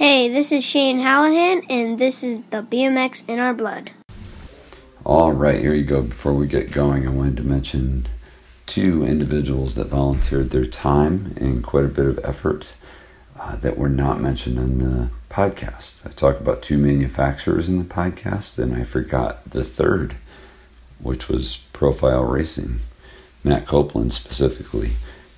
[0.00, 3.90] Hey, this is Shane Hallahan, and this is the BMX in our blood.
[5.04, 6.00] All right, here you go.
[6.00, 8.06] Before we get going, I wanted to mention
[8.64, 12.72] two individuals that volunteered their time and quite a bit of effort
[13.38, 16.06] uh, that were not mentioned in the podcast.
[16.06, 20.16] I talked about two manufacturers in the podcast, and I forgot the third,
[20.98, 22.80] which was Profile Racing.
[23.44, 24.92] Matt Copeland specifically.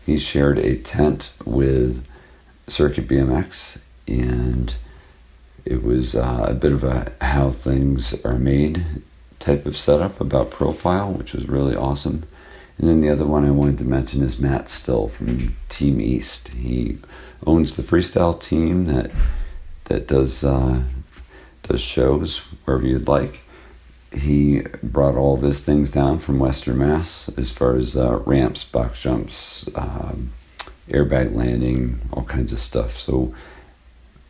[0.06, 2.06] He shared a tent with
[2.68, 4.74] Circuit BMX, and
[5.64, 8.84] it was uh, a bit of a how things are made
[9.38, 12.24] type of setup about Profile, which was really awesome.
[12.78, 16.48] And then the other one I wanted to mention is Matt Still from Team East.
[16.48, 16.98] He
[17.46, 19.10] owns the freestyle team that
[19.84, 20.82] that does uh,
[21.62, 23.40] does shows wherever you'd like.
[24.12, 28.62] He brought all of his things down from Western Mass as far as uh, ramps,
[28.62, 30.32] box jumps, um,
[30.88, 32.98] airbag landing, all kinds of stuff.
[32.98, 33.34] So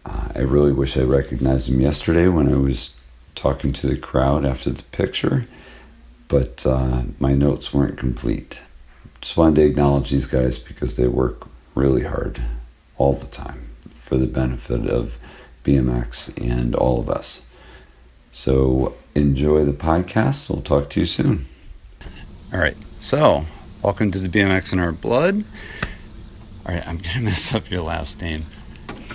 [0.05, 2.97] uh, I really wish I recognized him yesterday when I was
[3.35, 5.47] talking to the crowd after the picture,
[6.29, 8.61] but uh, my notes weren't complete.
[9.21, 12.43] Just wanted to acknowledge these guys because they work really hard
[12.99, 15.17] all the time for the benefit of
[15.65, 17.49] BMX and all of us.
[18.33, 20.49] So enjoy the podcast.
[20.49, 21.47] We'll talk to you soon.
[22.53, 22.77] All right.
[23.01, 23.45] So,
[23.83, 25.45] welcome to the BMX in our blood.
[26.65, 28.45] All right, I'm going to mess up your last name.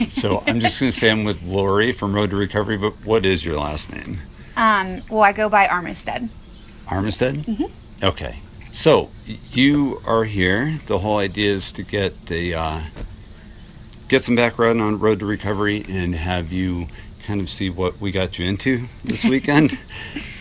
[0.10, 3.26] So, I'm just going to say I'm with Lori from Road to Recovery, but what
[3.26, 4.20] is your last name?
[4.56, 6.30] Um, well, I go by Armistead.
[6.86, 7.46] Armistead?
[7.46, 8.06] Mm-hmm.
[8.06, 8.40] Okay.
[8.72, 9.10] So,
[9.52, 10.80] you are here.
[10.86, 12.82] The whole idea is to get the uh,
[14.08, 16.88] get some background on Road to Recovery and have you
[17.24, 19.78] kind of see what we got you into this weekend.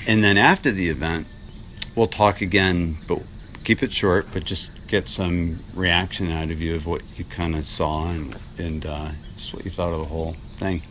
[0.06, 1.27] and then after the event,
[1.96, 3.22] we'll talk again, but
[3.64, 7.56] keep it short, but just get some reaction out of you of what you kind
[7.56, 10.83] of saw and, and uh, just what you thought of the whole thing.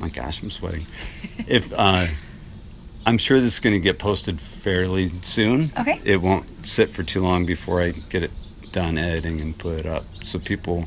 [0.00, 0.86] My gosh, I'm sweating.
[1.46, 2.06] if uh,
[3.04, 5.70] I'm sure this is going to get posted fairly soon.
[5.78, 6.00] Okay.
[6.04, 8.30] It won't sit for too long before I get it
[8.70, 10.86] done editing and put it up, so people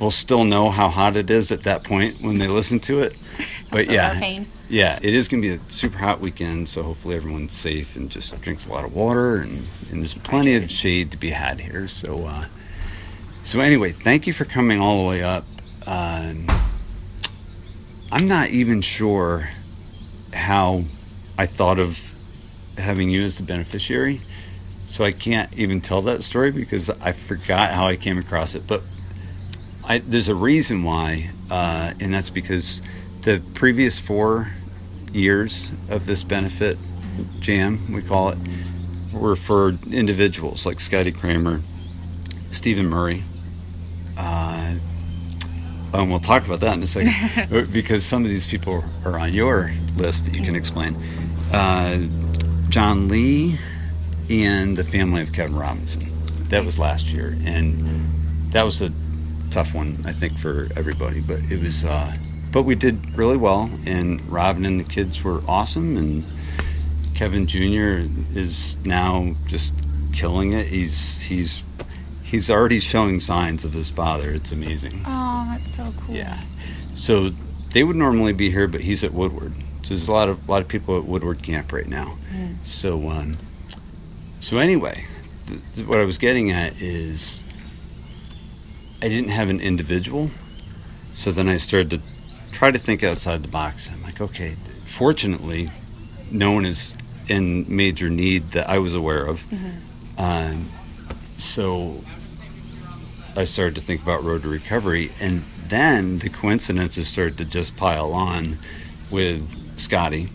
[0.00, 3.16] will still know how hot it is at that point when they listen to it.
[3.72, 7.52] But yeah, yeah, it is going to be a super hot weekend, so hopefully everyone's
[7.52, 11.16] safe and just drinks a lot of water, and, and there's plenty of shade to
[11.16, 11.86] be had here.
[11.86, 12.46] So, uh,
[13.44, 15.44] so anyway, thank you for coming all the way up.
[15.90, 16.46] Um,
[18.12, 19.48] I'm not even sure
[20.32, 20.84] how
[21.36, 22.14] I thought of
[22.78, 24.20] having you as the beneficiary,
[24.84, 28.68] so I can't even tell that story because I forgot how I came across it.
[28.68, 28.82] But
[29.82, 32.82] I, there's a reason why, uh, and that's because
[33.22, 34.48] the previous four
[35.12, 36.78] years of this benefit
[37.40, 38.38] jam, we call it,
[39.12, 41.62] were for individuals like Scotty Cranmer,
[42.52, 43.24] Stephen Murray.
[44.16, 44.74] Uh,
[45.92, 49.32] and we'll talk about that in a second because some of these people are on
[49.32, 50.94] your list that you can explain.
[51.52, 52.06] Uh,
[52.68, 53.58] John Lee
[54.30, 56.06] and the family of Kevin Robinson.
[56.48, 58.08] That was last year, and
[58.52, 58.92] that was a
[59.50, 61.20] tough one, I think, for everybody.
[61.20, 62.16] But it was, uh,
[62.52, 66.24] but we did really well, and Robin and the kids were awesome, and
[67.14, 68.08] Kevin Jr.
[68.36, 69.74] is now just
[70.12, 70.66] killing it.
[70.66, 71.62] He's he's
[72.30, 74.30] he's already showing signs of his father.
[74.30, 75.02] It's amazing.
[75.04, 76.14] Oh, that's so cool.
[76.14, 76.40] Yeah.
[76.94, 77.30] So
[77.72, 79.52] they would normally be here, but he's at Woodward.
[79.82, 82.16] So there's a lot of a lot of people at Woodward Camp right now.
[82.32, 82.64] Mm.
[82.64, 83.36] So um,
[84.38, 85.06] so anyway,
[85.46, 87.44] th- th- what I was getting at is
[89.02, 90.30] I didn't have an individual.
[91.14, 92.00] So then I started to
[92.52, 93.90] try to think outside the box.
[93.90, 95.68] I'm like, okay, fortunately,
[96.30, 96.96] no one is
[97.28, 99.42] in major need that I was aware of.
[99.50, 100.20] Mm-hmm.
[100.20, 100.68] Um,
[101.36, 102.04] so
[103.36, 107.76] I started to think about road to recovery, and then the coincidences started to just
[107.76, 108.58] pile on
[109.10, 110.28] with Scotty,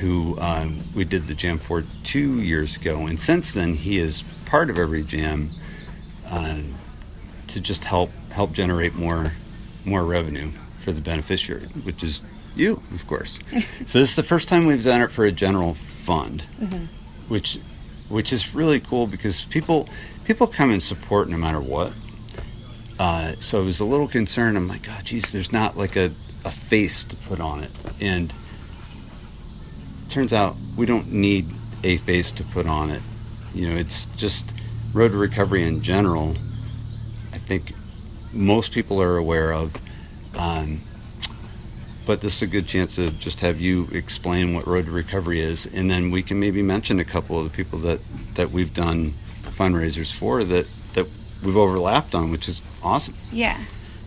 [0.00, 4.22] who um, we did the jam for two years ago, and since then he is
[4.44, 5.50] part of every jam.
[6.28, 6.58] Uh,
[7.48, 9.32] to just help help generate more
[9.84, 12.22] more revenue for the beneficiary, which is
[12.54, 13.40] you, of course.
[13.86, 16.84] so this is the first time we've done it for a general fund, mm-hmm.
[17.28, 17.58] which
[18.08, 19.88] which is really cool because people
[20.26, 21.92] people come and support no matter what.
[22.98, 24.56] Uh, so I was a little concerned.
[24.56, 26.10] I'm like, God, geez, there's not like a,
[26.44, 27.70] a face to put on it,
[28.00, 28.32] and
[30.08, 31.46] turns out we don't need
[31.84, 33.02] a face to put on it.
[33.54, 34.52] You know, it's just
[34.92, 36.36] road to recovery in general
[37.36, 37.74] I think
[38.32, 39.76] most people are aware of.
[40.38, 40.80] Um,
[42.06, 45.40] but this is a good chance to just have you explain what Road to Recovery
[45.40, 48.00] is, and then we can maybe mention a couple of the people that,
[48.34, 49.12] that we've done
[49.56, 51.06] fundraisers for that, that
[51.44, 53.14] we've overlapped on, which is awesome.
[53.32, 53.58] Yeah.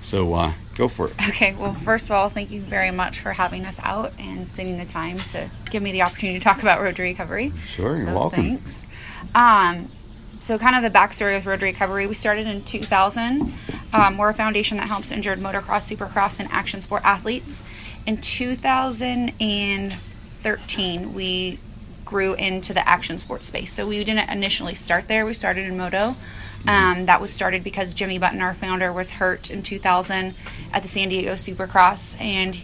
[0.02, 1.14] So uh, Go for it.
[1.28, 4.78] Okay, well, first of all, thank you very much for having us out and spending
[4.78, 7.52] the time to give me the opportunity to talk about road to recovery.
[7.68, 8.44] Sure, you're So welcome.
[8.44, 8.88] Thanks.
[9.36, 9.90] Um,
[10.40, 13.52] so, kind of the backstory with Road to Recovery, we started in 2000.
[13.92, 17.62] Um, we're a foundation that helps injured motocross, supercross, and action sport athletes.
[18.06, 21.60] In 2013, we
[22.10, 23.72] grew into the action sports space.
[23.72, 26.16] So, we didn't initially start there, we started in moto.
[26.68, 30.36] Um, that was started because Jimmy Button, our founder, was hurt in 2000
[30.74, 32.60] at the San Diego Supercross, and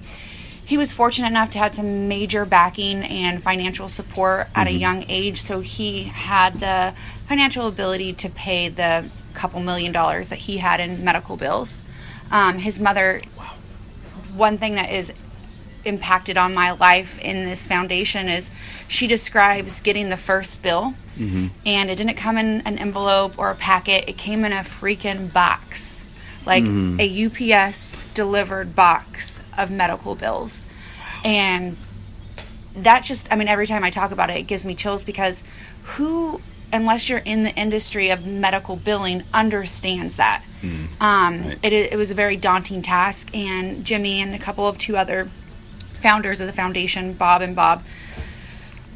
[0.65, 5.06] he was fortunate enough to have some major backing and financial support at a young
[5.07, 5.42] age.
[5.42, 6.95] So he had the
[7.27, 11.83] financial ability to pay the couple million dollars that he had in medical bills.
[12.31, 13.53] Um, his mother, wow.
[14.33, 15.13] one thing that is
[15.86, 18.52] impacted on my life in this foundation is
[18.88, 20.94] she describes getting the first bill.
[21.18, 21.48] Mm-hmm.
[21.66, 24.10] And it didn't come in an envelope or a packet.
[24.10, 26.04] It came in a freaking box.
[26.46, 27.00] Like mm-hmm.
[27.00, 30.66] a ups delivered box of medical bills.
[31.24, 31.78] And
[32.76, 35.46] that just i mean every time i talk about it it gives me chills because
[35.84, 36.42] who
[36.74, 40.44] unless you're in the industry of medical billing understands that.
[40.62, 41.02] Mm.
[41.02, 41.58] Um, Right.
[41.64, 43.34] it, it was a very daunting task.
[43.34, 45.30] And jimmy and a couple of two other
[45.95, 47.81] founders of the foundation bob and bob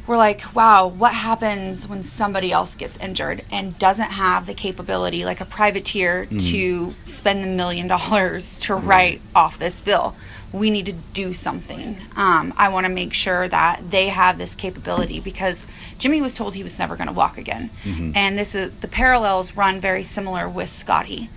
[0.06, 5.24] were like wow what happens when somebody else gets injured and doesn't have the capability
[5.24, 10.14] like a privateer to spend the million dollars to write off this bill?
[10.52, 11.96] We need to do something.
[12.16, 15.64] Um, i want to make sure that they have this capability because
[15.98, 17.70] jimmy was told he was never going to walk again.
[18.16, 21.30] And this is the parallels run very similar with scotty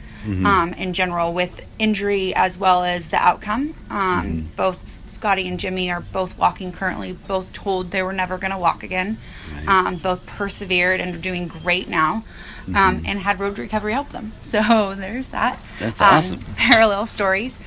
[0.48, 3.76] um, in general with injury as well as the outcome.
[3.92, 8.52] Um, both scotty and jimmy are both walking currently both told they were never going
[8.52, 9.18] to walk again
[9.56, 9.68] Right.
[9.88, 12.24] um, both persevered and are doing great now
[12.68, 16.40] um, and had road recovery help them so there's that That's Um, awesome.
[16.58, 17.60] parallel stories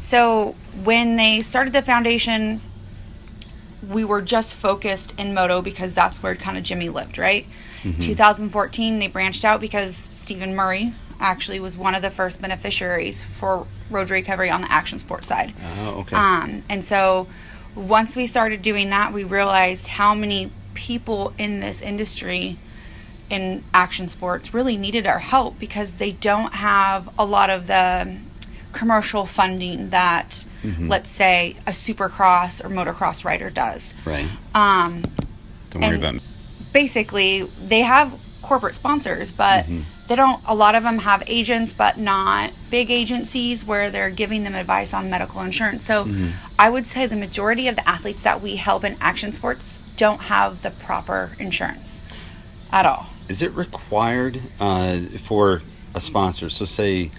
[0.00, 0.54] so
[0.84, 2.60] when they started the foundation
[3.88, 7.44] we were just focused in moto because that's where kind of Jimmy lived, right?
[8.00, 13.66] 2014, they branched out because Stephen Murray actually was one of the first beneficiaries for
[13.90, 15.52] road recovery on the action sports side.
[15.80, 16.14] Oh, okay.
[16.16, 17.26] Um, and so
[17.74, 22.58] once we started doing that, we realized how many people in this industry
[23.30, 28.16] in action sports really needed our help because they don't have a lot of the
[28.72, 30.44] commercial funding that,
[30.80, 33.94] let's say, a supercross or motocross rider does.
[34.04, 34.28] right.
[34.54, 35.02] Um,
[35.70, 36.20] Don't worry about me.
[36.72, 38.12] basically they have
[38.48, 39.64] corporate sponsors but
[40.08, 44.44] they don't a lot of them have agents but not big agencies where they're giving
[44.44, 46.04] them advice on medical insurance so
[46.58, 50.22] i would say the majority of the athletes that we help in action sports don't
[50.34, 51.88] have the proper insurance
[52.70, 54.98] at all Is it required uh,
[55.28, 55.62] for
[55.94, 56.50] a sponsor?
[56.50, 57.10] So, say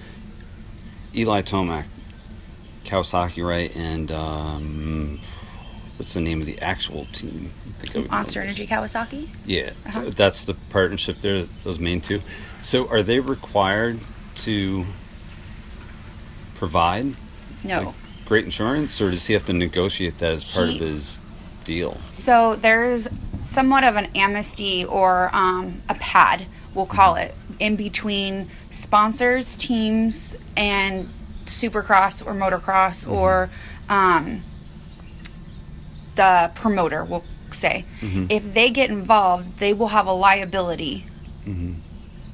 [1.15, 1.85] Eli Tomac,
[2.83, 3.75] Kawasaki, right?
[3.75, 5.19] And um,
[5.97, 7.51] what's the name of the actual team?
[7.67, 8.57] I think I would know monster this.
[8.59, 10.03] energy kawasaki Yeah, Uh-huh.
[10.05, 11.45] so that's the partnership there.
[11.63, 12.21] Those main two.
[12.61, 13.99] So, are they required
[14.35, 14.85] to
[16.55, 17.13] provide
[17.63, 17.95] no like,
[18.25, 21.19] great insurance, or does he have to negotiate that as part He- of his
[21.63, 21.97] deal?
[22.09, 23.07] So there's
[23.41, 30.35] somewhat of an amnesty or um, a pad, we'll call it, in between sponsors, teams,
[30.57, 31.09] and
[31.45, 33.49] supercross or motocross or
[33.87, 34.43] um,
[36.15, 37.85] the promoter, we'll say.
[38.01, 38.25] Mm-hmm.
[38.29, 41.05] If they get involved, they will have a liability
[41.45, 41.73] mm-hmm.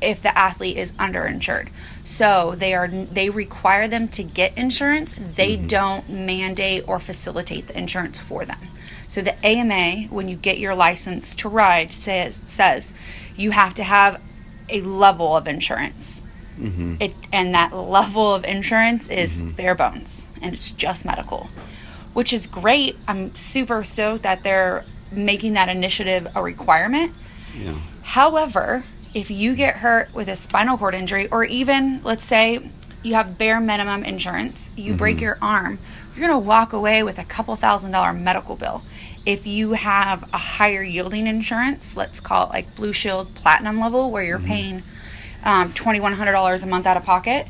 [0.02, 1.70] if the athlete is underinsured.
[2.04, 5.14] So they are they require them to get insurance.
[5.14, 5.68] They mm-hmm.
[5.68, 8.60] don't mandate or facilitate the insurance for them.
[9.08, 12.94] So the AMA, when you get your license to ride, says says
[13.36, 14.22] you have to have
[14.70, 16.24] a level of insurance.
[17.02, 21.50] It and that level of insurance is bare bones, and it's just medical,
[22.14, 22.98] which is great.
[23.08, 27.14] I'm super stoked that they're making that initiative a requirement.
[27.58, 27.80] Yeah.
[28.04, 32.70] However, if you get hurt with a spinal cord injury, or even let's say
[33.04, 35.80] you have bare minimum insurance, you break your arm,
[36.16, 38.84] you're going to walk away with a couple thousand dollar medical bill.
[39.26, 44.12] If you have a higher yielding insurance, let's call it like Blue Shield Platinum level,
[44.12, 44.82] where you're paying
[45.46, 47.48] um, twenty one hundred dollars a month out of pocket.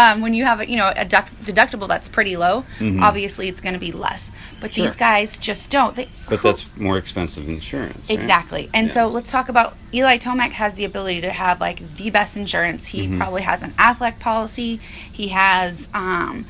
[0.00, 2.64] Um, when you have a, you know a deduct- deductible that's pretty low,
[3.00, 4.32] obviously it's going to be less.
[4.60, 5.94] But these guys just don't.
[5.96, 8.08] They, But that's more expensive insurance.
[8.08, 8.18] right?
[8.18, 8.70] Exactly.
[8.72, 8.92] And Yeah.
[8.94, 12.86] so let's talk about Eli Tomac has the ability to have like the best insurance.
[12.86, 13.18] He Mm-hmm.
[13.18, 14.80] probably has an Aflac policy.
[15.12, 16.46] He has um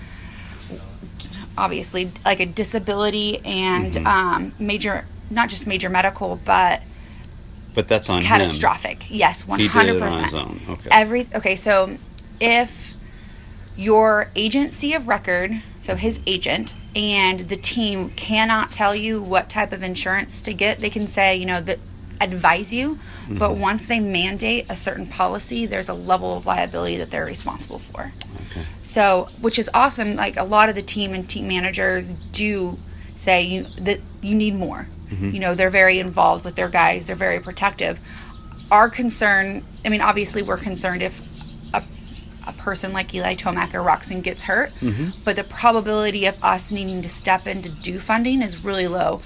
[1.59, 4.07] obviously like a disability and Mm-hmm.
[4.07, 6.83] um major not just major medical but
[7.75, 8.27] But that's on him.
[8.27, 9.07] catastrophic.
[9.11, 9.59] Yes, 100%.
[9.59, 10.61] He did it on his own.
[10.69, 10.89] Okay.
[10.91, 11.97] Every okay, so
[12.41, 12.90] if
[13.81, 19.73] your agency of record, so his agent, and the team cannot tell you what type
[19.73, 20.81] of insurance to get.
[20.81, 21.79] They can say, you know, that
[22.21, 22.99] advise you,
[23.39, 23.61] but mm-hmm.
[23.63, 28.13] once they mandate a certain policy, there's a level of liability that they're responsible for.
[28.51, 28.67] Okay.
[28.83, 30.15] So, which is awesome.
[30.15, 32.79] Like a lot of the team and team managers do
[33.17, 34.89] say you that you need more.
[35.09, 35.31] Mm-hmm.
[35.31, 37.07] You know, they're very involved with their guys.
[37.07, 37.99] They're very protective.
[38.71, 41.23] Our concern, I mean, obviously, we're concerned if
[42.47, 45.11] a, person like Eli Tomac or Roczen gets hurt, mm-hmm.
[45.25, 49.23] but the probability of us needing to step in to do funding is really low.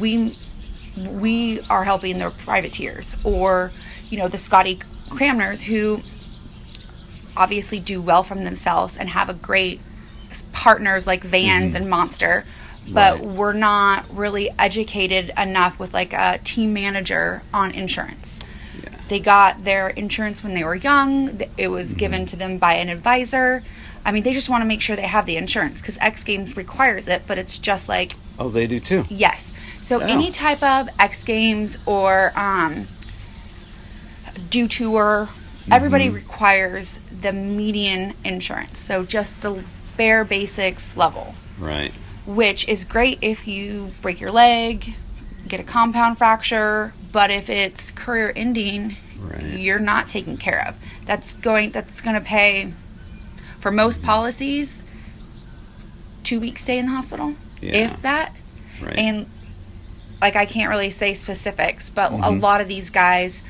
[0.00, 0.36] We
[0.96, 3.72] we are helping the privateers or
[4.08, 6.00] you know the Scotty Cranmers who
[7.36, 9.80] obviously do well from themselves and have a great
[10.52, 11.82] partners like Vans mm-hmm.
[11.82, 12.44] and Monster,
[12.88, 13.24] but Right.
[13.24, 18.40] we're not really educated enough with like a team manager on insurance.
[19.08, 21.40] They got their insurance when they were young.
[21.58, 23.62] It was given to them by an advisor.
[24.04, 26.56] I mean, they just want to make sure they have the insurance because X Games
[26.56, 29.04] requires it, but it's just like Oh, they do too.
[29.08, 29.52] Yes.
[29.82, 30.06] So Oh.
[30.06, 32.86] any type of X Games or um,
[34.50, 35.28] Dew Tour,
[35.70, 38.78] everybody requires the median insurance.
[38.78, 39.62] So just the
[39.96, 41.92] bare basics level, Right.
[42.26, 44.94] which is great if you break your leg,
[45.48, 49.42] get a compound fracture, but if it's career ending, Right.
[49.58, 50.76] you're not taken care of.
[51.06, 52.72] That's going that's going to pay
[53.58, 54.84] for most policies
[56.24, 57.34] 2 weeks stay in the hospital.
[57.60, 57.72] Yeah.
[57.72, 58.32] If that
[58.82, 58.96] Right.
[58.98, 59.26] and
[60.20, 62.40] like I can't really say specifics, but a Mhm.
[62.42, 63.42] lot of these guys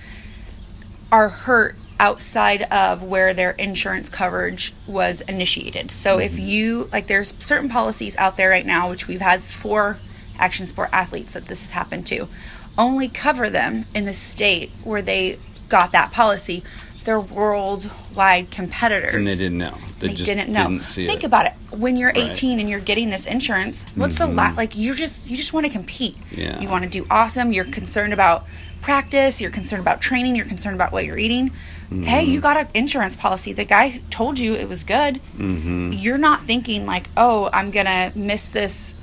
[1.10, 5.90] are hurt outside of where their insurance coverage was initiated.
[5.90, 9.98] So if you like there's certain policies out there right now which we've had four
[10.38, 12.28] action sport athletes that this has happened to
[12.76, 15.38] only cover them in the state where they
[15.68, 16.62] got that policy.
[17.04, 19.76] They're worldwide competitors and they didn't know.
[19.98, 20.82] They, they just didn't know.
[20.82, 21.26] see Think it.
[21.26, 21.52] about it.
[21.76, 22.16] When you're Right.
[22.16, 22.30] Mm-hmm.
[22.32, 24.74] 18 and you're getting this insurance, what's the la- like?
[24.76, 26.16] You just you just want to compete.
[26.30, 26.58] Yeah.
[26.60, 27.52] You want to do awesome.
[27.52, 28.46] You're concerned about
[28.80, 29.40] practice.
[29.40, 30.34] You're concerned about training.
[30.36, 31.48] You're concerned about what you're eating.
[31.48, 32.30] Hey, Mm-hmm.
[32.30, 33.52] you got an insurance policy.
[33.52, 35.20] The guy told you it was good.
[35.36, 35.92] Mm-hmm.
[35.92, 38.94] You're not thinking like, oh, I'm gonna miss this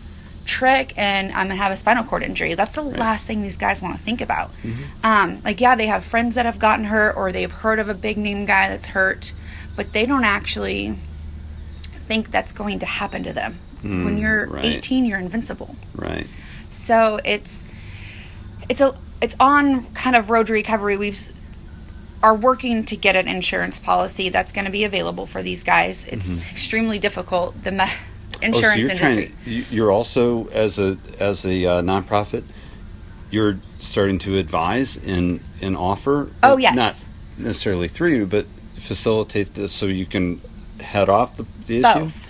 [0.51, 2.53] trick and I'm gonna have a spinal cord injury.
[2.55, 4.51] That's the last thing these guys want to think about.
[4.63, 4.83] Mm-hmm.
[5.05, 7.93] Um, like, yeah, they have friends that have gotten hurt or they've heard of a
[7.93, 9.33] big name guy that's hurt,
[9.75, 10.95] but they don't actually
[12.07, 13.57] think that's going to happen to them.
[13.81, 14.65] when Mm, you're right.
[14.65, 15.75] 18, you're invincible.
[15.95, 16.27] Right.
[16.69, 17.63] So it's
[18.69, 20.97] it's a it's on kind of road recovery.
[20.97, 21.19] We've
[22.23, 26.05] are working to get an insurance policy that's going to be available for these guys.
[26.05, 27.63] It's extremely difficult.
[27.63, 27.85] The me-
[28.41, 28.55] insurance Mm-hmm.
[28.55, 29.33] oh, so you're industry.
[29.43, 29.55] trying.
[29.55, 32.43] you- You're also as a as a uh, nonprofit.
[33.29, 36.29] You're starting to advise and and offer.
[36.43, 36.75] Oh, yes.
[36.75, 37.05] Not
[37.45, 38.45] necessarily through you, but
[38.77, 40.41] facilitate this so you can
[40.81, 41.99] head off the, the issue.
[41.99, 42.27] Both.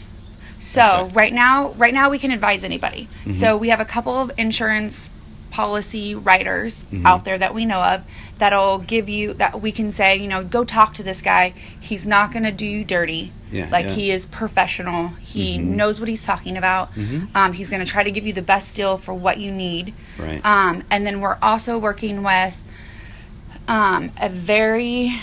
[0.59, 0.91] So Okay.
[1.07, 1.17] Mm-hmm.
[1.17, 3.07] right now, right now we can advise anybody.
[3.31, 5.09] So we have a couple of insurance
[5.51, 7.05] policy writers Mm-hmm.
[7.05, 8.03] out there that we know of
[8.39, 11.53] that'll give you that we can say, you know, go talk to this guy.
[11.79, 13.31] He's not going to do you dirty.
[13.51, 13.91] Yeah, like yeah.
[13.91, 15.09] he is professional.
[15.19, 15.63] He Mhm.
[15.75, 16.95] knows what he's talking about.
[16.95, 17.27] Mhm.
[17.35, 19.93] Um, he's going to try to give you the best deal for what you need.
[20.17, 20.43] Right.
[20.45, 22.61] Um, and then we're also working with
[23.67, 25.19] um, a very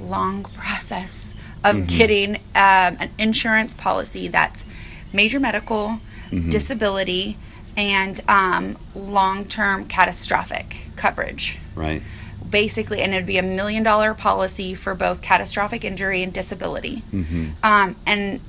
[0.00, 1.96] long process of Mm-hmm.
[1.98, 4.64] getting um, an insurance policy that's
[5.12, 5.98] major medical,
[6.30, 6.48] Mm-hmm.
[6.50, 7.36] disability,
[7.76, 11.58] and um, long term catastrophic coverage.
[11.74, 12.02] Right.
[12.48, 17.02] Basically, and it'd be a million dollar policy for both catastrophic injury and disability.
[17.12, 17.50] Mm-hmm.
[17.62, 18.40] Um, and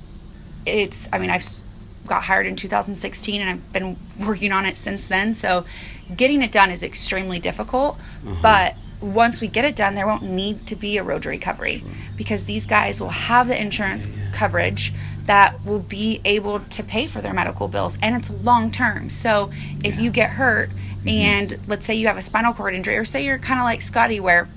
[0.66, 1.46] it's, I mean, I've
[2.06, 5.34] got hired in 2016 and I've been working on it since then.
[5.34, 5.66] So
[6.16, 7.98] getting it done is extremely difficult.
[8.42, 11.84] But once we get it done, there won't need to be a road recovery
[12.16, 14.94] because these guys will have the insurance coverage
[15.26, 19.10] that will be able to pay for their medical bills and it's long term.
[19.10, 19.52] So
[19.84, 20.70] if you get hurt
[21.06, 23.82] and let's say you have a spinal cord injury or say you're kind of like
[23.82, 24.48] Scotty where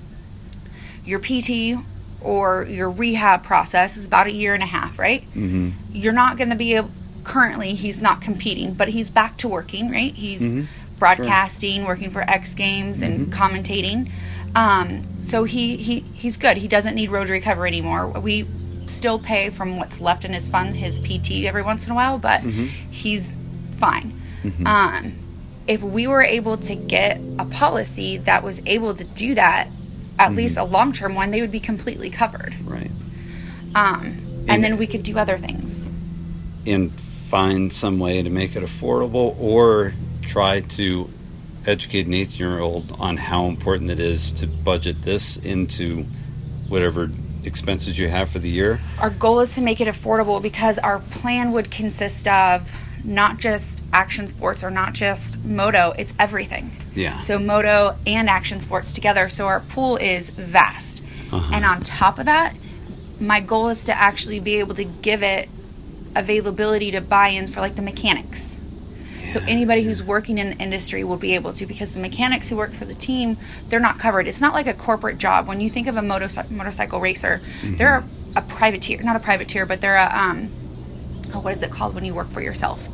[1.05, 1.77] your PT
[2.21, 5.21] or your rehab process is about a year and a half, right?
[5.35, 5.69] Mm-hmm.
[5.91, 6.89] You're not going to be able,
[7.23, 10.13] currently he's not competing, but he's back to working, right?
[10.13, 10.67] He's Mhm.
[10.99, 14.09] broadcasting, working for X Games and commentating.
[14.57, 16.57] Um, so he, he he's good.
[16.57, 18.07] He doesn't need road recovery anymore.
[18.07, 18.47] We
[18.87, 22.17] still pay from what's left in his fund, his PT every once in a while,
[22.17, 22.41] but
[22.89, 23.35] he's
[23.77, 24.19] fine.
[24.65, 25.13] Um,
[25.67, 29.67] if we were able to get a policy that was able to do that,
[30.17, 32.55] at least a long term one, they would be completely covered.
[32.65, 32.89] Right.
[33.75, 35.89] Um, And- and then we could do other things.
[36.65, 41.09] and find some way to make it affordable or try to
[41.67, 46.05] educate an 18 year old on how important it is to budget this into
[46.69, 47.11] whatever
[47.43, 48.79] expenses you have for the year.
[48.99, 52.71] Our goal is to make it affordable because our plan would consist of
[53.03, 56.71] not just action sports or not just moto, it's everything.
[56.95, 57.19] Yeah.
[57.21, 59.29] So moto and action sports together.
[59.29, 61.03] So our pool is vast.
[61.31, 61.51] Uh-huh.
[61.53, 62.55] And on top of that,
[63.19, 65.49] my goal is to actually be able to give it
[66.15, 68.57] availability to buy-ins for like the mechanics.
[69.29, 72.55] So anybody who's working in the industry will be able to because the mechanics who
[72.55, 73.37] work for the team,
[73.69, 74.27] they're not covered.
[74.27, 75.47] It's not like a corporate job.
[75.47, 78.03] When you think of a motorcy- motorcycle racer, they're a,
[78.37, 80.49] a privateer, not a privateer, but they're a um,
[81.33, 82.87] oh, what is it called when you work for yourself?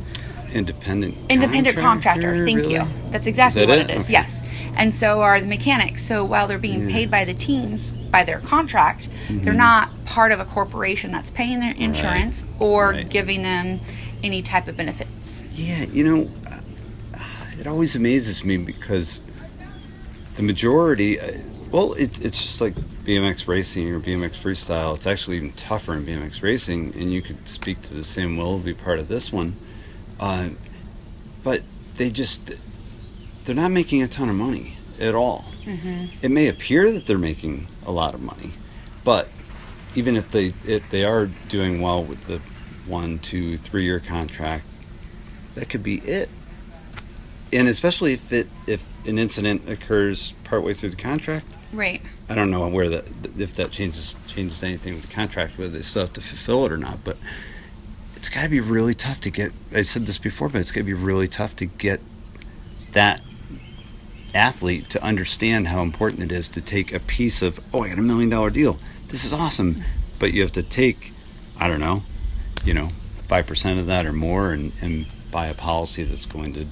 [0.52, 1.16] Independent.
[1.28, 2.44] Independent contractor.
[2.44, 2.74] Thank really?
[2.74, 2.86] you.
[3.10, 3.96] That's exactly Is what it it?
[3.96, 4.04] is.
[4.04, 4.12] Okay.
[4.12, 4.42] Yes.
[4.76, 6.04] And so are the mechanics.
[6.04, 9.56] So while they're being paid by the teams by their contract, they're Mm-hmm.
[9.56, 13.08] not part of a corporation that's paying their insurance or Right.
[13.08, 13.80] giving them
[14.22, 15.43] any type of benefits.
[15.54, 16.30] Yeah, you know,
[17.58, 19.22] it always amazes me because
[20.34, 21.38] the majority, uh,
[21.70, 24.96] well, it, it's just like BMX racing or BMX freestyle.
[24.96, 28.58] It's actually even tougher in BMX racing, and you could speak to the same will
[28.58, 29.54] be part of this one.
[30.18, 30.48] Uh,
[31.42, 31.62] but
[31.96, 32.52] they just,
[33.44, 35.44] they're not making a ton of money at all.
[36.22, 38.50] It may appear that they're making a lot of money,
[39.04, 39.28] but
[39.94, 42.40] even if they if they are doing well with the
[42.86, 44.66] one, two, three year contract,
[45.54, 46.28] that could be it.
[47.52, 52.00] And especially if it if an incident occurs partway through the contract, Right.
[52.28, 53.04] I don't know where that
[53.36, 56.72] if that changes changes anything with the contract, whether they still have to fulfill it
[56.72, 57.02] or not.
[57.04, 57.16] But
[58.14, 59.52] it's got to be really tough to get.
[59.72, 62.00] I said this before, but it's got to be really tough to get
[62.92, 63.20] that
[64.34, 67.58] athlete to understand how important it is to take a piece of.
[67.72, 68.78] Oh, I got a million dollar deal.
[69.08, 69.82] This is awesome,
[70.18, 71.12] but you have to take,
[71.58, 72.02] I don't know,
[72.64, 72.90] you know,
[73.26, 76.64] five percent of that or more, and and buy a policy that's going to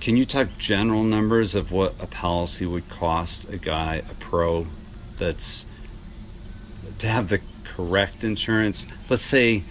[0.00, 4.66] can you talk general numbers of what a policy would cost a guy, a pro,
[5.18, 5.66] that's
[6.98, 8.86] to have the correct insurance?
[9.10, 9.62] Let's say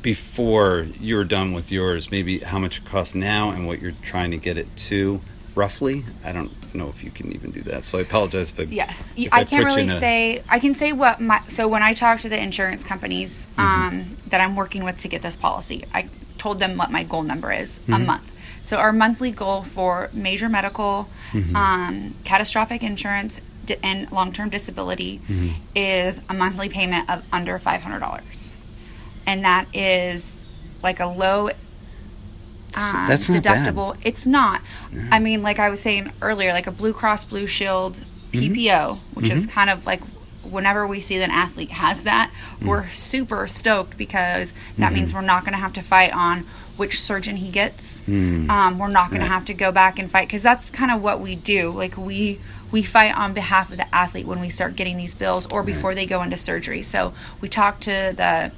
[0.00, 4.30] before you're done with yours, maybe how much it costs now and what you're trying
[4.30, 5.20] to get it to,
[5.54, 6.04] roughly.
[6.24, 8.62] I don't know if you can even do that, so I apologize if I.
[8.62, 10.42] Yeah, if I I can't really say.
[10.48, 11.40] I can say what my.
[11.48, 13.88] So when I talk to the insurance companies Mm-hmm.
[13.98, 16.08] um, that I'm working with to get this policy, I
[16.46, 18.06] told them what my goal number is a Mm-hmm.
[18.12, 18.28] month.
[18.68, 20.94] So our monthly goal for major medical,
[21.32, 21.56] Mm-hmm.
[21.56, 23.40] um, catastrophic insurance,
[23.82, 25.48] and long-term disability Mm-hmm.
[25.74, 28.38] is a monthly payment of under five hundred dollars,
[29.26, 30.40] and that is
[30.86, 31.40] like a low.
[32.78, 33.74] Um, that's not bad.
[33.74, 33.96] deductible.
[34.04, 34.60] It's not.
[35.10, 37.94] I mean, like I was saying earlier, like a Blue Cross Blue Shield
[38.32, 40.02] PPO, which is kind of like
[40.50, 42.68] whenever we see that an athlete has that, hmm.
[42.68, 44.94] we're super stoked because that hmm.
[44.94, 46.44] means we're not going to have to fight on
[46.76, 48.02] which surgeon he gets.
[48.02, 48.50] Hmm.
[48.50, 51.02] Um, we're not going to have to go back and fight because that's kind of
[51.02, 51.70] what we do.
[51.70, 52.40] Like we
[52.72, 55.94] we fight on behalf of the athlete when we start getting these bills or before
[55.94, 56.82] they go into surgery.
[56.82, 58.52] So we talk to the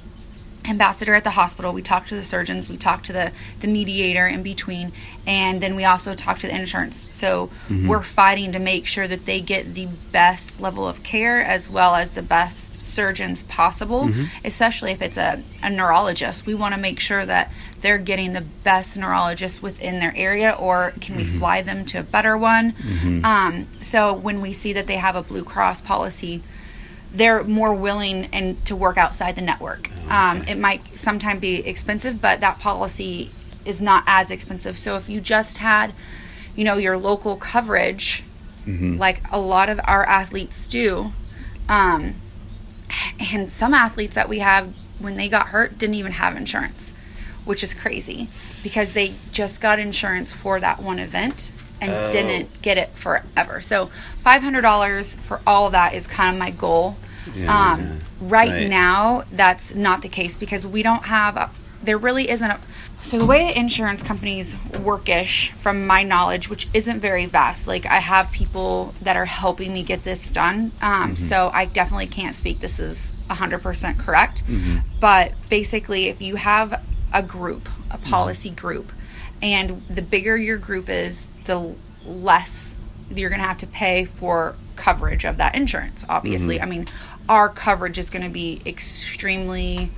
[0.65, 1.73] ambassador at the hospital.
[1.73, 4.91] We talk to the surgeons we talk to the the mediator in between
[5.25, 7.87] and then we also talk to the insurance so mm-hmm.
[7.87, 11.95] we're fighting to make sure that they get the best level of care as well
[11.95, 14.25] as the best surgeons possible mm-hmm.
[14.43, 16.45] especially if it's a, a neurologist.
[16.45, 20.93] We want to make sure that they're getting the best neurologist within their area or
[20.99, 21.37] can we mm-hmm.
[21.37, 22.75] fly them to a better one?
[23.25, 26.43] Um, so when we see that they have a blue cross policy
[27.11, 29.89] they're more willing and to work outside the network.
[30.09, 33.31] Um, it might sometimes be expensive, but that policy
[33.65, 34.77] is not as expensive.
[34.77, 35.93] So if you just had,
[36.55, 38.23] you know, your local coverage,
[38.97, 41.11] like a lot of our athletes do,
[41.67, 42.15] um,
[43.19, 46.93] and some athletes that we have when they got hurt didn't even have insurance,
[47.45, 48.27] which is crazy
[48.61, 52.11] because they just got insurance for that one event and Oh.
[52.11, 53.61] didn't get it forever.
[53.61, 53.89] So
[54.23, 56.97] five hundred dollars for all of that is kind of my goal.
[57.35, 57.93] Yeah, um, yeah.
[58.21, 58.69] Right, Right.
[58.69, 61.37] now, that's not the case because we don't have.
[61.37, 61.49] A,
[61.83, 62.59] there really isn't a.
[63.01, 67.99] So the way insurance companies workish, from my knowledge, which isn't very vast, like I
[67.99, 70.71] have people that are helping me get this done.
[70.81, 72.59] Um, So I definitely can't speak.
[72.59, 74.43] This is hundred percent correct.
[74.99, 76.81] But basically, if you have
[77.13, 78.91] a group, a policy group,
[79.41, 81.75] and the bigger your group is, the
[82.05, 82.75] less
[83.11, 86.05] you're going to have to pay for coverage of that insurance.
[86.07, 86.87] Obviously, I mean,
[87.27, 89.91] our coverage is going to be extremely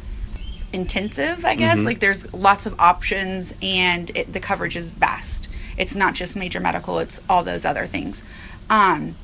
[0.74, 1.78] intensive, I guess.
[1.80, 5.50] Like there's lots of options and it, the coverage is vast.
[5.78, 8.24] It's not just major medical, it's all those other things.
[8.70, 9.16] Um,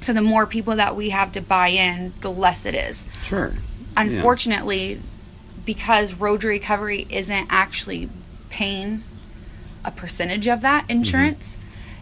[0.00, 3.06] so the more people that we have to buy in, the less it is.
[3.22, 3.52] Sure.
[3.96, 5.00] Unfortunately,
[5.64, 8.08] because road recovery isn't actually
[8.48, 9.04] paying
[9.84, 11.56] a percentage of that insurance,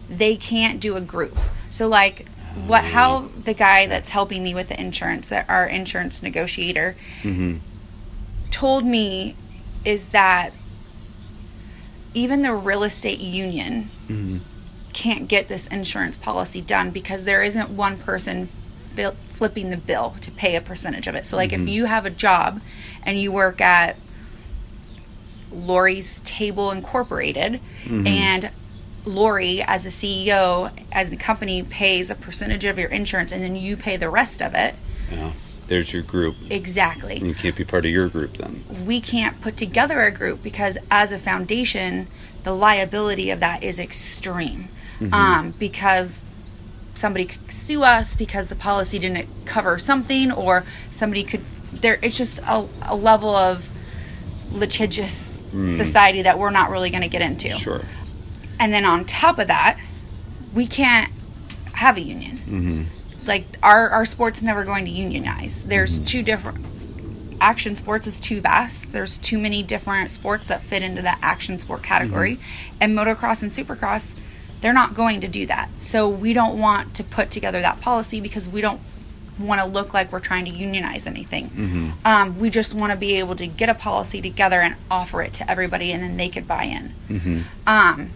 [0.09, 1.37] they can't do a group.
[1.69, 2.27] So like
[2.67, 7.57] what how the guy that's helping me with the insurance, that our insurance negotiator, Mm-hmm.
[8.51, 9.35] told me
[9.85, 10.51] is that
[12.13, 14.37] even the real estate union Mm-hmm.
[14.91, 18.47] can't get this insurance policy done because there isn't one person
[19.29, 21.25] flipping the bill to pay a percentage of it.
[21.25, 22.59] So, like, if you have a job
[23.03, 23.95] and you work at
[25.51, 27.59] Lori's Table Incorporated,
[27.89, 28.49] and
[29.05, 33.55] Lori, as a CEO, as the company, pays a percentage of your insurance, and then
[33.55, 34.75] you pay the rest of it.
[35.11, 35.31] Yeah.
[35.67, 36.35] There's your group.
[36.49, 38.63] Exactly You can't be part of your group then.
[38.85, 42.07] we can't put together a group because as a foundation
[42.43, 44.67] the liability of that is extreme
[45.13, 46.25] um, because
[46.93, 52.17] somebody could sue us because the policy didn't cover something or somebody could there it's
[52.17, 53.69] just a, a level of
[54.51, 55.69] litigious Mm.
[55.75, 57.81] society that we're not really going to get into Sure.
[58.59, 59.77] and then on top of that
[60.53, 61.11] we can't
[61.73, 62.83] have a union Mm-hmm.
[63.25, 65.65] like our our sport's never going to unionize.
[65.65, 66.05] There's mm-hmm.
[66.05, 66.65] two different
[67.41, 68.91] action sports is too vast.
[68.93, 72.35] There's too many different sports that fit into that action sport category.
[72.35, 72.77] Mm-hmm.
[72.81, 74.15] And motocross and supercross,
[74.61, 75.69] they're not going to do that.
[75.79, 78.79] So we don't want to put together that policy because we don't
[79.39, 81.93] want to look like we're trying to unionize anything.
[82.05, 85.33] Um, we just want to be able to get a policy together and offer it
[85.33, 87.45] to everybody, and then they could buy in.
[87.67, 88.09] Um,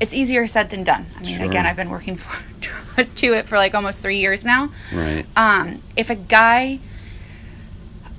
[0.00, 1.06] it's easier said than done.
[1.16, 1.46] I mean, Sure.
[1.46, 4.70] again, I've been working for to it for like almost three years now.
[4.92, 5.24] Right.
[5.36, 6.80] Um, if a guy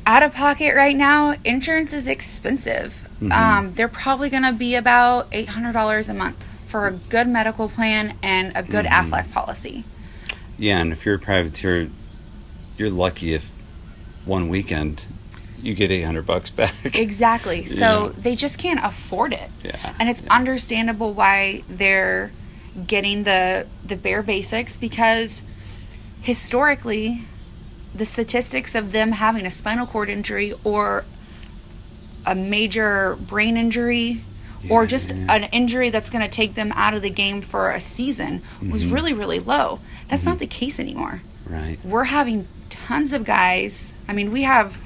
[0.06, 3.08] out of pocket right now, insurance is expensive.
[3.32, 7.28] Um, they're probably going to be about eight hundred dollars a month for a good
[7.28, 9.84] medical plan and a good Aflac policy.
[10.58, 11.90] Yeah, and if you're a privateer,
[12.78, 13.50] you're lucky if
[14.26, 15.06] one weekend
[15.62, 16.74] you get 800 bucks back.
[16.96, 17.66] Exactly.
[17.66, 18.12] So Yeah.
[18.18, 19.50] they just can't afford it.
[19.64, 20.36] Yeah, And it's yeah.
[20.36, 22.32] understandable why they're
[22.88, 25.42] getting the the bare basics because
[26.22, 27.22] historically
[27.94, 31.06] the statistics of them having a spinal cord injury or
[32.26, 34.22] a major brain injury
[34.70, 35.34] or just Yeah.
[35.36, 38.84] an injury that's going to take them out of the game for a season was
[38.84, 38.94] Mm-hmm.
[38.94, 39.80] really really low.
[40.10, 41.78] That's not the case anymore Right.
[41.84, 43.94] we're having tons of guys.
[44.08, 44.80] I mean, we have,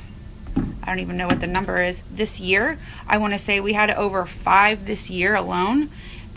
[0.83, 2.77] I don't even know what the number is this year.
[3.07, 5.89] I want to say we had over five this year alone.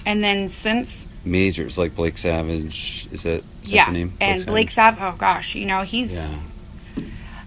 [0.06, 3.08] And then since, Majors like Blake Savage.
[3.12, 4.12] Is that, is that yeah, the name?
[4.20, 5.00] and Blake Savage.
[5.00, 6.34] oh gosh, you know, he's, Yeah.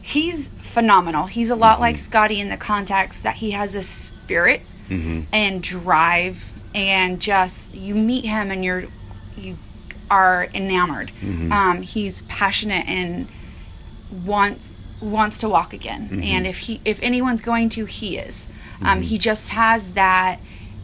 [0.02, 1.26] he's phenomenal.
[1.26, 5.22] He's a lot like Scotty in the context that he has a spirit Mm-hmm.
[5.34, 8.84] and drive and just you meet him and you're
[9.36, 9.58] you
[10.16, 11.12] are enamored.
[11.22, 11.52] Mm-hmm.
[11.52, 13.28] Um, he's passionate and
[14.26, 16.08] wants wants to walk again.
[16.08, 16.24] Mm-hmm.
[16.24, 18.48] And if he if anyone's going to, he is.
[18.82, 19.02] Um, mm-hmm.
[19.02, 20.40] he just has that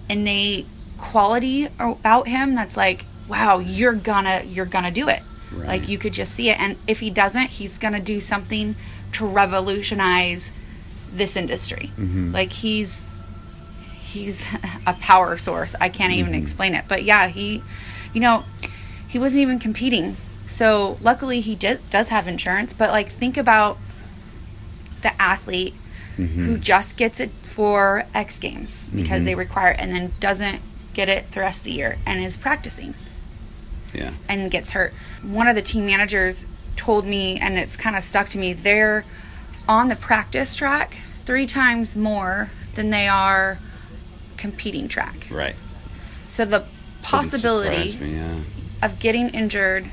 [0.09, 0.65] innate
[0.97, 5.21] quality about him that's like, wow, you're gonna you're gonna do it.
[5.53, 5.67] Right.
[5.67, 6.59] Like you could just see it.
[6.59, 8.75] And if he doesn't, he's gonna do something
[9.13, 10.51] to revolutionize
[11.07, 11.91] this industry.
[11.97, 13.09] Like he's
[13.97, 14.45] he's
[14.85, 15.73] a power source.
[15.79, 16.83] I can't even explain it.
[16.89, 17.63] But yeah, he
[18.13, 18.43] you know,
[19.11, 20.15] he wasn't even competing.
[20.47, 23.77] So luckily he did does have insurance, but like think about
[25.01, 25.75] the athlete
[26.15, 26.59] who mm-hmm.
[26.59, 29.39] just gets it for X games because they mm-hmm.
[29.39, 30.61] require it and then doesn't
[30.93, 32.93] get it the rest of the year and is practicing
[33.93, 34.11] Yeah.
[34.29, 34.93] and gets hurt.
[35.21, 39.03] One of the team managers told me, and it's kind of stuck to me, they're
[39.67, 43.59] on the practice track three times more than they are
[44.37, 45.27] competing track.
[45.29, 45.55] Right.
[46.27, 46.65] So the
[47.01, 48.35] possibility Me, yeah.
[48.81, 49.87] Of getting injured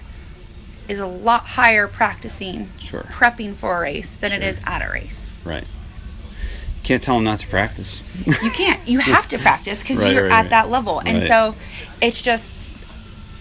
[0.89, 3.03] is a lot higher practicing, Sure.
[3.03, 4.49] prepping for a race than it Sure.
[4.49, 5.37] is at a race.
[5.45, 5.65] Right.
[6.83, 8.03] Can't tell them not to practice.
[8.25, 8.81] You can't.
[8.89, 10.51] You have to practice because Right, you're right, at right.
[10.51, 11.01] that level.
[11.01, 11.55] And so
[12.01, 12.59] it's just,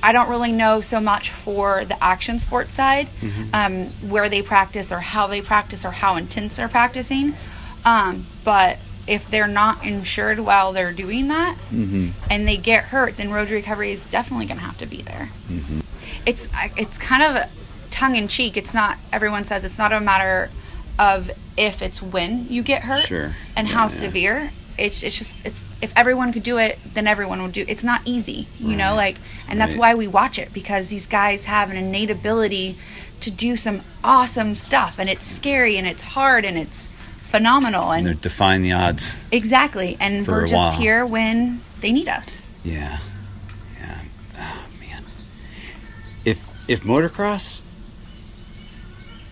[0.03, 3.43] I don't really know so much for the action sports side, Mm-hmm.
[3.53, 7.35] um, where they practice or how they practice or how intense they're practicing.
[7.85, 12.09] Um, but if they're not insured while they're doing that mm-hmm.
[12.29, 15.29] and they get hurt, then road recovery is definitely going to have to be there.
[15.49, 15.79] Mm-hmm.
[16.25, 18.57] It's it's kind of tongue in cheek.
[18.57, 20.49] It's not everyone says it's not a matter
[20.99, 23.35] of if it's when you get hurt Sure.
[23.55, 23.87] and Yeah, how yeah.
[23.87, 24.51] severe.
[24.77, 27.65] It's it's just it's if everyone could do it, then everyone would do.
[27.67, 29.15] It's not easy, you know, like,
[29.47, 32.77] and that's why we watch it because these guys have an innate ability
[33.21, 36.89] to do some awesome stuff, and it's scary and it's hard and it's
[37.27, 39.15] phenomenal And and defying the odds.
[39.31, 39.97] exactly.
[39.99, 42.51] And we're just here when they need us.
[42.63, 42.99] Yeah.
[43.79, 43.99] Yeah.
[44.37, 45.03] Oh, man.
[46.25, 47.63] If if motocross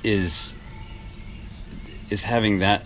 [0.03, 0.55] is
[2.09, 2.85] is having that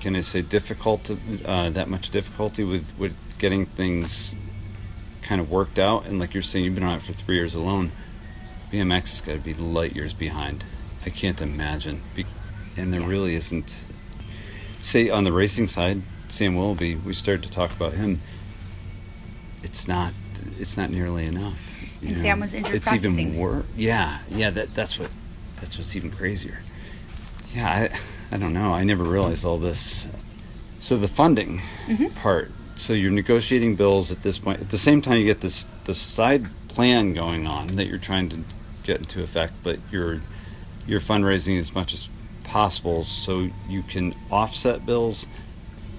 [0.00, 1.10] can I say difficult
[1.44, 4.36] uh, that much difficulty with with getting things
[5.22, 7.54] kind of worked out and like you're saying you've been on it for three years
[7.54, 7.90] alone
[8.72, 10.64] BMX has got to be light years behind.
[11.06, 12.00] I can't imagine.
[12.16, 12.26] Be-
[12.76, 13.06] and there Yeah.
[13.06, 13.84] really isn't.
[14.82, 18.20] Say on the racing side, Sam Willoughby, we started to talk about him.
[19.62, 20.12] It's not.
[20.58, 21.72] It's not nearly enough.
[22.02, 22.22] And know.
[22.22, 23.28] Sam was injured It's practicing.
[23.28, 23.64] even worse.
[23.76, 24.50] Yeah, yeah.
[24.50, 25.10] That that's what.
[25.60, 26.60] That's what's even crazier.
[27.54, 27.88] Yeah,
[28.30, 28.74] I, I don't know.
[28.74, 30.06] I never realized all this.
[30.80, 32.14] So the funding Mhm.
[32.14, 32.52] part.
[32.74, 34.60] So you're negotiating bills at this point.
[34.60, 38.28] At the same time, you get this the side plan going on that you're trying
[38.28, 38.38] to
[38.84, 40.20] get into effect, but you're
[40.86, 42.08] you're fundraising as much as
[42.56, 45.28] possible so you can offset bills.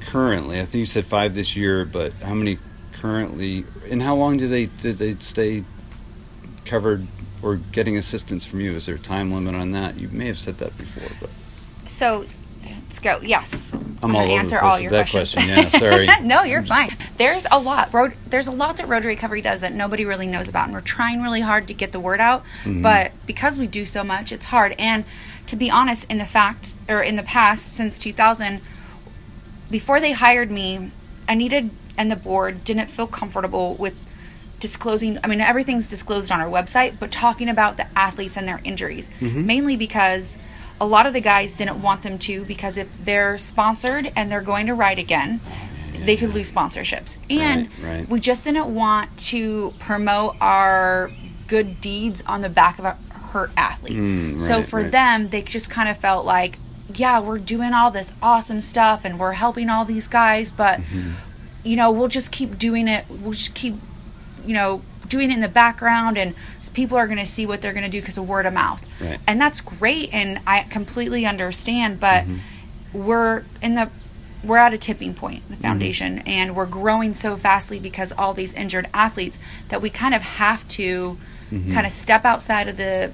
[0.01, 2.57] Currently, I think you said five this year, but how many
[2.93, 3.63] currently?
[3.91, 5.63] And how long do they did they stay
[6.65, 7.05] covered
[7.43, 8.71] or getting assistance from you?
[8.73, 9.99] Is there a time limit on that?
[9.99, 11.29] You may have said that before, but
[11.91, 12.25] So
[12.63, 13.19] let's go.
[13.21, 13.71] Yes.
[14.01, 15.45] I'm gonna all over answer all your that questions.
[15.45, 15.63] question.
[15.63, 16.07] Yeah, sorry.
[16.23, 16.89] no, you're fine.
[17.17, 17.93] There's a lot.
[17.93, 20.81] Road, there's a lot that road recovery does that nobody really knows about, and we're
[20.81, 22.43] trying really hard to get the word out.
[22.63, 22.81] Mm-hmm.
[22.81, 24.73] But because we do so much, it's hard.
[24.79, 25.05] And
[25.47, 28.61] to be honest, in the fact or in the past since 2000,
[29.69, 30.91] before they hired me,
[31.27, 33.95] I needed and the board didn't feel comfortable with
[34.59, 38.61] disclosing i mean everything's disclosed on our website but talking about the athletes and their
[38.63, 39.09] injuries.
[39.19, 39.45] Mm-hmm.
[39.45, 40.37] Mainly because
[40.79, 44.41] a lot of the guys didn't want them to because if they're sponsored and they're
[44.41, 45.39] going to ride again
[45.99, 47.17] they could lose sponsorships.
[47.29, 48.09] And Right, right.
[48.09, 51.11] we just didn't want to promote our
[51.47, 52.97] good deeds on the back of a
[53.27, 54.91] hurt athlete Mm, so for right.
[54.91, 56.57] them they just kind of felt like
[56.93, 61.11] yeah we're doing all this awesome stuff and we're helping all these guys but Mm-hmm.
[61.63, 63.75] you know we'll just keep doing it we'll just keep
[64.45, 66.33] you know doing it in the background and
[66.73, 68.85] people are going to see what they're going to do because of word of mouth
[69.01, 69.19] Right.
[69.27, 73.03] and that's great and i completely understand but Mm-hmm.
[73.05, 73.89] we're in the
[74.47, 75.63] we're at a tipping point the mm-hmm.
[75.63, 79.37] foundation and we're growing so fastly because all these injured athletes
[79.69, 81.17] that we kind of have to
[81.51, 81.71] mm-hmm.
[81.71, 83.11] kind of step outside of the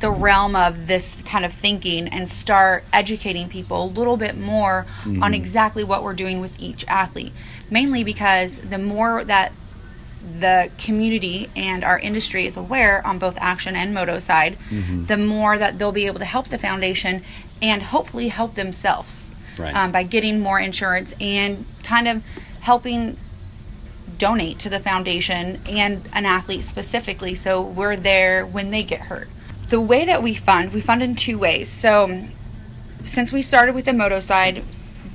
[0.00, 4.86] the realm of this kind of thinking and start educating people a little bit more
[5.04, 5.34] on mm-hmm.
[5.34, 7.32] exactly what we're doing with each athlete.
[7.70, 9.52] Mainly because the more that
[10.40, 14.58] the community and our industry is aware on both action and moto side,
[15.06, 17.22] the more that they'll be able to help the foundation
[17.62, 19.74] and hopefully help themselves Right.
[19.74, 22.22] um, by getting more insurance and kind of
[22.60, 23.16] helping
[24.18, 29.28] donate to the foundation and an athlete specifically so we're there when they get hurt.
[29.68, 31.68] The way that we fund, we fund in two ways.
[31.68, 32.26] So
[33.04, 34.62] since we started with the moto side,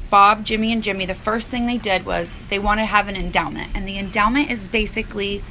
[0.10, 3.15] Bob, Jimmy, and Jimmy, the first thing they did was they want to have an
[3.15, 3.69] endowment.
[3.75, 5.43] And the endowment is basically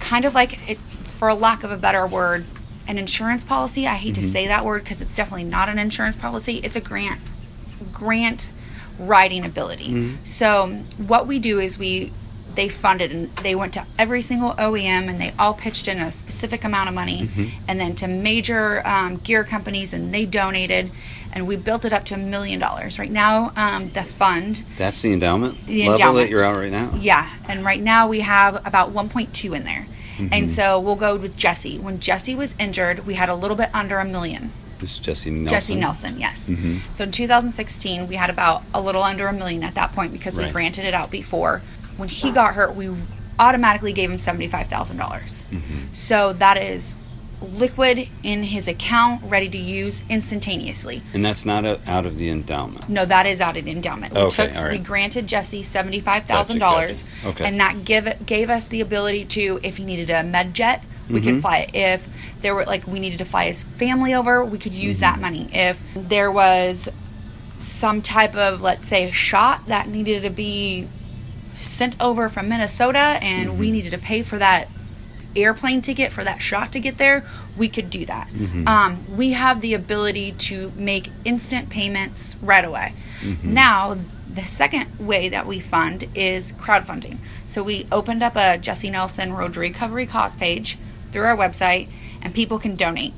[0.00, 2.44] kind of like, it, for lack of a better word,
[2.88, 3.86] an insurance policy.
[3.86, 6.56] I hate to say that word because it's definitely not an insurance policy.
[6.64, 7.20] It's a grant,
[8.04, 8.50] grant
[8.98, 10.16] writing ability.
[10.24, 10.68] So
[11.12, 12.12] what we do is we
[12.56, 16.10] they funded and they went to every single OEM and they all pitched in a
[16.10, 17.28] specific amount of money
[17.68, 20.90] and then to major um, gear companies and they donated
[21.32, 22.98] and we built it up to a million dollars.
[22.98, 26.24] Right now, um, the fund, That's the endowment The level endowment.
[26.24, 26.92] that you're at right now.
[26.98, 29.86] yeah, and right now we have about 1.2 in there.
[30.32, 31.78] And so we'll go with Jesse.
[31.78, 34.52] When Jesse was injured, we had a little bit under a million.
[34.80, 35.54] This is Jesse Nelson.
[35.56, 36.50] Jesse Nelson, yes.
[36.94, 40.36] So in 2016, we had about a little under a million at that point because
[40.38, 41.60] we granted it out before.
[41.96, 42.90] When he got hurt, we
[43.38, 44.96] automatically gave him $75,000.
[44.98, 45.44] dollars
[45.92, 46.94] So that is
[47.42, 51.02] liquid in his account, ready to use instantaneously.
[51.14, 52.88] And that's not a, out of the endowment.
[52.88, 54.14] No, that is out of the endowment.
[54.14, 54.72] We Okay, took, all right.
[54.72, 57.28] we granted Jesse seventy five thousand dollars, Gotcha, gotcha.
[57.36, 57.44] Okay.
[57.46, 61.20] and that give gave us the ability to, if he needed a med jet, we
[61.20, 61.28] Mm-hmm.
[61.30, 61.70] could fly it.
[61.74, 65.00] If there were like we needed to fly his family over, we could use Mm-hmm.
[65.02, 65.48] that money.
[65.52, 66.88] If there was
[67.60, 70.88] some type of let's say shot that needed to be
[71.58, 73.58] sent over from Minnesota, and Mm-hmm.
[73.58, 74.68] we needed to pay for that
[75.36, 77.24] airplane ticket for that shot to get there,
[77.56, 78.28] we could do that.
[78.28, 78.66] Mm-hmm.
[78.66, 82.94] Um, we have the ability to make instant payments right away.
[83.20, 83.54] Mm-hmm.
[83.54, 83.96] Now,
[84.32, 87.18] the second way that we fund is crowdfunding.
[87.46, 90.78] So we opened up a Jesse Nelson Road Recovery cost page
[91.12, 91.88] through our website,
[92.22, 93.12] and people can donate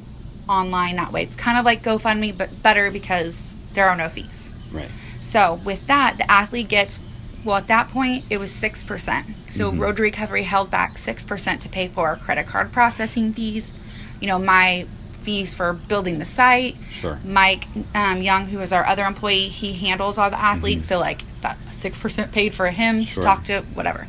[0.49, 1.23] online that way.
[1.23, 4.51] It's kind of like GoFundMe, but better because there are no fees.
[4.71, 4.91] Right.
[5.21, 6.99] So with that, the athlete gets
[7.45, 9.27] well at that point it was six percent.
[9.51, 9.81] So Mm-hmm.
[9.81, 13.75] Road Recovery held back six percent to pay for our credit card processing fees.
[14.21, 16.77] You know, my fees for building the site.
[16.91, 17.19] Sure.
[17.25, 20.89] Mike um, Young, who is our other employee, he handles all the athletes.
[20.89, 23.05] So like that six percent paid for him Mm-hmm.
[23.05, 23.23] Sure.
[23.23, 24.07] to talk to whatever.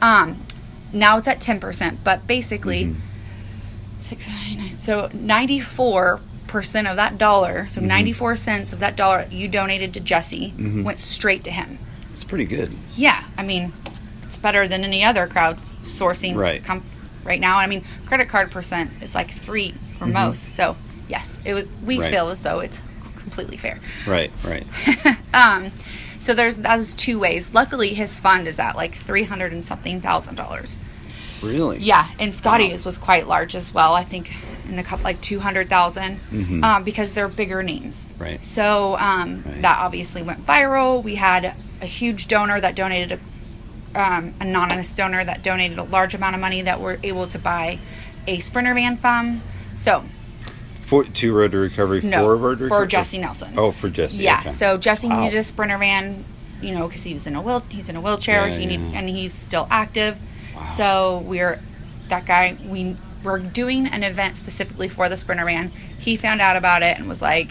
[0.00, 0.40] Um,
[0.92, 3.00] now it's at ten percent, but basically Mm-hmm.
[4.20, 4.78] Six ninety nine.
[4.78, 8.08] So ninety four percent of that dollar, Mm-hmm.
[8.10, 10.52] so four cents of that dollar you donated to Jesse
[10.84, 11.78] went straight to him.
[12.10, 12.70] It's pretty good.
[12.94, 13.72] Yeah, I mean,
[14.24, 16.62] it's better than any other crowd sourcing Right.
[16.62, 16.84] com-
[17.24, 17.56] right now.
[17.56, 20.54] I mean, credit card percent is like three for most.
[20.56, 20.76] So
[21.08, 21.64] yes, it was.
[21.84, 22.12] We Right.
[22.12, 22.80] feel as though it's
[23.16, 23.78] completely fair.
[24.06, 24.66] Right, right.
[25.34, 25.70] Um,
[26.20, 27.54] so there's those two ways.
[27.54, 30.76] Luckily, his fund is at like three hundred and something thousand dollars.
[31.42, 31.78] Really?
[31.78, 32.88] Yeah, and Scotty's Wow.
[32.88, 33.94] was quite large as well.
[33.94, 34.32] I think
[34.68, 36.62] in the couple like two Mhm.
[36.64, 38.14] um, because they're bigger names.
[38.18, 38.44] Right.
[38.44, 39.62] So um, Right.
[39.62, 41.02] that obviously went viral.
[41.02, 43.18] We had a huge donor that donated a
[43.94, 47.78] um, anonymous donor that donated a large amount of money that we're able to buy
[48.26, 49.42] a sprinter van from.
[49.74, 50.04] So
[50.76, 52.86] For two road to recovery no, for road to for?
[52.86, 53.52] Jesse Nelson.
[53.58, 54.22] Oh, for Jesse.
[54.22, 54.40] Yeah.
[54.40, 54.48] okay.
[54.48, 55.24] So Jesse Wow.
[55.24, 56.24] needed a sprinter van,
[56.62, 57.62] you know, because he was in a wheel.
[57.68, 58.48] He's in a wheelchair.
[58.48, 60.16] Yeah, he need, and he's still active.
[60.64, 60.74] Wow.
[60.74, 61.60] So we're
[62.08, 62.56] that guy.
[62.64, 65.70] We were doing an event specifically for the sprinter Man.
[65.98, 67.50] He found out about it and was like,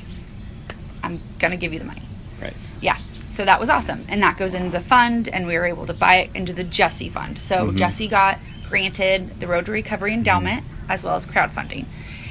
[1.04, 2.02] "I'm gonna give you the money."
[2.42, 2.54] Right.
[2.82, 2.98] Yeah.
[3.30, 5.94] So that was awesome, and that goes into the fund, and we were able to
[5.94, 7.38] buy it into the Jesse fund.
[7.38, 7.78] So Mm-hmm.
[7.78, 11.86] Jesse got granted the Road to Recovery endowment as well as crowdfunding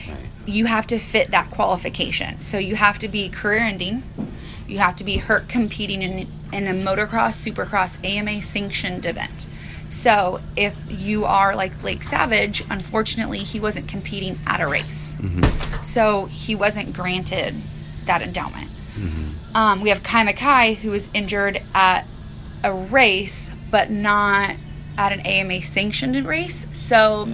[0.09, 0.17] Right.
[0.47, 2.43] you have to fit that qualification.
[2.43, 4.03] So you have to be career ending.
[4.67, 9.47] You have to be hurt competing in, in a motocross, supercross, AMA sanctioned event.
[9.91, 15.17] So if you are like Blake Savage, unfortunately, he wasn't competing at a race.
[15.83, 17.55] So he wasn't granted
[18.07, 18.71] that endowment.
[19.55, 22.07] Um, we have Kai Mackay, who was injured at
[22.63, 24.55] a race, but not
[24.97, 26.67] at an AMA sanctioned race.
[26.73, 27.29] So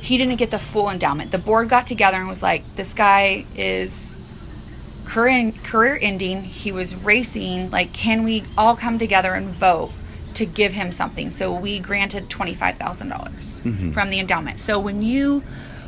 [0.00, 1.30] he didn't get the full endowment.
[1.30, 4.18] The board got together and was like, "This guy is
[5.04, 6.42] career career ending.
[6.42, 7.70] He was racing.
[7.70, 9.92] Like, can we all come together and vote
[10.36, 14.60] to give him something?" So we granted $25,000 from the endowment.
[14.60, 15.42] So when you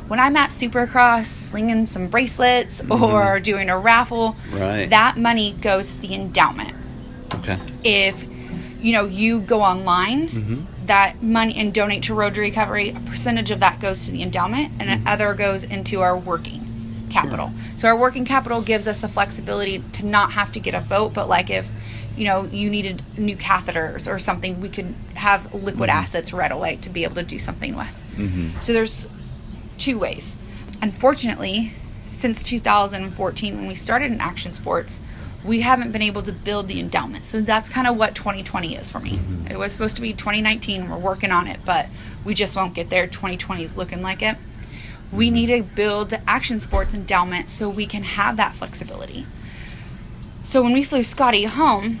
[0.07, 4.87] when I'm at Supercross slinging some bracelets or doing a raffle, Right.
[4.91, 6.75] that money goes to the endowment
[7.33, 7.57] Okay.
[7.83, 8.23] if
[8.81, 10.61] you know you go online Mm-hmm.
[10.85, 14.21] that money and donate to road to recovery a percentage of that goes to the
[14.21, 15.07] endowment and Mm-hmm.
[15.07, 16.61] another goes into our working
[17.09, 20.81] capital so our working capital gives us the flexibility to not have to get a
[20.81, 21.67] vote but like if
[22.15, 25.99] you know you needed new catheters or something we could have liquid Mm-hmm.
[25.99, 28.59] assets right away to be able to do something with mm-hmm.
[28.61, 29.07] so there's
[29.77, 30.37] two ways.
[30.81, 31.73] Unfortunately,
[32.05, 34.99] since 2014, when we started in action sports,
[35.43, 37.25] we haven't been able to build the endowment.
[37.25, 39.11] So that's kind of what 2020 is for me.
[39.11, 39.47] Mm-hmm.
[39.47, 40.89] It was supposed to be 2019.
[40.89, 41.87] We're working on it, but
[42.23, 43.07] we just won't get there.
[43.07, 44.37] 2020 is looking like it.
[45.11, 45.35] We mm-hmm.
[45.35, 49.25] need to build the action sports endowment so we can have that flexibility.
[50.45, 51.99] So when we flew Scotty home,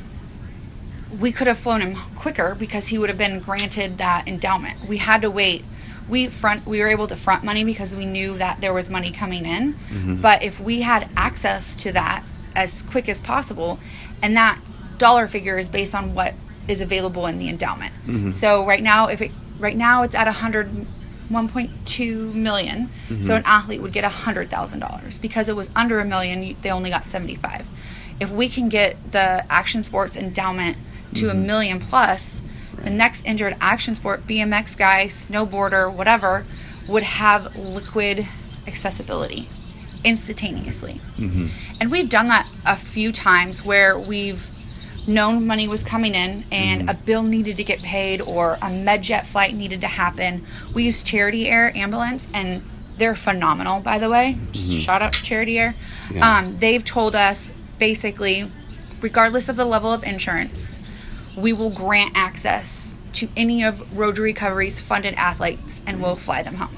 [1.19, 4.87] we could have flown him quicker because he would have been granted that endowment.
[4.87, 5.65] We had to wait.
[6.07, 9.11] We front we were able to front money because we knew that there was money
[9.11, 9.73] coming in.
[9.73, 10.21] Mm-hmm.
[10.21, 12.23] But if we had access to that
[12.55, 13.79] as quick as possible
[14.21, 14.59] and that
[14.99, 16.35] dollar figure is based on what
[16.67, 17.93] is available in the endowment.
[18.05, 18.31] Mm-hmm.
[18.31, 20.85] So right now if it right now it's at 100
[21.31, 22.89] 1.2 million.
[23.07, 23.31] So mm-hmm.
[23.31, 27.67] an athlete would get $100,000 because it was under a million they only got 75.
[28.19, 30.77] If we can get the action sports endowment
[31.15, 31.45] to a mm-hmm.
[31.45, 32.43] million plus,
[32.81, 36.45] the next injured action sport, BMX guy, snowboarder, whatever,
[36.87, 38.27] would have liquid
[38.67, 39.49] accessibility
[40.03, 41.01] instantaneously.
[41.17, 41.47] Mm-hmm.
[41.81, 44.49] And we've done that a few times where we've
[45.07, 47.05] known money was coming in and a mm-hmm.
[47.05, 50.45] bill needed to get paid or a medjet flight needed to happen.
[50.73, 52.63] We use Charity Air ambulance and
[52.97, 54.37] they're phenomenal by the way.
[54.53, 55.75] Shout out to Charity Air.
[56.11, 56.37] Yeah.
[56.37, 58.49] Um, they've told us basically
[59.01, 60.79] regardless of the level of insurance,
[61.35, 66.43] we will grant access to any of Road to Recovery's funded athletes and we'll fly
[66.43, 66.75] them home.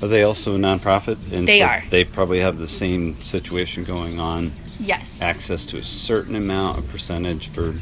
[0.00, 1.18] Are they also a nonprofit?
[1.32, 1.82] And They so are.
[1.90, 4.52] They probably have the same situation going on.
[4.80, 5.22] Yes.
[5.22, 7.76] Access to a certain amount, a percentage for.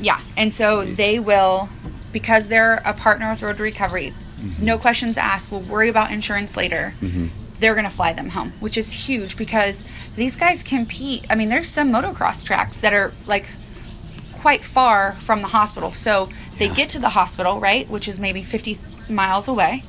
[0.00, 1.68] Yeah, and so they will,
[2.12, 4.64] because they're a partner with Road to Recovery, mm-hmm.
[4.64, 5.50] no questions asked.
[5.50, 6.94] We'll worry about insurance later.
[7.02, 7.26] Mm-hmm.
[7.60, 11.26] They're going to fly them home, which is huge because these guys compete.
[11.30, 13.46] I mean, there's some motocross tracks that are like
[14.32, 15.92] quite far from the hospital.
[15.92, 16.74] So they Yeah.
[16.74, 19.82] get to the hospital, right, which is maybe 50 miles away.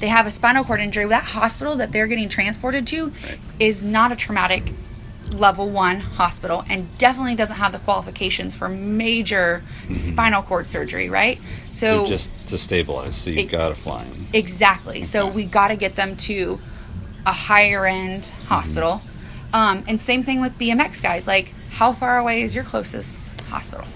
[0.00, 1.04] They have a spinal cord injury.
[1.06, 3.12] That hospital that they're getting transported to
[3.58, 4.72] is not a traumatic
[5.34, 9.92] level one hospital and definitely doesn't have the qualifications for major mm-hmm.
[9.92, 11.38] spinal cord surgery, right?
[11.70, 14.26] So just to stabilize, so you've got to fly them.
[14.32, 15.04] Exactly.
[15.04, 16.58] So we got to get them to
[17.26, 19.00] a higher end hospital.
[19.52, 21.26] Um, and same thing with BMX guys.
[21.26, 23.86] Like, how far away is your closest hospital?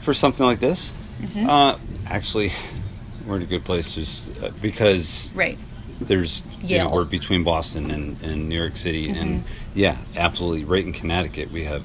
[0.00, 1.48] For something like this, Mm-hmm.
[1.48, 2.50] uh, actually,
[3.26, 5.56] we're in a good place just uh, because Right.
[6.00, 6.94] there's you know, Mm-hmm.
[6.94, 9.42] we're between Boston and, and New York City, and
[9.74, 10.64] yeah, absolutely.
[10.64, 11.82] Right in Connecticut, we have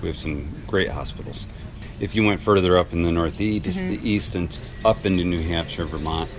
[0.00, 1.46] we have some great hospitals.
[1.98, 3.88] If you went further up in the Northeast, Mm-hmm.
[3.90, 6.30] the east, and up into New Hampshire, Vermont,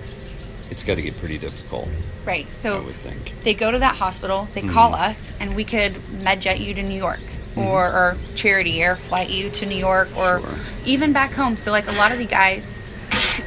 [0.70, 1.88] it's got to get pretty difficult.
[2.24, 2.46] Right.
[2.46, 3.32] I So would think.
[3.44, 4.70] they go to that hospital, they hmm.
[4.70, 7.20] call us, and we could medjet you to New York.
[7.54, 7.60] Hmm.
[7.60, 10.54] Or, or charity air flight you to New York or Sure.
[10.84, 11.56] even back home.
[11.56, 12.76] So like a lot of the guys,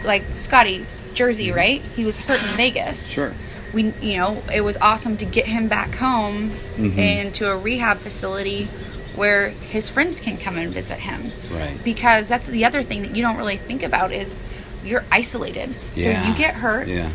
[0.04, 1.56] like Scotty Jersey, hmm.
[1.56, 1.82] right?
[1.96, 3.08] He was hurt in Vegas.
[3.10, 3.34] Sure.
[3.72, 6.98] We, you know, it was awesome to get him back home Mhm.
[6.98, 8.68] into a rehab facility
[9.16, 11.32] where his friends can come and visit him.
[11.52, 11.78] Right.
[11.84, 14.36] Because that's the other thing that you don't really think about is
[14.84, 15.74] you're isolated.
[15.96, 17.10] So you get hurt, Yeah.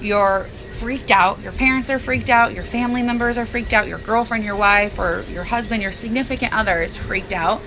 [0.00, 3.98] you're freaked out, your parents are freaked out, your family members are freaked out, your
[3.98, 7.60] girlfriend, your wife, or your husband, your significant other is freaked out.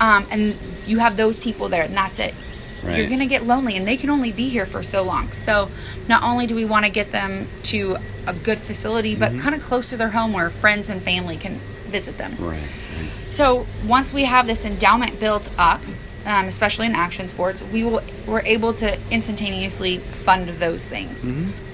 [0.00, 0.54] Um, and
[0.86, 2.34] you have those people there, and that's it.
[2.82, 2.96] Right.
[2.98, 5.32] You're going to get lonely, and they can only be here for so long.
[5.32, 5.68] So,
[6.08, 9.40] not only do we want to get them to a good facility, but Mm-hmm.
[9.40, 12.34] kind of close to their home where friends and family can visit them.
[12.38, 12.52] Right.
[12.58, 13.10] right.
[13.30, 15.80] So once we have this endowment built up,
[16.26, 21.26] um, especially in action sports, we will we're able to instantaneously fund those things.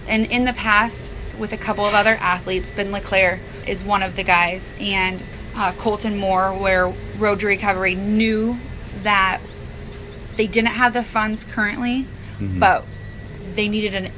[0.09, 4.15] And in the past, with a couple of other athletes, Ben Leclerc is one of
[4.17, 5.23] the guys, and
[5.57, 8.57] uh, Colton Moore, where Road to Recovery knew
[9.03, 9.41] that
[10.37, 12.07] they didn't have the funds currently,
[12.61, 12.85] but
[13.55, 14.13] they needed an,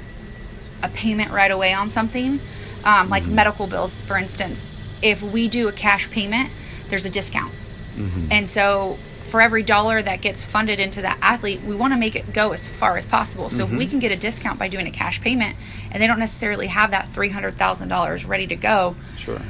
[0.83, 2.41] a payment right away on something,
[2.85, 4.99] um, like medical bills, for instance.
[5.03, 6.51] If we do a cash payment,
[6.91, 7.53] there's a discount.
[8.31, 8.99] And so
[9.29, 12.53] for every dollar that gets funded into that athlete, we want to make it go
[12.53, 13.51] as far as possible.
[13.51, 15.57] So if we can get a discount by doing a cash payment
[15.91, 19.41] and they don't necessarily have that $300,000 ready to go, Sure.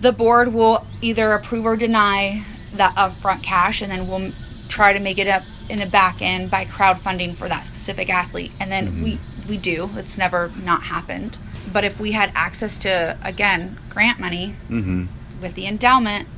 [0.00, 2.42] the board will either approve or deny
[2.74, 4.30] that upfront cash and then we'll
[4.68, 8.52] try to make it up in the back end by crowdfunding for that specific athlete
[8.60, 11.36] and then we we do it's never not happened
[11.72, 15.06] but if we had access to again grant money Mm-hmm.
[15.40, 16.28] with the endowment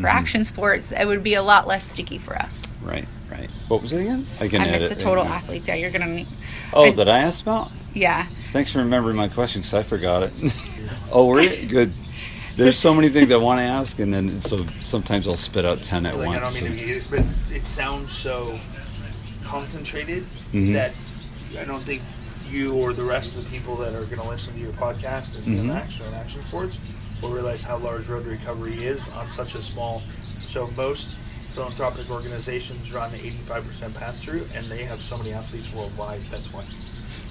[0.00, 3.06] for action sports it would be a lot less sticky for us Right.
[3.30, 3.50] Right.
[3.68, 4.24] What was it again?
[4.40, 5.00] I can i missed the it.
[5.02, 6.26] total athletes yeah you're gonna need
[6.72, 7.70] Oh, I- that I asked about.
[7.94, 10.32] yeah Thanks for remembering my question because I forgot it.
[11.12, 11.92] oh, we're good.
[12.56, 15.82] There's so many things I want to ask, and then so sometimes I'll spit out
[15.84, 16.58] ten at like, I once.
[16.60, 18.58] don't mean to so- be, but it sounds so
[19.44, 20.72] concentrated Mhm.
[20.74, 20.92] that
[21.58, 22.02] I don't think
[22.50, 25.36] you or the rest of the people that are going to listen to your podcast
[25.36, 25.46] and.
[25.46, 26.80] BMX or Action Sports
[27.22, 30.02] will realize how large road recovery is on such a small.
[30.46, 31.16] So most
[31.54, 36.20] philanthropic organizations run the 85% pass through, and they have so many athletes worldwide.
[36.30, 36.64] That's why.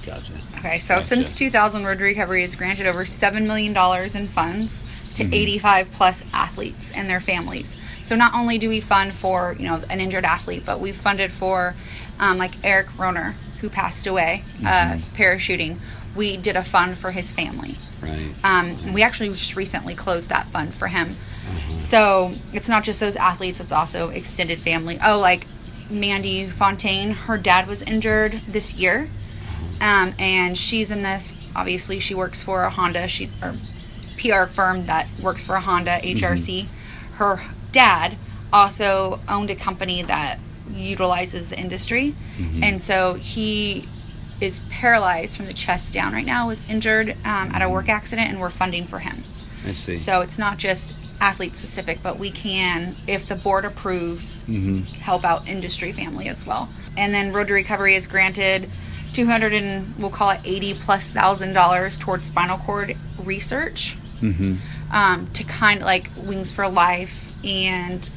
[0.05, 0.31] Gotcha.
[0.57, 1.07] Okay, so Gotcha.
[1.07, 3.75] since 2000, Road Recovery has granted over $7 million
[4.15, 4.83] in funds
[5.15, 5.33] to Mm-hmm.
[5.33, 7.75] 85 plus athletes and their families.
[8.03, 11.31] So not only do we fund for, you know, an injured athlete, but we've funded
[11.31, 11.75] for,
[12.19, 14.65] um, like Erik Roner, who passed away Mm-hmm.
[14.67, 15.77] uh, parachuting.
[16.15, 17.75] We did a fund for his family.
[18.01, 18.33] Right.
[18.43, 21.09] Um, we actually just recently closed that fund for him.
[21.09, 21.79] Mm-hmm.
[21.79, 24.99] So it's not just those athletes; it's also extended family.
[25.03, 25.45] Oh, like
[25.89, 29.09] Mandy Fontaine, her dad was injured this year,
[29.81, 31.35] um, and she's in this.
[31.55, 33.55] Obviously, she works for a Honda, she or
[34.17, 36.67] PR firm that works for a Honda HRC.
[37.13, 37.41] Her
[37.71, 38.15] dad
[38.51, 40.39] also owned a company that
[40.71, 42.15] utilizes the industry,
[42.61, 43.87] and so he
[44.41, 46.47] is paralyzed from the chest down right now.
[46.47, 49.23] Was injured um, at a work accident, and we're funding for him.
[49.65, 49.93] I see.
[49.95, 54.85] So it's not just athlete specific, but we can, if the board approves, Mhm.
[54.99, 56.69] help out industry family as well.
[56.95, 58.69] And then Road to Recovery is granted
[59.13, 64.55] 200 and we'll call it 80 plus thousand dollars towards spinal cord research Mm-hmm.
[64.91, 68.09] um, to kind of like Wings for Life and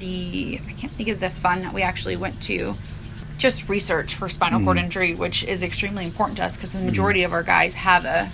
[0.00, 2.74] the I can't think of the fund that we actually went to.
[3.40, 4.84] Just research for spinal cord mm-hmm.
[4.84, 8.30] injury, which is extremely important to us because the majority of our guys have a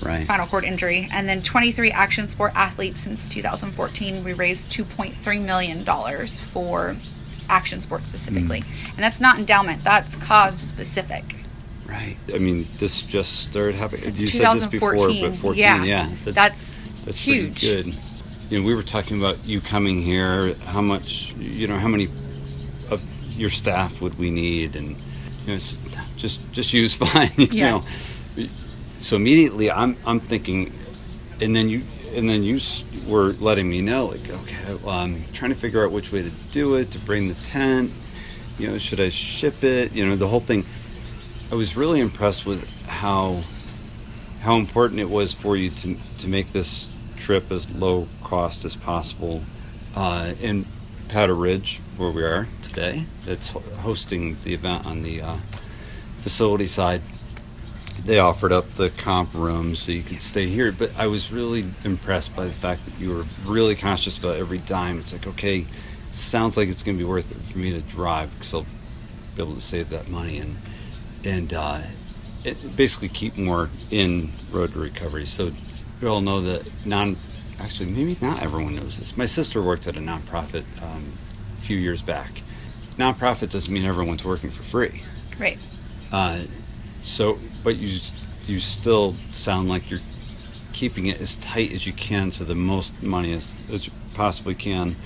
[0.00, 0.20] Right.
[0.20, 1.08] spinal cord injury.
[1.10, 4.22] And then 23 action sport athletes since 2014.
[4.24, 6.96] We raised 2.3 million dollars for
[7.48, 8.88] action sports specifically, mm.
[8.90, 9.82] and that's not endowment.
[9.82, 11.34] That's cause specific.
[11.86, 12.16] Right.
[12.32, 14.02] I mean, this just started happening.
[14.02, 15.30] Since You said this before, 2014.
[15.30, 16.10] but 14, yeah, yeah.
[16.24, 17.62] that's, That's huge.
[17.62, 17.94] good.
[18.50, 20.54] You know, we were talking about you coming here.
[20.66, 22.27] How much, you know, how many of
[23.38, 24.90] your staff would we need, and
[25.46, 25.58] you know,
[26.16, 27.30] just just use fine.
[27.36, 27.70] You Yeah.
[27.70, 27.84] know,
[29.00, 30.72] so immediately I'm I'm thinking,
[31.40, 31.82] and then you
[32.14, 32.58] and then you
[33.06, 36.30] were letting me know like, okay, well, I'm trying to figure out which way to
[36.50, 37.90] do it to bring the tent.
[38.58, 39.92] You know, should I ship it?
[39.92, 40.66] You know, the whole thing.
[41.50, 43.42] I was really impressed with how
[44.40, 48.76] how important it was for you to to make this trip as low cost as
[48.76, 49.42] possible
[49.96, 50.66] uh, in
[51.08, 53.04] Powder Ridge, where we are today.
[53.26, 55.36] It's hosting the event on the uh,
[56.20, 57.00] facility side.
[58.04, 61.64] They offered up the comp room so you could stay here, but I was really
[61.84, 64.98] impressed by the fact that you were really conscious about every dime.
[64.98, 65.64] It's like, okay,
[66.10, 68.66] sounds like it's going to be worth it for me to drive because I'll
[69.34, 70.56] be able to save that money and
[71.24, 71.80] and uh,
[72.76, 75.26] basically keep more in road to recovery.
[75.26, 75.52] So
[76.00, 77.16] we all know that non.
[77.60, 79.16] Actually, maybe not everyone knows this.
[79.16, 81.12] My sister worked at a nonprofit um,
[81.56, 82.42] a few years back.
[82.96, 85.02] Nonprofit doesn't mean everyone's working for free.
[85.38, 85.58] Right.
[86.12, 86.40] Uh,
[87.00, 88.00] so, but you
[88.46, 90.00] you still sound like you're
[90.72, 94.54] keeping it as tight as you can, so the most money as, as you possibly
[94.54, 94.96] can,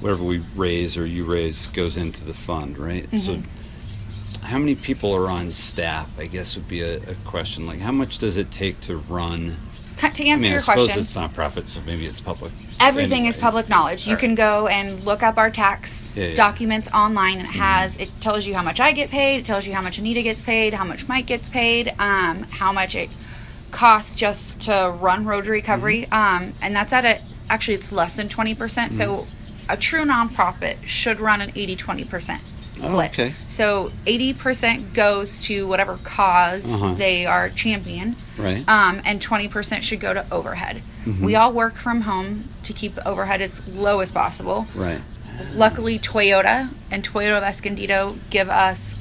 [0.00, 3.08] whatever we raise or you raise goes into the fund, right?
[3.18, 3.42] So,
[4.42, 6.18] how many people are on staff?
[6.18, 7.66] I guess would be a, a question.
[7.66, 9.56] Like, how much does it take to run?
[9.96, 12.52] To I answer mean, I your suppose question, it's nonprofit, so maybe it's public.
[12.80, 14.06] everything is public knowledge.
[14.06, 14.20] You right.
[14.20, 16.34] can go and look up our tax Yeah, yeah.
[16.34, 19.38] documents online, and it has it tells you how much I get paid.
[19.38, 22.72] It tells you how much Anita gets paid, how much Mike gets paid, um, how
[22.72, 23.08] much it
[23.70, 26.44] costs just to run Road Recovery, Mm-hmm.
[26.46, 28.92] um, and that's at a actually it's less than twenty percent.
[28.94, 29.26] So
[29.68, 32.42] a true nonprofit should run an 80-20 percent
[32.76, 32.94] split.
[32.94, 33.34] Oh, okay.
[33.48, 36.94] So eighty percent goes to whatever because Uh-huh.
[36.94, 38.68] they are champion Right.
[38.68, 40.82] um, and 20% should go to overhead.
[41.04, 41.24] Mm-hmm.
[41.24, 44.66] We all work from home to keep overhead as low as possible.
[44.74, 45.00] right.
[45.54, 48.94] Luckily, Toyota and Toyota of Escondido give us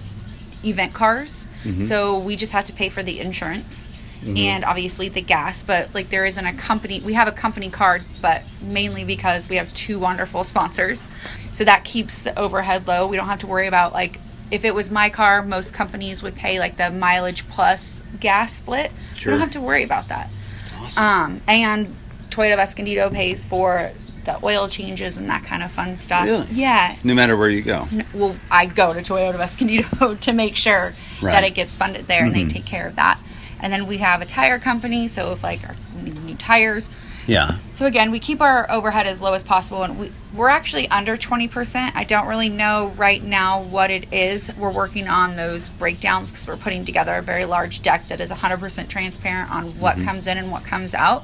[0.64, 1.82] event cars, Mm-hmm.
[1.82, 3.90] so we just have to pay for the insurance
[4.26, 5.64] and obviously the gas.
[5.64, 7.00] But like, there isn't a company.
[7.02, 11.08] We have a company card, but mainly because we have two wonderful sponsors,
[11.52, 13.08] so that keeps the overhead low.
[13.08, 14.20] We don't have to worry about like.
[14.52, 18.92] If it was my car, most companies would pay like the mileage plus gas split.
[19.16, 20.30] We don't have to worry about that.
[20.60, 21.04] It's awesome.
[21.04, 21.96] Um, and
[22.30, 23.92] Toyota of Escondido pays for
[24.26, 26.26] the oil changes and that kind of fun stuff.
[26.26, 26.46] Really?
[26.52, 26.96] Yeah.
[27.04, 27.88] no matter where you go.
[27.92, 30.94] N- Well, I go to Toyota of Escondido to make sure
[31.32, 33.20] that it gets funded there, and they take care of that.
[33.64, 36.92] And then we have a tire company, so if like our, we need new tires.
[37.26, 37.58] Yeah.
[37.74, 41.16] So again, we keep our overhead as low as possible, and we, we're actually under
[41.16, 41.96] twenty percent.
[41.96, 44.52] I don't really know right now what it is.
[44.58, 48.30] We're working on those breakdowns because we're putting together a very large deck that is
[48.30, 51.24] hundred percent transparent on what comes in and what comes out.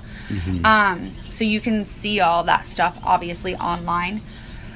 [0.64, 4.22] Um, so you can see all that stuff obviously online.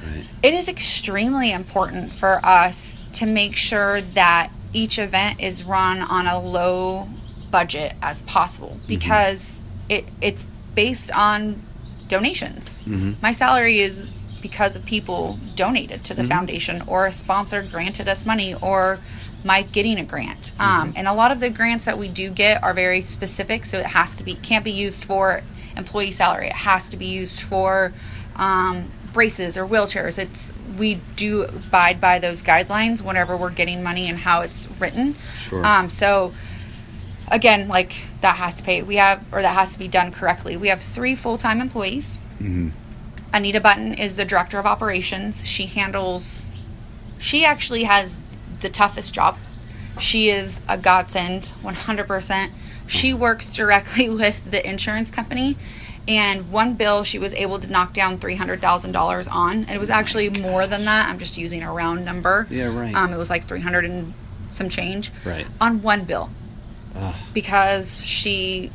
[0.06, 0.24] Right.
[0.42, 6.26] It is extremely important for us to make sure that each event is run on
[6.26, 7.08] a low
[7.54, 10.44] budget as possible because it it's
[10.74, 11.62] based on
[12.08, 12.82] donations.
[13.22, 14.10] My salary is
[14.42, 18.98] because of people donated to the foundation or a sponsor granted us money or
[19.44, 20.50] my getting a grant.
[20.58, 23.78] Um, and a lot of the grants that we do get are very specific, so
[23.78, 25.42] it has to be can't be used for
[25.76, 26.48] employee salary.
[26.48, 27.92] It has to be used for
[28.34, 30.18] um, braces or wheelchairs.
[30.18, 35.14] It's we do abide by those guidelines whenever we're getting money and how it's written.
[35.38, 35.64] Sure.
[35.64, 36.32] Um, so
[37.28, 38.82] again, like that has to pay.
[38.82, 40.56] We have or that has to be done correctly.
[40.56, 42.18] We have three full time employees.
[43.32, 45.42] Anita Button is the director of operations.
[45.46, 46.44] She handles.
[47.18, 48.16] She actually has
[48.60, 49.38] the toughest job.
[50.00, 52.52] She is a godsend, one hundred percent.
[52.86, 55.56] She works directly with the insurance company,
[56.06, 59.64] and one bill she was able to knock down three hundred thousand dollars on.
[59.64, 61.08] And it was actually more than that.
[61.08, 62.46] I'm just using a round number.
[62.50, 62.94] Yeah, right.
[62.94, 64.14] Um, it was like three hundred and
[64.52, 65.10] some change.
[65.24, 65.46] Right.
[65.60, 66.30] On one bill
[66.96, 67.14] Ugh.
[67.32, 68.70] because she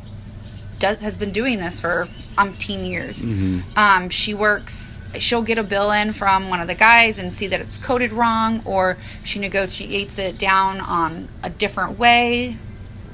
[0.79, 2.07] does, has been doing this for
[2.37, 3.25] umpteen years.
[3.25, 3.77] Mm-hmm.
[3.77, 5.03] Um, she works.
[5.17, 8.11] She'll get a bill in from one of the guys and see that it's coded
[8.11, 12.57] wrong, or she negotiates it down on a different way.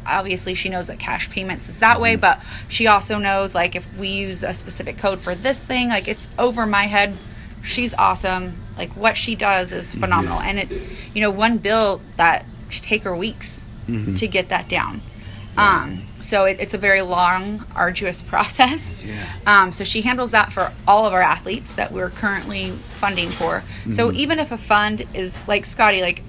[0.05, 2.01] Obviously, she knows that cash payments is that Mm-hmm.
[2.01, 5.89] way, but she also knows like if we use a specific code for this thing,
[5.89, 7.15] like it's over my head.
[7.63, 8.53] She's awesome.
[8.77, 10.69] Like what she does is phenomenal, and it,
[11.15, 15.01] you know, one bill that should take her weeks to get that down.
[15.57, 18.99] Um, so it, it's a very long, arduous process.
[19.03, 19.25] Yeah.
[19.45, 23.63] Um, so she handles that for all of our athletes that we're currently funding for.
[23.91, 26.23] So even if a fund is like Scotty, like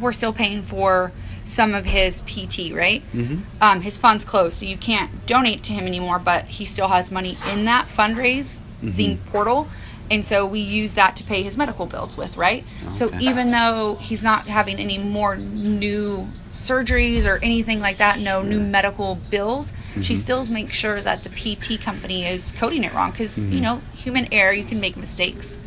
[0.00, 1.12] we're still paying for
[1.44, 3.02] some of his PT, right?
[3.12, 3.40] Mm-hmm.
[3.60, 6.18] Um, his fund's closed, so you can't donate to him anymore.
[6.18, 9.68] But he still has money in that fundraise zine portal,
[10.10, 12.64] and so we use that to pay his medical bills with, right?
[12.92, 18.42] So even though he's not having any more new surgeries or anything like that, no
[18.42, 20.14] new medical bills, she mm-hmm.
[20.14, 23.62] still makes sure that the PT company is coding it wrong because you mm-hmm.
[23.62, 25.58] know human error, you can make mistakes.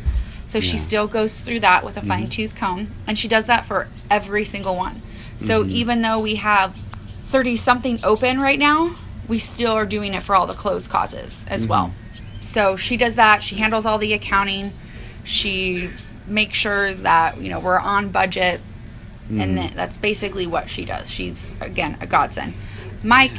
[0.46, 2.08] So she still goes through that with a mm-hmm.
[2.08, 5.02] fine tooth comb, and she does that for every single one.
[5.36, 6.74] So even though we have
[7.24, 8.96] 30 something open right now,
[9.28, 11.92] we still are doing it for all the closed causes as well.
[12.40, 13.42] So she does that.
[13.42, 14.72] She handles all the accounting.
[15.24, 15.90] She
[16.26, 18.60] makes sure that, you know, we're on budget.
[19.30, 21.10] And that- that's basically what she does.
[21.10, 22.54] She's, again, a godsend.
[23.04, 23.32] Mike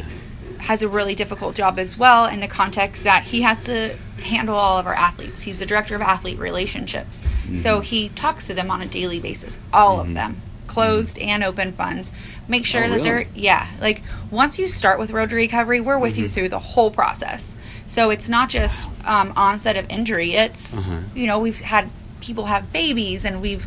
[0.60, 4.56] has a really difficult job as well in the context that he has to handle
[4.56, 5.42] all of our athletes.
[5.44, 7.24] He's the director of athlete relationships.
[7.58, 10.42] So he talks to them on a daily basis, all of them.
[10.68, 12.12] closed and open funds.
[12.48, 15.98] Make sure Oh, that they're yeah, like once you start with Road to Recovery, we're
[15.98, 16.34] with you Mm-hmm.
[16.36, 17.56] through the whole process.
[17.88, 20.36] So it's not just um, onset of injury.
[20.36, 20.98] It's Uh-huh.
[21.16, 21.90] you know we've had
[22.22, 23.66] people have babies and we've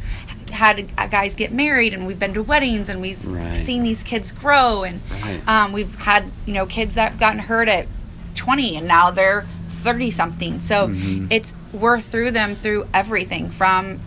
[0.53, 3.53] had uh, guys get married and we've been to weddings and we've Right.
[3.55, 5.41] seen these kids grow and Right.
[5.49, 7.87] um, we've had you know kids that have gotten hurt at
[8.35, 11.27] 20 and now they're 30 something so Mm-hmm.
[11.31, 13.99] it's we're through them through everything from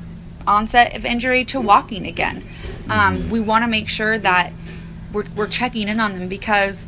[0.48, 2.44] onset of injury to walking again
[2.90, 3.30] um, Mm-hmm.
[3.32, 4.52] we want to make sure that
[5.12, 6.88] we're, we're checking in on them because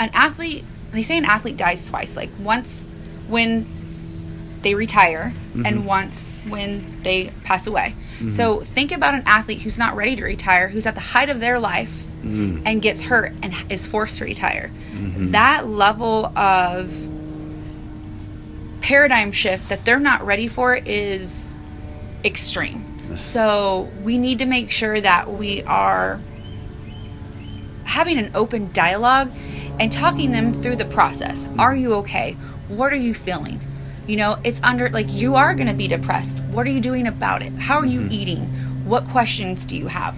[0.00, 2.84] an athlete they say an athlete dies twice like once
[3.28, 3.66] when
[4.62, 5.66] they retire Mm-hmm.
[5.66, 7.94] and once when they pass away
[8.30, 11.40] so think about an athlete who's not ready to retire who's at the height of
[11.40, 12.62] their life Mm.
[12.64, 14.72] and gets hurt and is forced to retire.
[14.92, 15.30] Mm-hmm.
[15.30, 16.92] That level of
[18.80, 21.54] paradigm shift that they're not ready for is
[22.24, 22.84] extreme.
[23.18, 26.18] So we need to make sure that we are
[27.84, 29.30] having an open dialogue
[29.78, 31.48] and talking them through the process.
[31.58, 32.32] Are you okay?
[32.66, 33.60] What are you feeling?
[34.06, 36.38] You know, it's under like you are going to be depressed.
[36.50, 37.52] What are you doing about it?
[37.54, 38.12] How are you mm-hmm.
[38.12, 38.40] eating?
[38.84, 40.16] What questions do you have?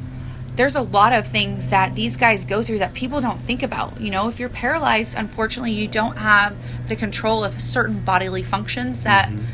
[0.56, 4.00] There's a lot of things that these guys go through that people don't think about.
[4.00, 6.56] You know, if you're paralyzed, unfortunately, you don't have
[6.88, 9.44] the control of certain bodily functions that mm-hmm.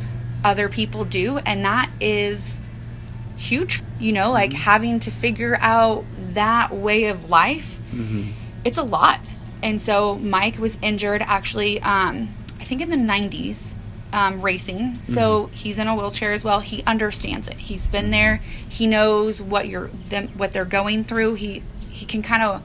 [0.43, 2.59] other people do, and that is
[3.37, 3.83] huge.
[3.99, 4.59] You know, like mm-hmm.
[4.59, 7.79] having to figure out that way of life
[8.65, 9.19] it's a lot.
[9.63, 13.75] And so Mike was injured actually, um, I think in the 90s,
[14.15, 14.99] um, racing.
[15.03, 16.61] So he's in a wheelchair as well.
[16.61, 17.55] He understands it.
[17.57, 18.37] He's been there.
[18.69, 21.33] He knows what you're them, what they're going through.
[21.35, 22.61] He he can kind of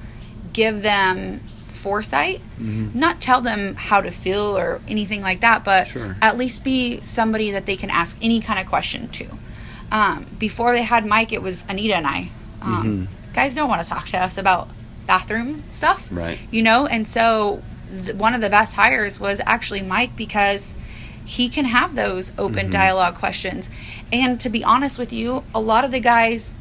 [0.52, 6.14] give them foresight, not tell them how to feel or anything like that, but Sure.
[6.20, 9.26] at least be somebody that they can ask any kind of question to.
[9.90, 12.28] Um, before they had Mike, it was Anita and I.
[12.62, 14.68] Um, Guys don't want to talk to us about
[15.06, 16.38] bathroom stuff, Right.
[16.50, 17.62] You know, and so
[18.04, 20.74] th- one of the best hires was actually Mike because
[21.30, 23.70] he can have those open dialogue questions.
[24.12, 26.52] And to be honest with you, a lot of the guys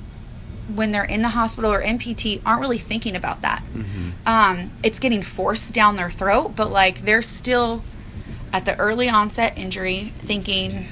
[0.76, 3.64] when they're in the hospital or MPT aren't really thinking about that.
[4.28, 7.82] Um, it's getting forced down their throat, but like they're still
[8.54, 10.86] at the early onset injury thinking,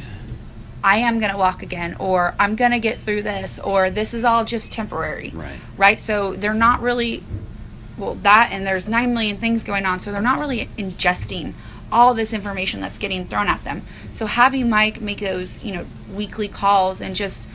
[0.84, 4.16] I am going to walk again, or I'm going to get through this, or this
[4.16, 5.32] is all just temporary.
[5.36, 5.60] Right.
[5.78, 6.02] Right?
[6.02, 7.24] So they're not really,
[7.96, 11.54] well, that and there's 9 million things going on, so they're not really ingesting
[11.92, 13.82] all this information that's getting thrown at them.
[14.14, 17.48] So having Mike make those, you know, weekly calls and just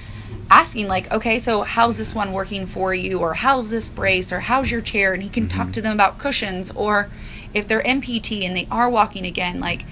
[0.51, 4.41] asking like, okay, so how's this one working for you or how's this brace or
[4.41, 5.73] how's your chair and he can talk mm-hmm.
[5.73, 7.09] to them about cushions or
[7.55, 9.85] if they're MPT and they are walking again, like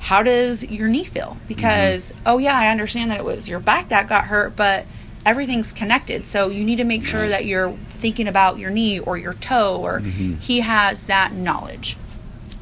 [0.00, 1.36] how does your knee feel?
[1.36, 1.48] Mm-hmm.
[1.48, 4.86] Because oh yeah, I understand that it was your back that got hurt, but
[5.24, 6.26] everything's connected.
[6.26, 9.76] So you need to make sure that you're thinking about your knee or your toe
[9.76, 10.36] or mm-hmm.
[10.36, 11.96] he has that knowledge.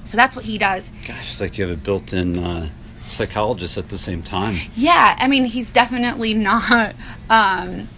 [0.08, 0.90] So that's what he does.
[1.06, 2.70] Gosh, it's like you have a built-in uh,
[3.04, 6.94] psychologist at the same time, Yeah, I mean, he's definitely not.
[7.28, 7.88] Um,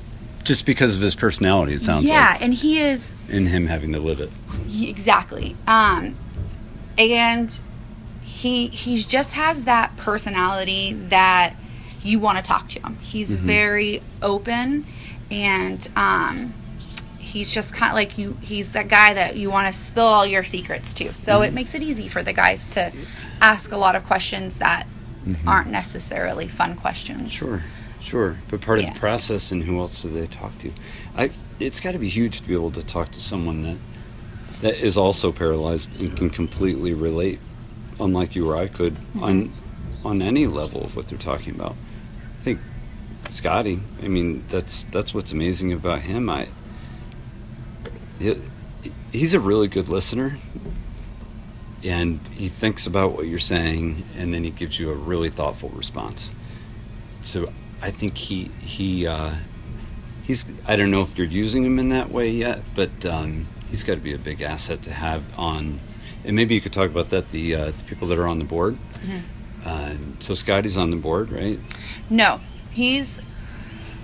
[0.42, 1.74] just because of his personality.
[1.74, 4.30] It sounds yeah, like, and he is in him having to live it.
[4.66, 5.54] he- exactly.
[5.68, 6.16] Um,
[6.98, 7.56] and
[8.22, 11.54] he he's just has that personality that
[12.02, 12.96] you want to talk to him.
[13.00, 14.84] He's very open,
[15.30, 16.54] and um,
[17.30, 18.36] he's just kind of like you.
[18.42, 21.14] He's that guy that you want to spill all your secrets to.
[21.14, 21.54] So it mm-hmm.
[21.54, 22.92] makes it easy for the guys to
[23.40, 24.86] ask a lot of questions that
[25.24, 25.48] mm-hmm.
[25.48, 27.32] aren't necessarily fun questions.
[27.32, 27.62] Sure,
[28.00, 28.36] sure.
[28.48, 30.72] But part of the process, and who else do they talk to?
[31.16, 31.30] I.
[31.60, 33.76] It's got to be huge to be able to talk to someone that
[34.62, 37.38] that is also paralyzed and can completely relate,
[38.00, 39.22] unlike you or I could, mm-hmm.
[39.22, 39.52] on
[40.02, 41.76] on any level of what they're talking about.
[42.32, 42.60] I think
[43.28, 43.80] Scotty.
[44.02, 46.28] I mean, that's that's what's amazing about him.
[46.28, 46.48] I.
[48.20, 48.38] He,
[49.12, 50.38] he's a really good listener
[51.82, 55.70] and he thinks about what you're saying and then he gives you a really thoughtful
[55.70, 56.32] response
[57.22, 57.50] so
[57.82, 59.32] i think he he uh,
[60.22, 63.82] he's i don't know if you're using him in that way yet but um, he's
[63.82, 65.80] got to be a big asset to have on
[66.24, 68.44] and maybe you could talk about that the, uh, the people that are on the
[68.44, 68.76] board
[69.64, 71.58] uh, so scotty's on the board right
[72.10, 72.40] No,
[72.70, 73.22] he's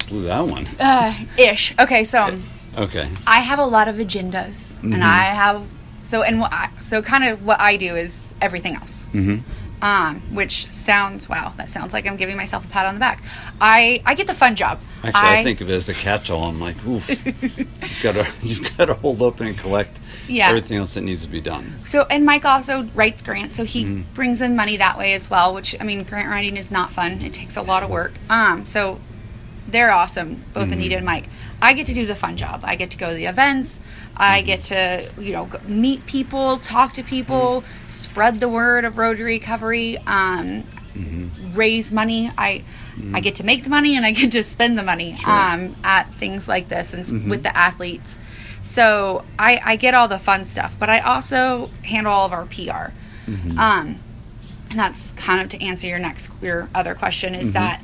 [0.09, 1.75] blew that one uh, ish.
[1.79, 2.39] Okay, so.
[2.77, 5.63] Okay I have a lot of agendas, and I have
[6.05, 9.09] so and what I, so kind of what I do is everything else.
[9.13, 9.43] Mhm.
[9.83, 13.23] Um, which sounds wow, that sounds like I'm giving myself a pat on the back.
[13.61, 14.81] I I get the fun job.
[15.05, 18.77] actually I, think of it as a catch-all i'm like oof you've got to you've
[18.77, 20.49] got to hold open and collect Yeah.
[20.49, 22.07] everything else that needs to be done so.
[22.11, 24.15] And Mike also writes grants, so he Mm-hmm.
[24.15, 25.53] brings in money that way as well.
[25.55, 27.21] Which I mean, grant writing is not fun.
[27.21, 28.15] It takes a lot of work.
[28.31, 28.99] Um, so
[29.69, 30.97] they're awesome, both Anita mm-hmm.
[30.99, 31.29] and Mike.
[31.61, 32.61] I get to do the fun job.
[32.65, 33.81] I get to go to the events.
[34.17, 34.47] I mm-hmm.
[34.47, 37.89] get to, you know, meet people, talk to people, mm-hmm.
[37.89, 40.65] spread the word of road recovery, um,
[41.53, 42.31] raise money.
[42.37, 42.65] I
[43.13, 46.13] I get to make the money and I get to spend the money um, at
[46.15, 48.19] things like this and with the athletes.
[48.63, 52.47] So I, I get all the fun stuff, but I also handle all of our
[52.47, 52.93] PR.
[53.59, 54.01] Um,
[54.71, 57.81] and that's kind of to answer your next your other question is that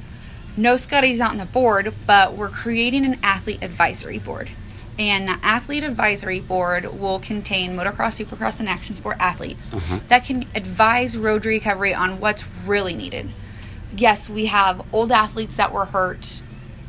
[0.57, 4.51] no Scotty's not on the board, but we're creating an athlete advisory board.
[4.99, 10.01] And the athlete advisory board will contain motocross, supercross, and action sport athletes uh-huh.
[10.09, 13.31] that can advise road recovery on what's really needed.
[13.97, 16.43] Yes, we have old athletes that were hurt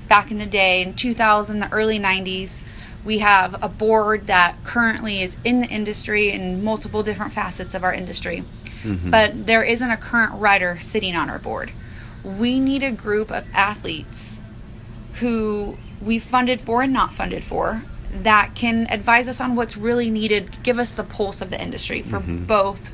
[0.08, 2.64] back in the day in 2000, the early 90s.
[3.06, 7.84] We have a board that currently is in the industry in multiple different facets of
[7.84, 8.44] our industry.
[8.84, 9.10] Mm-hmm.
[9.10, 11.72] But there isn't a current rider sitting on our board.
[12.24, 14.42] We need a group of athletes
[15.16, 17.84] who we funded for and not funded for
[18.22, 22.02] that can advise us on what's really needed, give us the pulse of the industry
[22.02, 22.94] for both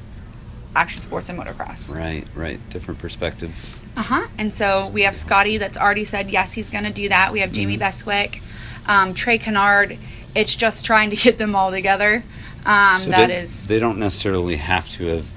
[0.75, 1.93] action sports and motocross.
[1.93, 2.59] Right, right.
[2.69, 3.51] Different perspective.
[3.97, 4.27] Uh huh.
[4.37, 7.33] And so we have Scotty that's already said yes, he's going to do that.
[7.33, 7.81] We have Jamie Mm-hmm.
[7.81, 8.41] Bestwick,
[8.87, 9.97] um, Trey Canard.
[10.35, 12.23] It's just trying to get them all together.
[12.65, 15.27] Um, So that they, is, They don't necessarily have to have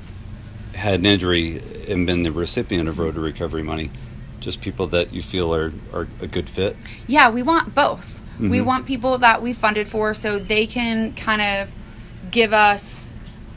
[0.75, 3.91] had an injury and been the recipient of road to recovery money.
[4.41, 6.77] Just people that you feel are, are a good fit.
[7.07, 8.21] yeah, we want both.
[8.41, 8.65] We Mhm.
[8.65, 11.69] want people that we funded for so they can kind of
[12.31, 13.11] give us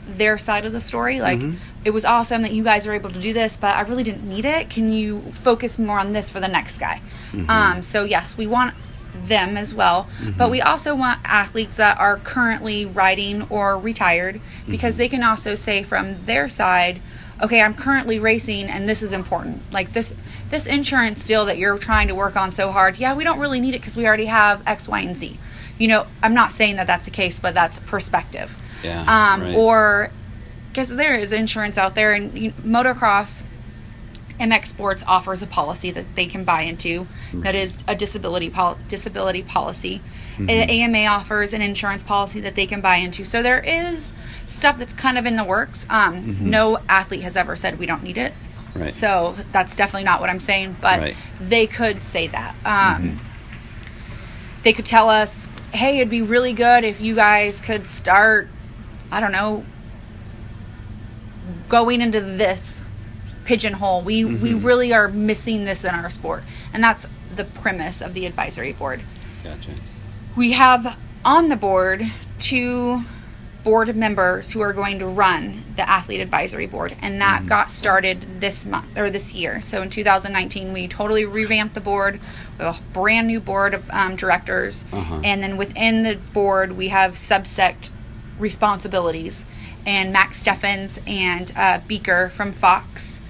[0.08, 1.20] their side of the story.
[1.20, 1.56] Like, Mhm.
[1.84, 4.28] it was awesome that you guys were able to do this, but I really didn't
[4.28, 4.70] need it.
[4.70, 7.00] Can you focus more on this for the next guy?
[7.48, 8.74] Um, so, yes, we want
[9.26, 10.06] them as well,
[10.36, 15.54] but we also want athletes that are currently riding or retired because they can also
[15.56, 17.00] say from their side,
[17.42, 19.62] okay, I'm currently racing and this is important.
[19.72, 20.14] Like this
[20.50, 23.60] this insurance deal that you're trying to work on so hard, yeah, we don't really
[23.60, 25.38] need it because we already have X, Y, and Z.
[25.78, 28.56] You know, I'm not saying that that's the case, but that's perspective.
[28.82, 29.00] Yeah.
[29.00, 29.54] Um, right.
[29.54, 30.10] Or
[30.68, 33.44] because there is insurance out there, and you, motocross,
[34.38, 38.78] MX Sports offers a policy that they can buy into that is a disability pol-
[38.86, 40.00] disability policy.
[40.36, 40.50] Mm-hmm.
[40.50, 43.24] AMA offers an insurance policy that they can buy into.
[43.24, 44.12] So there is
[44.46, 45.86] stuff that's kind of in the works.
[45.90, 48.32] Um, No athlete has ever said we don't need it.
[48.32, 48.80] Mm-hmm.
[48.82, 48.92] Right.
[48.92, 51.16] So that's definitely not what I'm saying, but Right.
[51.40, 52.54] they could say that.
[52.64, 53.18] Um,
[54.62, 58.48] They could tell us, hey, it'd be really good if you guys could start,
[59.12, 59.64] I don't know,
[61.68, 62.82] going into this
[63.44, 64.02] pigeonhole.
[64.02, 66.42] We we really are missing this in our sport,
[66.74, 69.02] and that's the premise of the advisory board.
[69.44, 69.70] Gotcha.
[70.36, 73.02] We have on the board two
[73.64, 78.40] board members who are going to run the athlete advisory board, and that got started
[78.40, 79.60] this month or this year.
[79.62, 82.20] So in 2019, we totally revamped the board.
[82.58, 85.20] We have a brand new board of um, directors, Uh-huh.
[85.24, 87.90] and then within the board, we have subsect
[88.38, 89.44] responsibilities.
[89.84, 93.20] And Max Steffens and uh, Beaker from Fox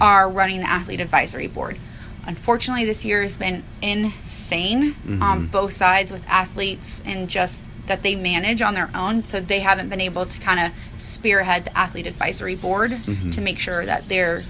[0.00, 1.78] are running the athlete advisory board.
[2.26, 8.14] Unfortunately, this year has been insane on both sides with athletes and just that they
[8.14, 9.24] manage on their own.
[9.24, 13.00] So they haven't been able to kind of spearhead the athlete advisory board
[13.32, 14.42] to make sure that they're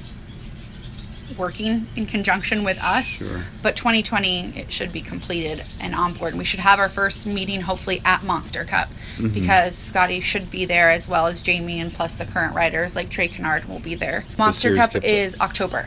[1.39, 3.07] working in conjunction with us.
[3.07, 3.45] Sure.
[3.63, 6.33] But 2020 it should be completed and on board.
[6.33, 8.89] And we should have our first meeting hopefully at Monster Cup
[9.33, 13.11] because Scotty should be there as well as Jamie and plus the current riders like
[13.11, 14.25] Trey Canard will be there.
[14.39, 15.87] Monster Cup is October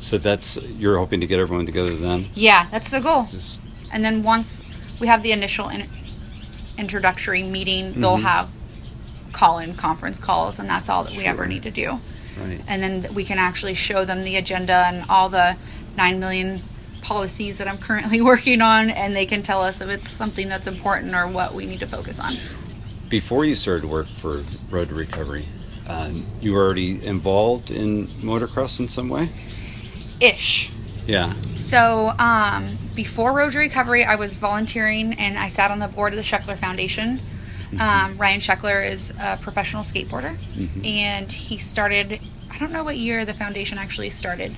[0.00, 2.26] So that's you're hoping to get everyone together then.
[2.34, 3.26] Yeah, that's the goal.
[3.30, 3.60] Just
[3.92, 4.62] And then once
[5.00, 5.88] we have the initial in-
[6.78, 8.24] introductory meeting, they'll Mm-hmm.
[8.26, 8.48] have
[9.32, 11.98] call-in conference calls, and that's all that we ever need to do.
[12.40, 12.60] right.
[12.66, 15.56] And then we can actually show them the agenda and all the
[15.96, 16.62] nine million
[17.00, 20.66] policies that I'm currently working on, and they can tell us if it's something that's
[20.66, 22.32] important or what we need to focus on.
[23.08, 25.44] Before you started work for Road to Recovery,
[25.90, 29.28] um, you were already involved in motocross in some way.
[30.20, 30.70] Ish.
[31.06, 31.32] Yeah.
[31.56, 36.12] So, um, before Road to Recovery, I was volunteering and I sat on the board
[36.12, 37.20] of the Sheckler Foundation.
[37.78, 40.36] Um, Ryan Sheckler is a professional skateboarder,
[40.84, 42.20] and he started.
[42.50, 44.56] I don't know what year the foundation actually started,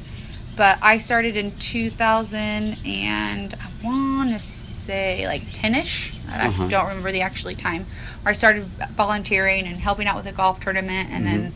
[0.57, 4.41] but I started in 2000 and I want to
[4.83, 6.13] say like 10ish.
[6.31, 6.69] I Uh-huh.
[6.69, 7.87] don't remember the actually time.
[8.25, 8.65] I started
[8.97, 11.53] volunteering and helping out with a golf tournament, and then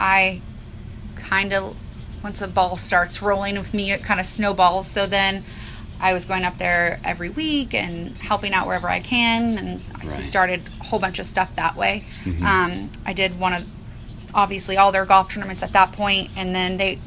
[0.00, 0.40] I
[1.16, 1.76] kind of
[2.22, 5.42] once the ball starts rolling with me it kind of snowballs so then
[6.00, 10.06] i was going up there every week and helping out wherever i can and I
[10.06, 10.22] Right.
[10.22, 12.04] started a whole bunch of stuff that way
[12.42, 13.64] um, i did one of
[14.34, 16.98] obviously all their golf tournaments at that point and then they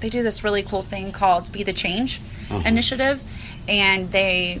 [0.00, 2.62] they do this really cool thing called be the change Uh-huh.
[2.66, 3.22] initiative
[3.68, 4.60] and they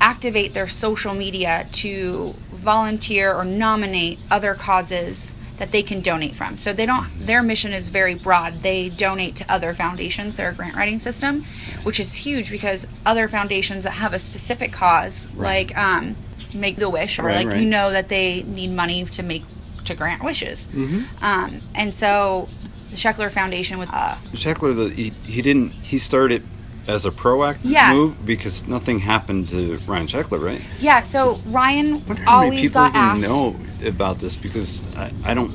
[0.00, 6.56] activate their social media to volunteer or nominate other causes that they can donate from.
[6.56, 8.62] So they don't their mission is very broad.
[8.62, 11.44] They donate to other foundations, their grant writing system,
[11.82, 15.68] which is huge because other foundations that have a specific cause Right.
[15.68, 16.16] like um
[16.54, 17.60] make the wish or Right, like right.
[17.60, 19.44] you know that they need money to make
[19.84, 20.66] to grant wishes.
[20.72, 21.22] Mm-hmm.
[21.24, 22.48] Um and so
[22.90, 25.70] the Sheckler Foundation with uh Sheckler, the, he, he didn't.
[25.72, 26.42] He started
[26.90, 27.92] as a proactive Yeah.
[27.94, 30.60] move because nothing happened to Ryan Sheckler, right?
[30.80, 35.52] yeah, so Ryan how many always got asked know about this because I, I don't.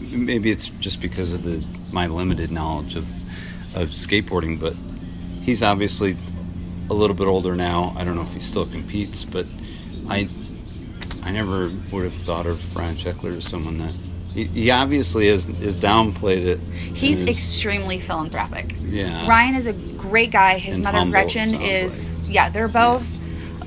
[0.00, 3.06] Maybe it's just because of the my limited knowledge of
[3.74, 4.74] of skateboarding, but
[5.42, 6.16] he's obviously
[6.90, 7.92] a little bit older now.
[7.96, 9.46] I don't know if he still competes, but
[10.08, 10.28] I
[11.24, 13.94] I never would have thought of Ryan Sheckler as someone that
[14.34, 16.58] he, he obviously is is downplayed it.
[16.60, 18.74] He's and is- extremely philanthropic.
[18.84, 19.26] Yeah.
[19.28, 20.58] Ryan is a great guy.
[20.58, 23.06] His And mother humble, Gretchen is yeah, they're both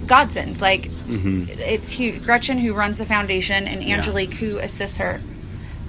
[0.06, 0.62] godsends.
[0.62, 1.50] Like Mhm.
[1.60, 2.24] it's huge.
[2.24, 3.96] Gretchen who runs the foundation and Yeah.
[3.98, 5.22] Angelique who assists her.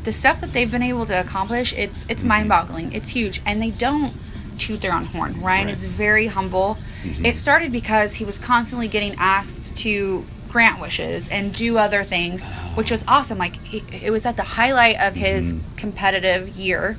[0.05, 2.29] The stuff that they've been able to accomplish, it's it's Mm-hmm.
[2.29, 2.93] mind-boggling.
[2.93, 4.12] It's huge and they don't
[4.59, 5.35] toot their own horn.
[5.41, 5.61] Ryan Right.
[5.62, 5.68] Mm-hmm.
[5.70, 6.79] is very humble.
[7.22, 12.44] It started because he was constantly getting asked to grant wishes and do other things,
[12.74, 13.38] which was awesome.
[13.38, 15.76] Like he, it was at the highlight of his Mm-hmm.
[15.76, 16.96] competitive year,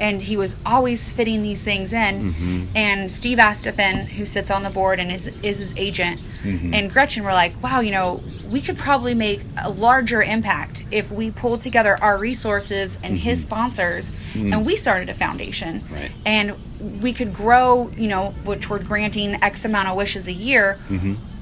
[0.00, 2.32] and he was always fitting these things in.
[2.32, 2.64] Mm-hmm.
[2.76, 6.74] And Steve Astephen, who sits on the board and is is his agent, Mm-hmm.
[6.74, 8.20] and Gretchen were like, "Wow, you know."
[8.52, 13.40] We could probably make a larger impact if we pulled together our resources and his
[13.40, 15.94] sponsors and we started a foundation Mm-hmm.
[15.94, 16.10] Right.
[16.26, 20.78] and we could grow, you know, which we're granting X amount of wishes a year.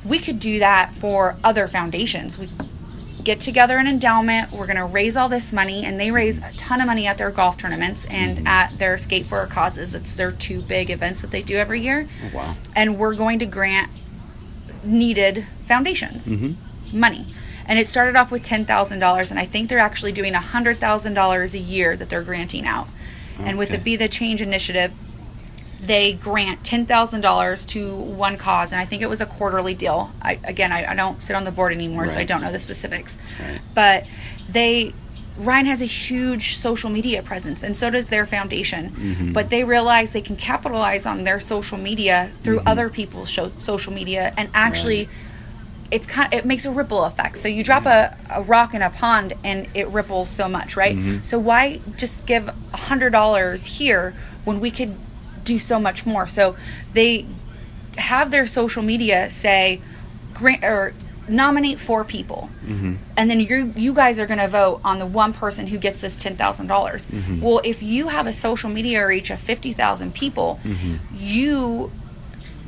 [0.05, 2.39] We could do that for other foundations.
[2.39, 2.49] We
[3.23, 4.51] get together an endowment.
[4.51, 7.19] We're going to raise all this money, and they raise a ton of money at
[7.19, 8.47] their golf tournaments and Mm-hmm.
[8.47, 9.95] at their skate for a causes.
[9.95, 12.09] It's their two big events that they do every year.
[12.33, 12.57] Oh, wow.
[12.75, 13.91] And we're going to grant
[14.83, 16.99] needed foundations Mm-hmm.
[16.99, 17.27] money.
[17.67, 20.79] And it started off with ten thousand dollars, and I think they're actually doing hundred
[20.79, 22.89] thousand dollars a year that they're granting out.
[23.39, 24.93] And with the Be the Change initiative,
[25.83, 29.75] they grant ten thousand dollars to one cause, and I think it was a quarterly
[29.75, 30.11] deal.
[30.21, 32.59] I again, I, I don't sit on the board anymore, so I don't know the
[32.59, 33.19] specifics.
[33.41, 33.61] Right.
[33.75, 34.07] But
[34.49, 34.93] they,
[35.39, 38.91] Ryan has a huge social media presence, and so does their foundation.
[38.91, 39.33] Mm-hmm.
[39.33, 42.69] But they realize they can capitalize on their social media through Mm-hmm.
[42.69, 45.09] other people's show, social media, and actually.
[45.93, 46.33] It's kind.
[46.33, 47.37] It makes a ripple effect.
[47.37, 50.95] So you drop a, a rock in a pond, and it ripples so much, right?
[50.97, 51.25] Mm-hmm.
[51.25, 54.15] So why just give a hundred dollars here
[54.45, 54.95] when we could
[55.45, 56.27] do so much more?
[56.29, 56.57] So
[56.93, 57.27] they
[57.97, 59.81] have their social media say
[60.35, 60.95] grant or
[61.29, 62.95] nominate four people mm-hmm.
[63.17, 66.01] and then you you guys are going to vote on the one person who gets
[66.01, 66.67] this $10,000.
[66.67, 67.41] dollars mm-hmm.
[67.41, 70.97] Well, if you have a social media reach of 50,000 people, mm-hmm.
[71.17, 71.93] you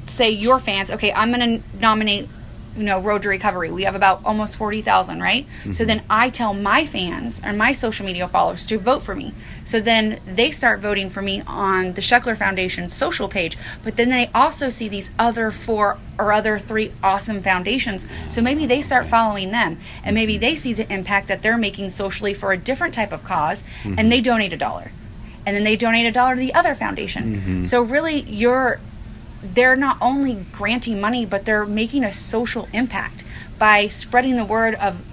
[0.06, 2.28] say your fans, okay, I'm going to nominate
[2.76, 3.70] you know road to recovery.
[3.70, 5.46] We have about almost 40,000 right?
[5.64, 5.86] So mm-hmm.
[5.86, 9.34] then i tell my fans and my social media followers to vote for me.
[9.64, 14.10] So then they start voting for me on the Sheckler Foundation social page but then
[14.10, 18.06] they also see these other four or other three awesome foundations.
[18.30, 21.90] So maybe they start following them and maybe they see the impact that they're making
[21.90, 24.08] socially for a different type of because and mm-hmm.
[24.08, 24.92] they donate a dollar.
[25.44, 27.36] And then they donate a dollar to the other foundation.
[27.36, 27.62] Mm-hmm.
[27.64, 28.78] So really you're
[29.42, 33.24] they're not only granting money, but they're making a social impact
[33.58, 35.04] by spreading the word of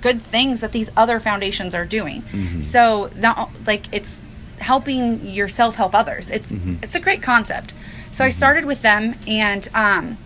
[0.00, 2.22] good things that these other foundations are doing.
[2.22, 2.60] Mm-hmm.
[2.60, 4.22] So not like it's
[4.58, 6.30] helping yourself help others.
[6.30, 6.76] It's mm-hmm.
[6.82, 7.74] it's a great concept.
[8.10, 8.36] So I mm-hmm.
[8.36, 10.18] started with them, and um,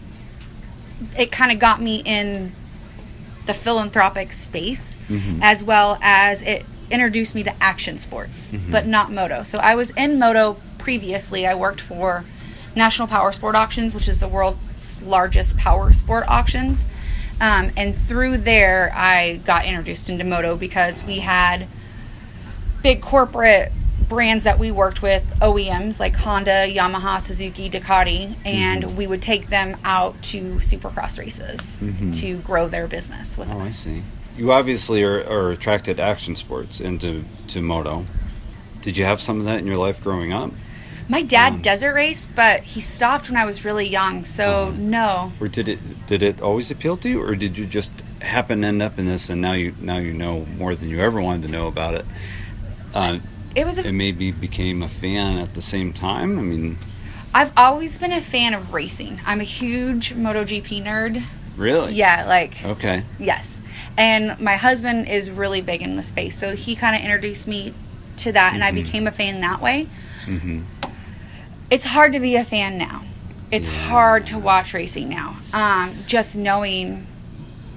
[1.18, 2.52] it kind of got me in
[3.46, 4.96] the philanthropic space,
[5.40, 9.44] as well as it introduced me to action sports, but not moto.
[9.44, 11.46] So I was in moto previously.
[11.46, 12.24] I worked for
[12.76, 16.86] National Power Sport Auctions, which is the world's largest power sport auctions.
[17.40, 21.66] Um, and through there, I got introduced into moto because we had
[22.82, 23.72] big corporate
[24.08, 29.48] brands that we worked with, OEMs like Honda, Yamaha, Suzuki, Ducati, and we would take
[29.48, 31.78] them out to supercross races
[32.20, 34.02] to grow their business with Oh, I see.
[34.36, 38.06] You obviously are, are attracted to action sports into to moto.
[38.82, 40.52] Did you have some of that in your life growing up,
[41.08, 44.76] My dad Um, desert raced, but he stopped when I was really young, so Uh-huh.
[44.78, 45.32] no.
[45.40, 47.92] or did it did it always appeal to you, or did you just
[48.22, 51.00] happen to end up in this and now you now you know more than you
[51.00, 52.06] ever wanted to know about it?
[52.94, 53.18] Uh,
[53.54, 56.38] It was a and maybe became a fan at the same time.
[56.38, 56.78] I mean,
[57.32, 59.20] I've always been a fan of racing.
[59.26, 61.22] I'm a huge MotoGP nerd.
[61.56, 61.92] really?
[61.94, 63.02] Yeah, like Okay.
[63.18, 63.60] yes.
[63.96, 67.72] And my husband is really big in the space, so he kind of introduced me
[68.18, 69.86] to that, and I became a fan that way.
[70.24, 70.62] hmm
[71.70, 73.02] It's hard to be a fan now.
[73.50, 75.36] it's hard to watch racing now.
[75.54, 77.06] Um, just knowing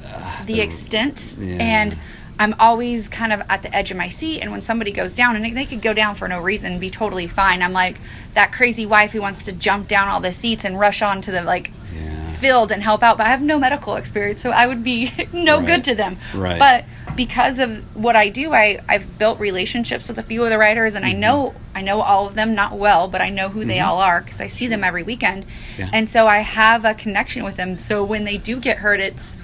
[0.02, 1.58] the the- extent yeah.
[1.60, 1.98] and
[2.40, 5.36] I'm always kind of at the edge of my seat and when somebody goes down
[5.36, 7.62] and they could go down for no reason be totally fine.
[7.62, 7.98] I'm like
[8.34, 11.44] that crazy wife who wants to jump down all the seats and rush onto the
[11.44, 12.28] like Yeah.
[12.34, 15.58] field and help out, but I have no medical experience, so I would be no
[15.58, 15.68] Right.
[15.68, 16.18] good to them.
[16.34, 16.58] Right.
[16.58, 16.86] But
[17.16, 20.96] because of what I do, I I've built relationships with a few of the riders,
[20.96, 21.20] and I Mm-hmm.
[21.20, 24.22] know I know all of them not well, but I know who they all are
[24.22, 25.46] because I see them every weekend,
[25.78, 25.90] Yeah.
[25.94, 27.78] and so I have a connection with them.
[27.78, 29.38] So when they do get hurt, it's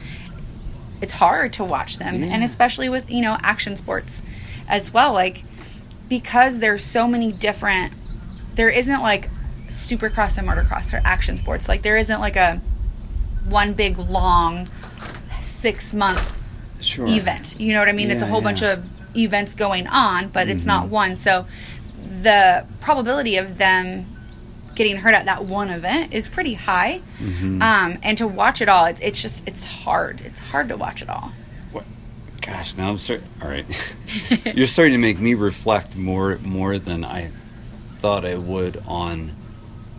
[1.02, 4.22] it's hard to watch them, and especially with you know action sports
[4.68, 5.44] as well, like
[6.10, 7.94] because there's so many different.
[8.56, 9.30] There isn't like
[9.70, 11.68] supercross and motocross or action sports.
[11.68, 12.62] Like there isn't like a
[13.48, 14.68] one big long
[15.42, 16.36] six month
[16.82, 17.08] Sure.
[17.08, 17.56] event.
[17.60, 18.12] You know what I mean?
[18.12, 18.84] it's a Yeah, whole bunch of
[19.16, 20.68] events going on, but it's Mm-hmm.
[20.68, 21.16] not one.
[21.16, 21.46] So
[22.22, 24.06] the probability of them
[24.76, 27.02] getting hurt at that one event is pretty high.
[27.20, 27.62] Mm-hmm.
[27.62, 30.22] Um, and to watch it all, it's, it's just it's hard.
[30.22, 31.32] It's hard to watch it all.
[31.72, 31.86] What?
[32.42, 33.26] Gosh, now I'm starting.
[33.42, 33.66] All right,
[34.56, 37.32] you're starting to make me reflect more more than I
[38.00, 39.32] thought I would on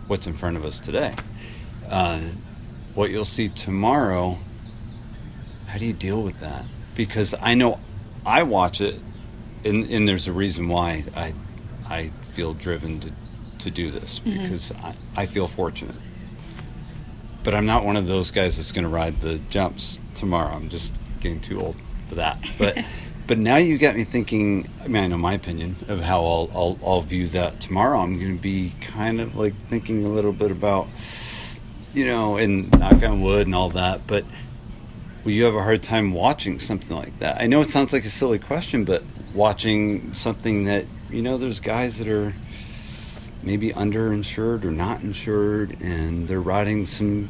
[0.05, 1.13] what's in front of us today.
[1.89, 2.19] Uh,
[2.93, 4.37] what you'll see tomorrow.
[5.67, 6.65] How do you deal with that?
[6.95, 7.79] Because I know
[8.25, 8.99] I watch it,
[9.63, 11.33] and, and there's a reason why I
[11.87, 13.11] I feel driven to
[13.59, 14.43] to do this mm-hmm.
[14.43, 15.95] because I, I feel fortunate.
[17.43, 20.53] But I'm not one of those guys that's going to ride the jumps tomorrow.
[20.53, 21.75] I'm just getting too old
[22.07, 22.37] for that.
[22.57, 22.83] But
[23.27, 24.69] but now you got me thinking.
[24.81, 27.99] I mean, I know my opinion of how I'll I'll, I'll view that tomorrow.
[27.99, 30.87] I'm going to be kind of like thinking a little bit about,
[31.93, 34.07] you know, and knock on wood and all that.
[34.07, 34.25] But
[35.27, 37.41] will you have a hard time watching something like that?
[37.41, 39.03] I know it sounds like a silly question, but
[39.35, 42.33] watching something that you know, there's guys that are
[43.43, 47.27] maybe underinsured or not insured, and they're riding some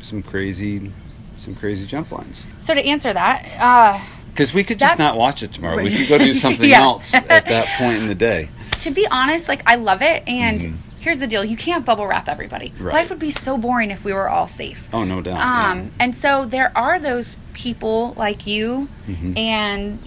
[0.00, 0.90] some crazy
[1.36, 2.46] some crazy jump lines.
[2.56, 5.82] So to answer that, uh, Because we could just not watch it tomorrow.
[5.82, 6.80] We could go do something Yeah.
[6.80, 8.48] else at that point in the day.
[8.80, 12.28] to be honest, like I love it, and here's the deal: you can't bubble wrap
[12.28, 12.70] everybody.
[12.70, 12.84] Mm-hmm.
[12.86, 12.94] Right.
[12.94, 14.88] Life would be so boring if we were all safe.
[14.92, 15.40] Oh, no doubt.
[15.40, 19.38] Um, and so there are those people like you Mm-hmm.
[19.38, 19.98] and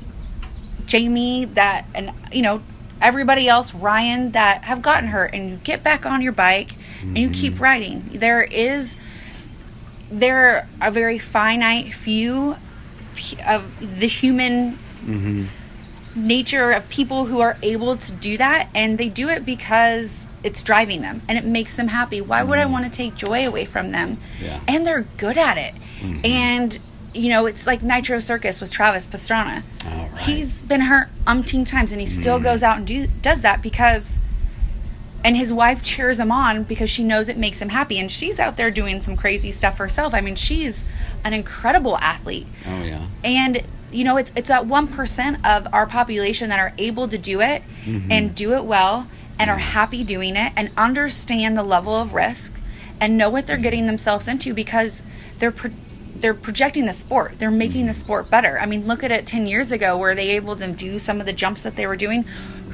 [0.86, 2.62] Jamie that, and you know,
[3.02, 7.18] everybody else, Ryan, that have gotten hurt, and you get back on your bike and
[7.18, 7.42] you Mm-hmm.
[7.42, 8.10] keep riding.
[8.14, 8.98] There is,
[10.12, 10.38] there
[10.82, 12.56] are a very finite few
[13.48, 15.46] of the human Mm-hmm.
[16.28, 20.64] nature of people who are able to do that and they do it because it's
[20.64, 23.66] driving them and it makes them happy why would i want to take joy away
[23.66, 24.46] from them Mm-hmm.
[24.46, 24.60] Yeah.
[24.68, 26.26] and they're good at it Mm-hmm.
[26.26, 26.80] and
[27.14, 29.64] you know it's like nitro circus with travis pastrana right.
[29.84, 30.18] Mm-hmm.
[30.18, 34.20] he's been hurt umpteen times and he still goes out and do, does that because
[35.26, 38.40] and his wife cheers him on because she knows it makes him happy and she's
[38.40, 40.86] out there doing some crazy stuff herself i mean she's
[41.26, 43.06] an incredible athlete oh yeah.
[43.24, 43.62] and
[43.92, 47.42] you know it's it's at one percent of our population that are able to do
[47.42, 48.12] it Mm-hmm.
[48.12, 49.08] and do it well
[49.40, 52.60] and are happy doing it and understand the level of risk
[53.02, 55.02] and know what they're getting themselves into because
[55.40, 55.72] they're pro-
[56.16, 57.88] they're projecting the sport they're making Mm-hmm.
[57.88, 60.68] the sport better i mean look at it 10 years ago were they able to
[60.68, 62.24] do some of the jumps that they were doing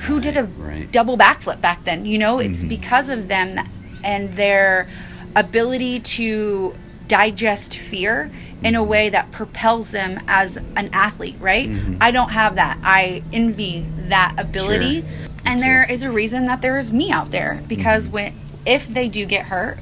[0.07, 0.82] who did a right.
[0.82, 0.91] Mm-hmm.
[0.91, 3.59] double backflip back then you know it's because of them
[4.03, 4.89] and their
[5.36, 6.74] ability to
[7.07, 8.32] digest fear
[8.63, 11.70] in a way that propels them as an athlete, right?
[12.01, 12.80] I don't have that.
[12.84, 15.01] I envy that ability.
[15.01, 15.09] Sure.
[15.46, 18.34] And there is a reason that there is me out there because when
[18.66, 19.78] if they do get hurt,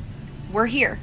[0.51, 0.99] we're here.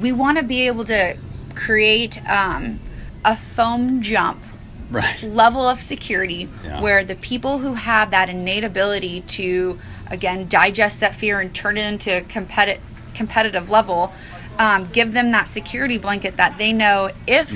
[0.00, 1.16] We want to be able to
[1.56, 2.78] create um,
[3.24, 4.44] a foam jump
[4.90, 5.22] Right.
[5.22, 6.80] level of security Yeah.
[6.82, 9.78] where the people who have that innate ability to
[10.10, 12.78] again digest that fear and turn it into a competi-
[13.14, 14.12] competitive level
[14.58, 17.50] um, give them that security blanket that they know if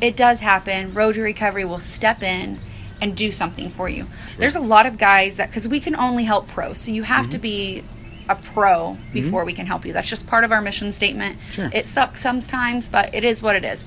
[0.00, 2.58] it does happen road to recovery will step in
[3.00, 4.06] and do something for you.
[4.38, 7.28] There's a lot of guys that because we can only help pros so you have
[7.30, 7.42] to mm-hmm.
[7.42, 7.84] be
[8.28, 9.12] a pro mm-hmm.
[9.12, 9.92] before we can help you.
[9.92, 11.38] That's just part of our mission statement.
[11.52, 11.70] Sure.
[11.72, 13.84] it sucks sometimes but it is what it is.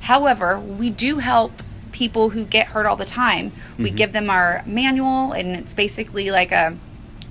[0.00, 1.52] However, we do help
[1.92, 3.52] people who get hurt all the time.
[3.76, 3.96] We mm-hmm.
[3.96, 6.76] give them our manual, and it's basically like a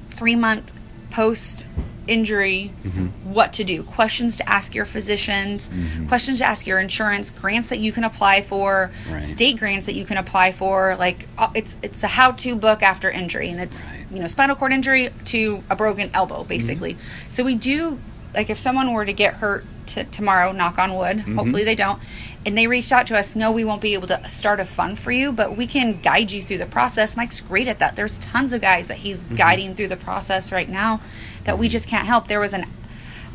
[0.09, 0.73] three month
[1.09, 1.65] post
[2.08, 3.34] injury mm-hmm.
[3.34, 6.08] what to do, questions to ask your physicians, mm-hmm.
[6.08, 9.24] questions to ask your insurance, grants that you can apply for, Right.
[9.24, 10.95] state grants that you can apply for.
[10.97, 14.05] Like uh, it's it's a how to book after injury, and it's Right.
[14.12, 16.49] you know spinal cord injury to a broken elbow, mm-hmm.
[16.49, 16.97] basically.
[17.30, 17.99] So we do
[18.34, 21.99] like if someone were to get hurt t- tomorrow, knock on wood, hopefully they don't,
[22.48, 24.98] and they reached out to us, no, we won't be able to start a fund
[24.98, 27.18] for you, but we can guide you through the process.
[27.18, 27.95] Mike's great at that.
[27.95, 31.02] There's tons of guys that he's guiding through the process right now
[31.43, 32.28] that we just can't help.
[32.28, 32.66] There was an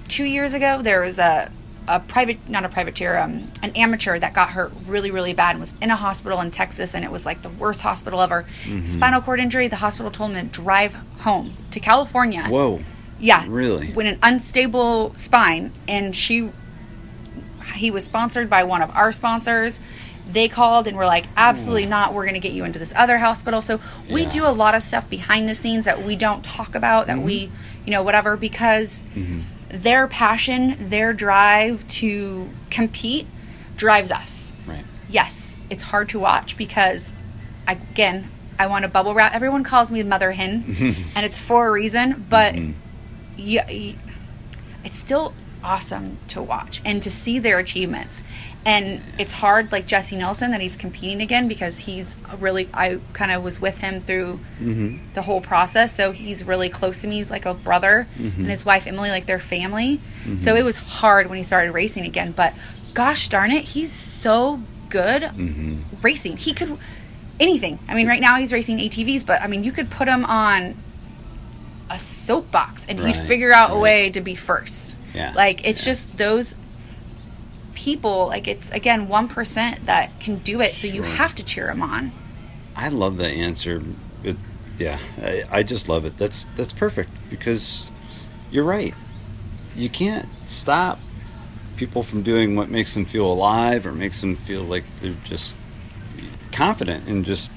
[0.08, 1.50] two years ago there was a
[1.88, 5.60] a private not a privateer um, an amateur that got hurt really really bad and
[5.60, 8.44] was in a hospital in texas and it was like the worst hospital ever
[8.84, 12.80] spinal cord injury the hospital told him to drive home to california Whoa.
[13.18, 13.92] yeah Really?
[13.92, 16.50] with an unstable spine and she
[17.74, 19.80] he was sponsored by one of our sponsors.
[20.30, 21.90] They called and were like absolutely hmm.
[21.90, 22.14] not.
[22.14, 23.60] We're going to get you into this other hospital.
[23.60, 24.30] So we Yeah.
[24.30, 27.46] do a lot of stuff behind the scenes that we don't talk about that we
[27.46, 27.54] Mm-hmm.
[27.86, 29.40] you know whatever because mm-hmm.
[29.68, 33.26] their passion their drive to compete
[33.76, 34.52] drives us.
[34.66, 34.84] Right.
[35.10, 37.12] yes it's hard to watch because
[37.66, 39.34] again i want to bubble wrap.
[39.34, 40.64] Everyone calls me mother hen
[41.16, 42.72] and it's for a reason but mm-hmm.
[43.36, 43.96] yeah, y-
[44.84, 45.32] it's still
[45.64, 48.22] awesome to watch and to see their achievements.
[48.64, 52.68] And it's hard, like Jesse Nelson, that he's competing again because he's really.
[52.72, 54.98] I kind of was with him through mm-hmm.
[55.14, 57.16] the whole process, so he's really close to me.
[57.16, 58.42] He's like a brother, mm-hmm.
[58.42, 60.00] and his wife Emily, like their family.
[60.24, 60.56] So mm-hmm.
[60.56, 62.30] it was hard when he started racing again.
[62.30, 62.54] But
[62.94, 65.30] gosh darn it, he's so good
[66.00, 66.36] racing.
[66.36, 66.78] He could
[67.40, 67.80] anything.
[67.88, 70.76] I mean, right now he's racing ATVs, but I mean, you could put him on
[71.90, 74.96] a soapbox and he'd figure out a way to be first.
[75.14, 75.92] Yeah, Like it's yeah.
[75.92, 76.54] just those
[77.74, 81.82] people, like it's again 1% that can do it, so you have to cheer them
[81.82, 82.12] on.
[82.76, 83.82] I love that answer.
[84.24, 84.36] It,
[84.78, 86.16] yeah, I, I just love it.
[86.16, 87.90] That's that's perfect because
[88.50, 88.94] you're right.
[89.76, 90.98] You can't stop
[91.76, 95.56] people from doing what makes them feel alive or makes them feel like they're just
[96.52, 97.50] confident in just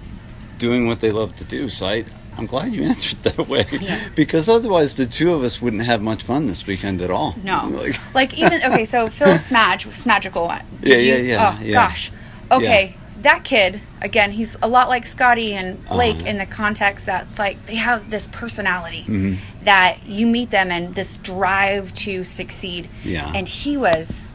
[0.58, 1.68] doing what they love to do.
[1.70, 2.06] So I,
[2.38, 4.10] I'm glad you answered that way Yeah.
[4.16, 7.36] because otherwise the two of us wouldn't have much fun this weekend at all.
[7.44, 7.68] No.
[7.74, 10.52] Like, Like even okay, so Phil Smadge was magical.
[10.82, 11.74] Did Yeah, yeah, yeah, Oh yeah.
[11.74, 12.12] gosh.
[12.52, 14.32] Okay, that kid again.
[14.32, 16.28] He's a lot like Scotty and Blake Uh-huh.
[16.28, 19.38] in the context that it's like they have this personality Mhm.
[19.64, 22.88] that you meet them and this drive to succeed.
[23.04, 23.32] Yeah.
[23.34, 24.32] And he was,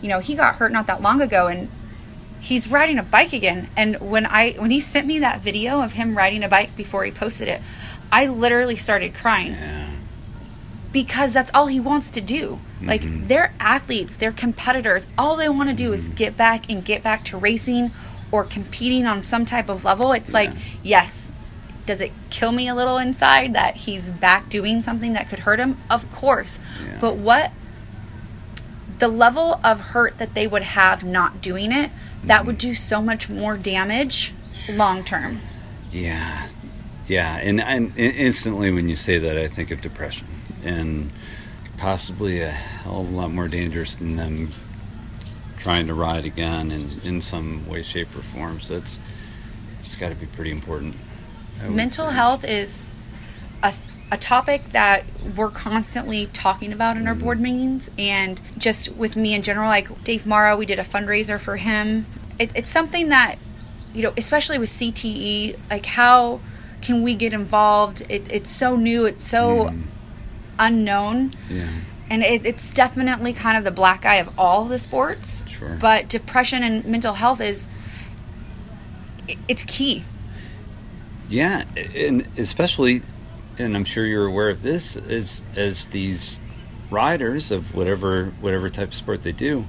[0.00, 1.68] you know, he got hurt not that long ago and.
[2.44, 5.94] He's riding a bike again, and when I when he sent me that video of
[5.94, 7.62] him riding a bike before he posted it,
[8.12, 9.94] I literally started crying yeah.
[10.92, 12.60] because that's all he wants to do.
[12.82, 13.28] Like mm-hmm.
[13.28, 15.08] they're athletes, they're competitors.
[15.16, 16.16] All they want to do is mm-hmm.
[16.16, 17.92] get back and get back to racing
[18.30, 20.12] or competing on some type of level.
[20.12, 20.50] It's like,
[20.82, 21.30] yes,
[21.86, 25.58] does it kill me a little inside that he's back doing something that could hurt
[25.58, 25.78] him?
[25.90, 26.60] Of course.
[26.84, 26.98] Yeah.
[27.00, 27.52] But what
[28.98, 31.90] the level of hurt that they would have not doing it,
[32.26, 34.32] that would do so much more damage
[34.68, 35.38] long term.
[35.92, 36.48] Yeah,
[37.06, 40.26] yeah, and, and in- instantly when you say that, I think of depression,
[40.64, 41.10] and
[41.76, 44.50] possibly a hell of a lot more dangerous than them
[45.58, 48.60] trying to ride again in, in some way, shape, or form.
[48.60, 49.00] So it's
[49.82, 50.96] it's got to be pretty important.
[51.68, 52.16] Mental think.
[52.16, 52.90] health is
[53.62, 53.72] a,
[54.14, 55.04] a topic that
[55.36, 57.44] we're constantly talking about in our board mm-hmm.
[57.44, 61.56] meetings and just with me in general like dave Mirra, we did a fundraiser for
[61.56, 62.06] him.
[62.38, 63.36] It, it's something that
[63.92, 66.40] you know especially with cte like how
[66.80, 68.02] can we get involved?
[68.08, 69.82] It, it's so new it's so mm-hmm.
[70.58, 71.32] unknown.
[71.50, 71.68] Yeah,
[72.08, 75.42] and it, it's definitely kind of the black eye of all the sports.
[75.48, 75.76] Sure.
[75.80, 77.66] but depression and mental health is
[79.26, 80.04] it- it's key.
[81.28, 81.64] Yeah,
[81.96, 83.02] and especially,
[83.58, 86.40] and I'm sure you're aware of this, as as these
[86.90, 89.66] riders of whatever whatever type of sport they do,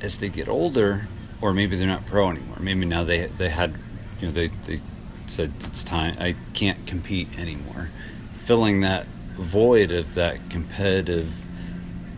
[0.00, 1.06] as they get older,
[1.40, 2.58] or maybe they're not pro anymore.
[2.60, 3.74] Maybe now they they had,
[4.20, 4.80] you know, they they
[5.26, 6.16] said it's time.
[6.18, 7.90] I can't compete anymore.
[8.36, 9.06] Filling that
[9.36, 11.32] void of that competitive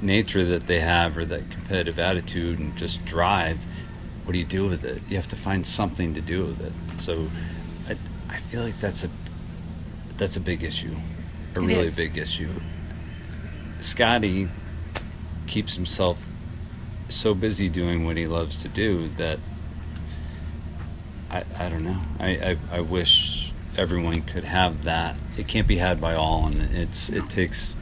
[0.01, 3.59] nature that they have, or that competitive attitude and just drive.
[4.25, 5.03] What do you do with it?
[5.09, 6.73] You have to find something to do with it.
[6.99, 7.27] So,
[7.89, 7.97] I
[8.29, 9.11] I feel like that's a
[10.21, 10.95] that's a big issue,
[11.57, 11.97] a It really is.
[11.97, 12.51] big issue.
[13.81, 14.49] Scotty
[15.47, 16.27] keeps himself
[17.09, 19.39] so busy doing what he loves to do that
[21.31, 22.01] I, I don't know.
[22.19, 22.29] I,
[22.71, 25.17] I, I wish everyone could have that.
[25.39, 27.77] It can't be had by all, and it's it takes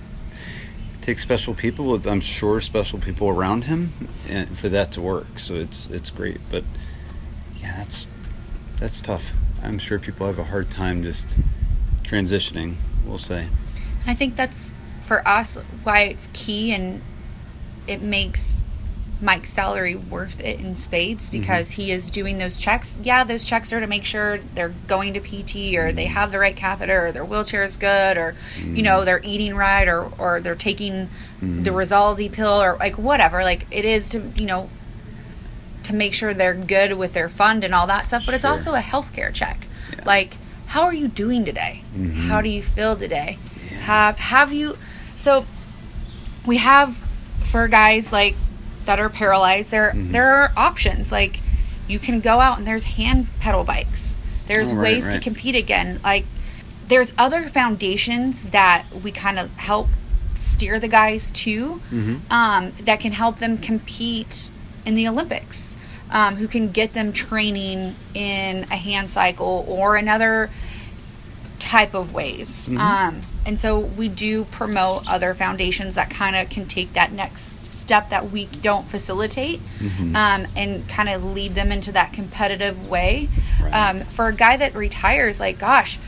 [1.01, 3.93] it takes special people with I'm sure special people around him
[4.29, 5.39] and for that to work.
[5.39, 6.63] So it's it's great, but
[7.61, 8.07] yeah, that's
[8.77, 9.33] that's tough.
[9.63, 11.39] I'm sure people have a hard time just
[12.09, 12.75] transitioning.
[13.07, 13.49] We'll say.
[14.07, 14.73] I think that's
[15.03, 17.03] for us why it's key and
[17.87, 18.63] it makes
[19.21, 21.41] Mike's salary worth it in spades mm-hmm.
[21.41, 22.99] because he is doing those checks.
[23.03, 26.15] Yeah, those checks are to make sure they're going to PT or they mm-hmm.
[26.15, 29.07] have the right catheter or their wheelchair is good or you know mm-hmm.
[29.07, 31.09] they're eating right or or they're taking
[31.41, 33.43] the Rizalzi pill or like whatever.
[33.43, 34.71] Like it is to you know
[35.85, 38.25] to make sure they're good with their fund and all that stuff.
[38.25, 39.67] But it's also a healthcare check.
[40.05, 40.37] Like
[40.69, 41.83] how are you doing today?
[42.29, 43.39] How do you feel today?
[43.81, 44.77] Have have you
[45.17, 45.45] so
[46.47, 46.97] we have
[47.45, 48.35] for guys like
[48.85, 50.13] that are paralyzed there Mm-hmm.
[50.13, 51.41] there are options like
[51.89, 54.17] you can go out and there's hand pedal bikes
[54.47, 56.25] there's Oh, right, ways to compete again like
[56.89, 59.89] there's other foundations that we kind of help
[60.37, 62.17] steer the guys to Mm-hmm.
[62.33, 64.51] um, that can help them compete
[64.85, 65.77] in the olympics
[66.11, 70.51] um, who can get them training in a hand cycle or another
[71.59, 72.69] type of ways.
[72.69, 77.73] Um, and so we do promote other foundations that kind of can take that next
[77.73, 79.61] step that we don't facilitate
[80.15, 83.29] um, and kind of lead them into that competitive way.
[83.63, 83.73] Right.
[83.73, 85.99] Um, for a guy that retires, like, gosh,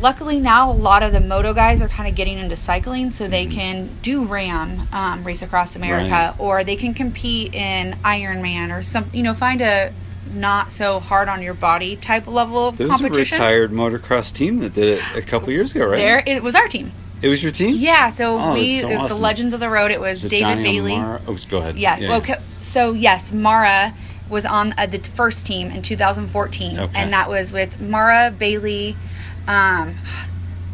[0.00, 3.26] luckily now a lot of the moto guys are kind of getting into cycling so
[3.28, 6.34] they can do RAAM um, race across america Right.
[6.40, 9.92] or they can compete in ironman or some you know find a
[10.32, 14.58] not so hard on your body type level of There was a retired motocross team
[14.58, 15.96] that did it a couple years ago, right?
[15.96, 16.92] there it was our team
[17.22, 17.74] It was your team?
[17.76, 19.16] yeah so Oh, we so awesome.
[19.16, 20.94] the legends of the road it was Was david Johnny bailey?
[20.96, 21.76] Oh, go ahead.
[21.78, 23.94] yeah, okay so yes mara
[24.28, 26.92] was on uh, the first team in 2014 Okay.
[26.94, 28.94] and that was with mara bailey
[29.48, 29.96] um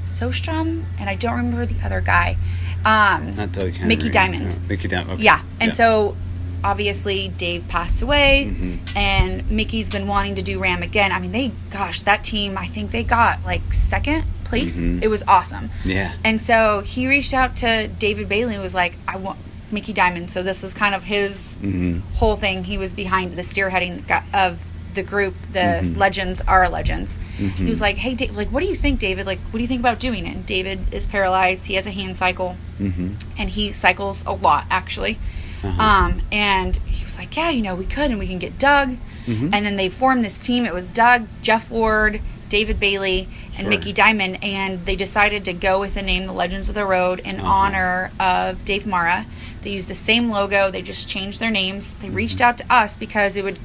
[0.04, 2.36] Sostrom, and I don't remember the other guy.
[2.84, 3.96] Um, Not Doug Henry.
[3.96, 4.60] Mickey Dymond.
[4.60, 5.10] No, Mickey Dymond.
[5.14, 5.22] okay.
[5.22, 6.16] yeah, and so
[6.62, 8.96] obviously Dave passed away, Mm-hmm.
[8.98, 11.10] and Mickey's been wanting to do RAAM again.
[11.12, 14.76] I mean, they, gosh, that team, I think they got like second place.
[14.76, 15.02] Mm-hmm.
[15.02, 15.70] It was awesome.
[15.84, 16.12] Yeah.
[16.22, 19.38] And so he reached out to David Bailey and was like, I want
[19.70, 20.30] Mickey Dymond.
[20.30, 22.02] So this is kind of his Mhm.
[22.14, 22.64] whole thing.
[22.64, 24.58] He was behind the steerheading of
[24.94, 25.98] the group, the Mm-hmm.
[25.98, 27.16] legends are legends.
[27.36, 29.26] He was like, "Hey, like, what do you think, David?
[29.26, 31.66] Like, what do you think about doing it?" And David is paralyzed.
[31.66, 33.14] He has a hand cycle, Mhm.
[33.36, 35.18] and he cycles a lot actually.
[35.64, 35.82] Uh-huh.
[35.82, 38.96] Um, and he was like, "Yeah, you know, we could, and we can get Doug."
[39.26, 39.50] Mm-hmm.
[39.54, 40.64] And then they formed this team.
[40.66, 43.26] It was Doug, Jeff Ward, David Bailey,
[43.56, 43.70] and Sure.
[43.70, 47.20] Mickey Dymond, and they decided to go with the name The Legends of the Road
[47.20, 47.48] in Uh-huh.
[47.48, 49.24] honor of Dave Mirra.
[49.62, 50.70] They used the same logo.
[50.70, 51.96] They just changed their names.
[52.00, 52.44] They reached Mm-hmm.
[52.48, 53.58] out to us because it would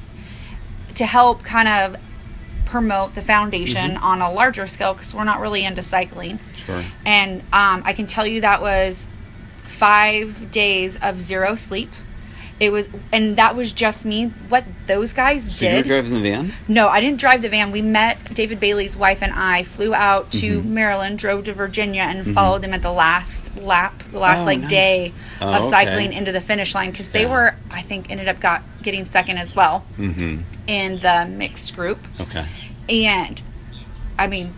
[1.00, 1.96] to help kind of
[2.66, 4.04] promote the foundation Mm-hmm.
[4.04, 6.38] on a larger scale because we're not really into cycling.
[6.54, 6.84] Sure.
[7.04, 9.06] And um, I can tell you that was
[9.64, 11.90] five days of zero sleep.
[12.60, 14.26] It was, and that was just me.
[14.50, 15.86] What those guys So you were did.
[15.88, 16.52] driving the van?
[16.68, 17.72] No, I didn't drive the van.
[17.72, 20.74] We met David Bailey's wife and I flew out to Mm-hmm.
[20.74, 24.60] Maryland, drove to Virginia, and followed him at the last lap, the last Oh, like
[24.60, 24.70] nice.
[24.70, 25.70] day Oh, of okay.
[25.70, 27.32] cycling into the finish line because they Yeah.
[27.32, 30.42] were, I think, ended up got getting second as well Mm-hmm.
[30.66, 31.98] in the mixed group.
[32.20, 32.44] Okay.
[32.88, 33.40] And
[34.18, 34.52] I mean,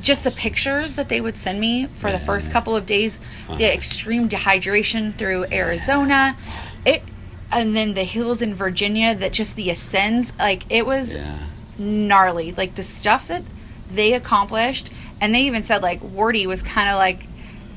[0.00, 3.18] just the pictures that they would send me for the first couple of days,
[3.56, 6.36] the extreme dehydration through Arizona,
[6.84, 7.02] it,
[7.50, 11.38] and then the hills in Virginia that just the ascends, like it was Yeah.
[11.78, 12.52] gnarly.
[12.52, 13.42] Like the stuff that
[13.90, 14.90] they accomplished,
[15.20, 17.26] and they even said like Wardy was kind of like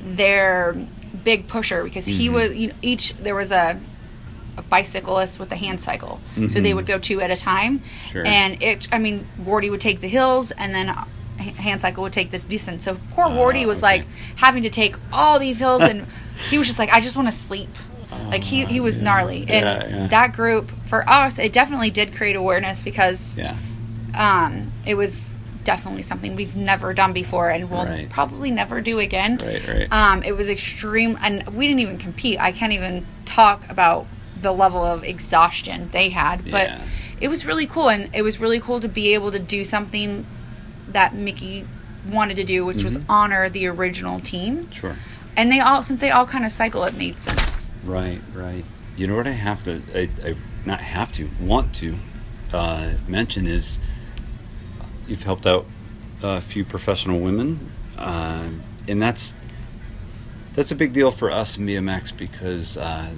[0.04, 0.76] their
[1.24, 2.34] big pusher because he Mm-hmm.
[2.34, 3.78] was you know, each there was a
[4.56, 6.62] a bicyclist with a hand cycle, so Mm-hmm.
[6.62, 7.82] they would go two at a time.
[8.06, 8.26] Sure.
[8.26, 10.88] And it, I mean, Wardy would take the hills, and then
[11.38, 12.82] hand cycle would take this descent.
[12.82, 13.86] So poor Oh, Wardy was okay.
[13.98, 14.04] like
[14.36, 16.06] having to take all these hills, and
[16.50, 17.70] he was just like, I just want to sleep.
[18.28, 20.06] Like he, he was gnarly, and Yeah, yeah.
[20.08, 23.56] that group for us, it definitely did create awareness because Yeah.
[24.14, 25.31] um, it was
[25.64, 28.08] definitely something we've never done before and will Right.
[28.10, 29.38] probably never do again.
[29.42, 29.92] Right, right.
[29.92, 32.40] Um, it was extreme, and we didn't even compete.
[32.40, 34.06] I can't even talk about
[34.40, 36.78] the level of exhaustion they had, but Yeah.
[37.20, 40.26] it was really cool, and it was really cool to be able to do something
[40.88, 41.64] that Mickey
[42.10, 43.10] wanted to do, which was Mm-hmm.
[43.10, 44.68] honor the original team.
[44.72, 44.96] Sure.
[45.36, 47.70] And they all, since they all kind of cycle, it made sense.
[47.84, 48.64] Right, right.
[48.96, 50.34] You know what I have to, I, I
[50.66, 51.96] not have to, want to
[52.52, 53.78] uh, mention is
[55.06, 55.66] you've helped out
[56.22, 58.48] a few professional women, uh,
[58.88, 59.34] and that's
[60.54, 63.10] that's a big deal for us in BMX because uh,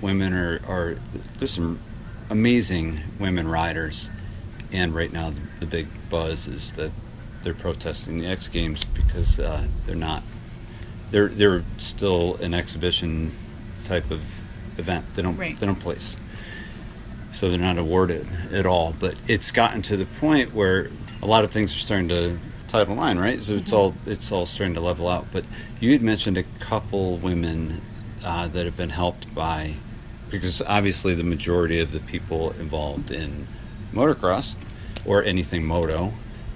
[0.00, 0.96] women are, are
[1.38, 1.78] there's some
[2.30, 4.10] amazing women riders,
[4.72, 6.92] and right now the, the big buzz is that
[7.42, 10.22] they're protesting the X Games because uh, they're not
[11.10, 13.32] they're they're still an exhibition
[13.84, 14.22] type of
[14.78, 15.04] event.
[15.14, 15.56] They don't Right.
[15.58, 16.16] they don't place,
[17.30, 18.94] so they're not awarded at all.
[18.98, 20.90] But it's gotten to the point where
[21.26, 22.38] a lot of things are starting to
[22.68, 23.42] title line, right?
[23.42, 25.26] So it's all it's all starting to level out.
[25.32, 25.44] But
[25.80, 27.82] you had mentioned a couple women
[28.24, 29.74] uh, that have been helped by
[30.30, 33.48] because obviously the majority of the people involved in
[33.92, 34.54] motocross
[35.04, 36.12] or anything moto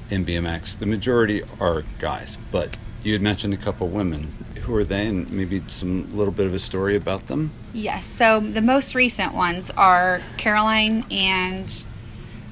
[0.08, 2.38] in BMX, the majority are guys.
[2.52, 4.32] But you had mentioned a couple women.
[4.62, 7.50] Who are they, and maybe some little bit of a story about them?
[7.72, 8.06] Yes.
[8.06, 11.86] So the most recent ones are Caroline and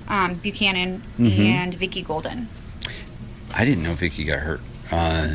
[0.08, 1.38] um, Buchanan Mhm.
[1.38, 2.48] and Vicki Golden.
[3.54, 4.60] I didn't know Vicki got hurt.
[4.90, 5.28] Uh,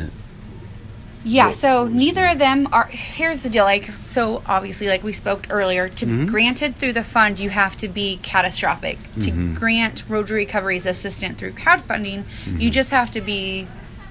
[1.26, 2.84] Yeah, so neither of them are.
[2.90, 3.64] Here's the deal.
[3.64, 6.26] Like, so obviously, like we spoke earlier, to Mm-hmm.
[6.26, 8.98] granted through the fund, you have to be catastrophic.
[9.14, 9.54] To Mm-hmm.
[9.54, 12.60] grant Road to Recovery's assistant through crowdfunding, Mm-hmm.
[12.60, 13.66] you just have to be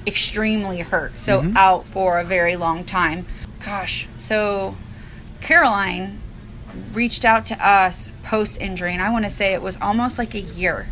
[0.07, 1.19] extremely hurt.
[1.19, 1.55] So Mm-hmm.
[1.57, 3.27] out for a very long time.
[3.63, 4.75] Gosh, so
[5.39, 6.19] Caroline
[6.93, 10.33] reached out to us post injury, and I want to say it was almost like
[10.33, 10.87] a year.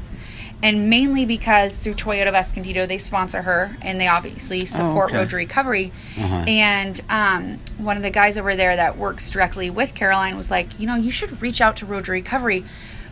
[0.64, 5.18] And mainly because through Toyota of Escondido, they sponsor her and they obviously support okay.
[5.18, 5.92] Road to Recovery.
[6.18, 6.46] Uh-huh.
[6.48, 10.80] And um, one of the guys over there that works directly with Caroline was like,
[10.80, 12.64] you know, you should reach out to Road to Recovery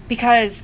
[0.07, 0.63] because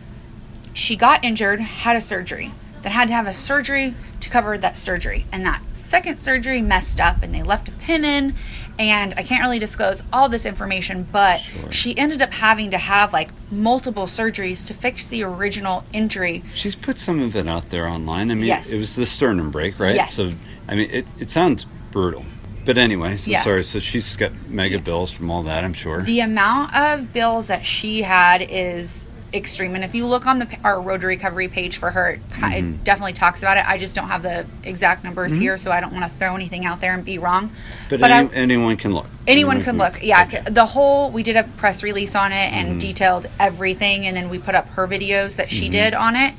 [0.74, 2.52] she got injured, had a surgery,
[2.84, 5.26] then had to have a surgery to cover that surgery.
[5.32, 8.36] And that second surgery messed up and they left a pin in.
[8.78, 11.72] And I can't really disclose all this information, but Sure.
[11.72, 16.44] she ended up having to have like multiple surgeries to fix the original injury.
[16.54, 18.32] She's put some of it out there online.
[18.32, 18.72] I mean, Yes.
[18.72, 19.96] it was the sternum break, right?
[19.96, 20.14] Yes.
[20.14, 20.32] So,
[20.68, 22.26] I mean, it, it sounds brutal.
[22.66, 23.40] But anyway, so Yeah.
[23.42, 23.64] sorry.
[23.64, 26.02] So she's got mega bills from all that, I'm sure.
[26.02, 29.76] The amount of bills that she had is extreme.
[29.76, 32.54] And if you look on the our Road to Recovery page for her, it, Mm-hmm.
[32.54, 33.68] it definitely talks about it.
[33.68, 36.66] I just don't have the exact numbers here, so I don't want to throw anything
[36.66, 37.52] out there and be wrong.
[37.90, 39.08] but but I- anyone can look.
[39.28, 40.02] Anyone can look.
[40.04, 40.38] Yeah, Okay.
[40.38, 40.54] Mm-hmm.
[40.54, 44.40] the whole we did a press release on it and detailed everything, and then we
[44.40, 45.58] put up her videos that Mm-hmm.
[45.60, 46.34] she did on it,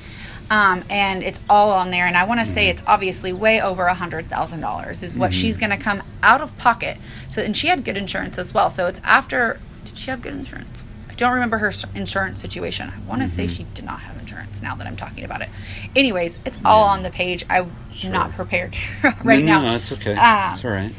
[0.51, 2.07] um, and it's all on there.
[2.07, 2.71] And I want to say Mm-hmm.
[2.79, 6.41] it's obviously way over a hundred thousand dollars is what she's going to come out
[6.41, 6.99] of pocket.
[7.29, 8.71] So, and she had good insurance as well.
[8.71, 9.59] So it's after.
[9.85, 10.83] Did she have good insurance?
[11.17, 12.93] Don't remember her insurance situation.
[12.95, 13.55] I want to say Mm-hmm.
[13.55, 14.61] she did not have insurance.
[14.61, 15.49] Now that I'm talking about it,
[15.95, 17.45] anyways, it's all on the page.
[17.49, 17.71] I'm
[18.05, 18.77] not prepared
[19.25, 19.63] right no, now.
[19.63, 20.15] No, it's okay.
[20.15, 20.93] Um, it's all right.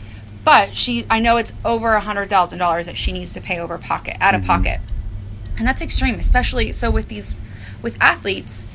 [0.44, 3.60] But she, I know it's over a hundred thousand dollars that she needs to pay
[3.60, 4.80] over pocket, out of pocket,
[5.57, 7.39] and that's extreme, especially so with these,
[7.81, 8.65] with athletes.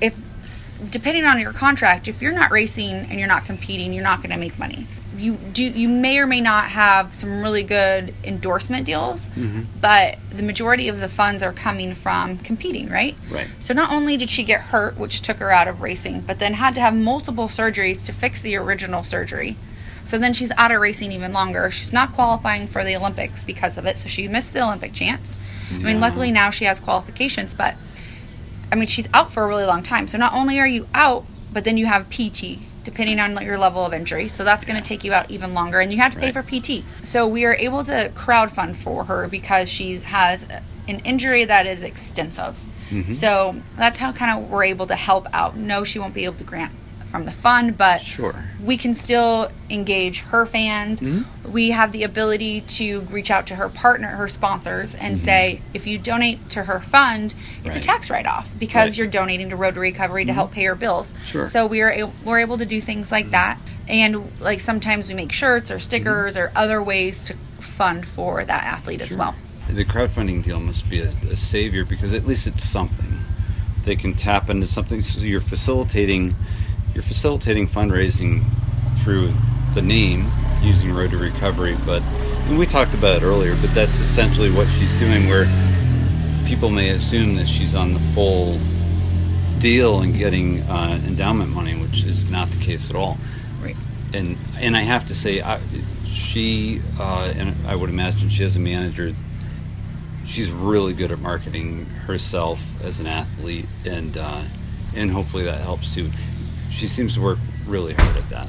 [0.00, 0.18] If
[0.90, 4.30] depending on your contract, if you're not racing and you're not competing, you're not going
[4.30, 4.86] to make money.
[5.20, 9.62] You do, you may or may not have some really good endorsement deals, mm-hmm.
[9.80, 13.16] but the majority of the funds are coming from competing, right?
[13.30, 13.48] Right.
[13.60, 16.54] So not only did she get hurt, which took her out of racing, but then
[16.54, 19.56] had to have multiple surgeries to fix the original surgery.
[20.02, 21.70] So then she's out of racing even longer.
[21.70, 23.98] She's not qualifying for the Olympics because of it.
[23.98, 25.36] So she missed the Olympic chance.
[25.72, 27.76] I mean, luckily now she has qualifications, but
[28.72, 30.08] I mean, she's out for a really long time.
[30.08, 33.84] So not only are you out, but then you have PT, depending on your level
[33.84, 34.28] of injury.
[34.28, 36.34] So that's going to take you out even longer, and you have to pay Right.
[36.34, 36.84] for PT.
[37.02, 40.46] So we are able to crowdfund for her because she has
[40.88, 42.58] an injury that is extensive.
[42.90, 43.12] Mm-hmm.
[43.12, 45.56] So that's how kind of we're able to help out.
[45.56, 46.72] No, she won't be able to grant
[47.10, 48.44] from the fund, but Sure.
[48.62, 51.00] we can still engage her fans.
[51.00, 51.52] Mm-hmm.
[51.52, 55.24] We have the ability to reach out to her partner, her sponsors, and mm-hmm.
[55.24, 57.34] say, if you donate to her fund,
[57.64, 58.98] it's a tax write off because Right.
[58.98, 60.36] you're donating to Road to Recovery to mm-hmm.
[60.36, 61.14] help pay her bills.
[61.26, 61.46] Sure.
[61.46, 63.58] So we are able, we're able to do things like that,
[63.88, 68.64] and like sometimes we make shirts or stickers or other ways to fund for that
[68.64, 69.34] athlete as well.
[69.68, 73.18] The crowdfunding deal must be a, a savior because at least it's something.
[73.84, 75.00] They can tap into something.
[75.00, 76.34] So you're facilitating,
[76.94, 78.44] you're facilitating fundraising
[79.02, 79.32] through
[79.74, 80.26] the name
[80.62, 81.76] using Road to Recovery.
[81.86, 82.02] But
[82.48, 83.56] and we talked about it earlier.
[83.60, 85.28] But that's essentially what she's doing.
[85.28, 85.46] Where
[86.46, 88.58] people may assume that she's on the full
[89.58, 93.18] deal and getting uh, endowment money, which is not the case at all
[93.62, 93.76] Right.
[94.14, 95.60] and and I have to say, I,
[96.06, 99.14] she uh, and I would imagine she has a manager.
[100.24, 104.42] She's really good at marketing herself as an athlete, and uh,
[104.94, 106.10] and hopefully that helps too.
[106.70, 108.48] She seems to work really hard at that.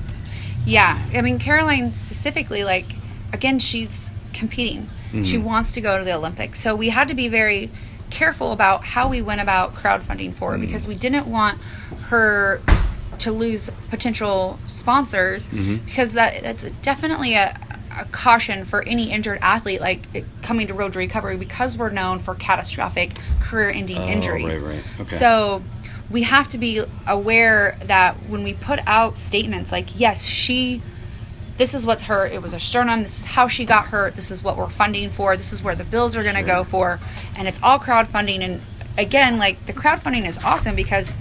[0.65, 2.85] Yeah, I mean Caroline specifically, like
[3.33, 4.89] again, she's competing.
[5.11, 5.43] She mm-hmm.
[5.43, 7.69] wants to go to the Olympics, so we had to be very
[8.11, 10.65] careful about how we went about crowdfunding for her mm-hmm.
[10.65, 11.59] because we didn't want
[12.03, 12.61] her
[13.19, 15.77] to lose potential sponsors mm-hmm.
[15.85, 17.57] because that that's definitely a,
[17.99, 20.01] a caution for any injured athlete like
[20.41, 23.11] coming to road to recovery because we're known for catastrophic
[23.41, 24.61] career-ending Oh, injuries.
[24.61, 25.01] right, right.
[25.01, 25.15] Okay.
[25.15, 25.61] So
[26.11, 30.81] we have to be aware that when we put out statements like yes she
[31.55, 34.31] this is what's hurt it was a sternum this is how she got hurt this
[34.31, 36.99] is what we're funding for this is where the bills are going to go for
[37.37, 38.61] and it's all crowdfunding and
[38.97, 41.13] again like the crowdfunding is awesome because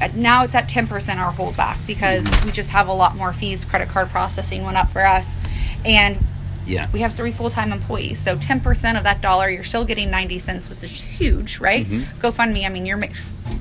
[0.00, 2.46] uh, now it's at 10% our holdback because mm-hmm.
[2.46, 5.38] we just have a lot more fees credit card processing went up for us
[5.84, 6.18] and
[6.66, 6.90] Yeah.
[6.92, 10.68] we have three full-time employees so 10% of that dollar you're still getting 90 cents
[10.68, 12.18] which is huge right mm-hmm.
[12.20, 13.06] gofundme i mean you're ma-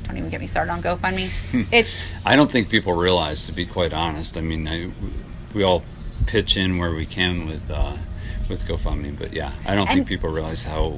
[0.03, 1.61] don't even get me started on gofundme hmm.
[1.71, 4.37] it's I don't think people realize, to be quite honest.
[4.37, 4.89] I mean, I,
[5.53, 5.83] we all
[6.25, 7.95] pitch in where we can with uh,
[8.49, 10.97] with GoFundMe, but yeah, I don't think people realize how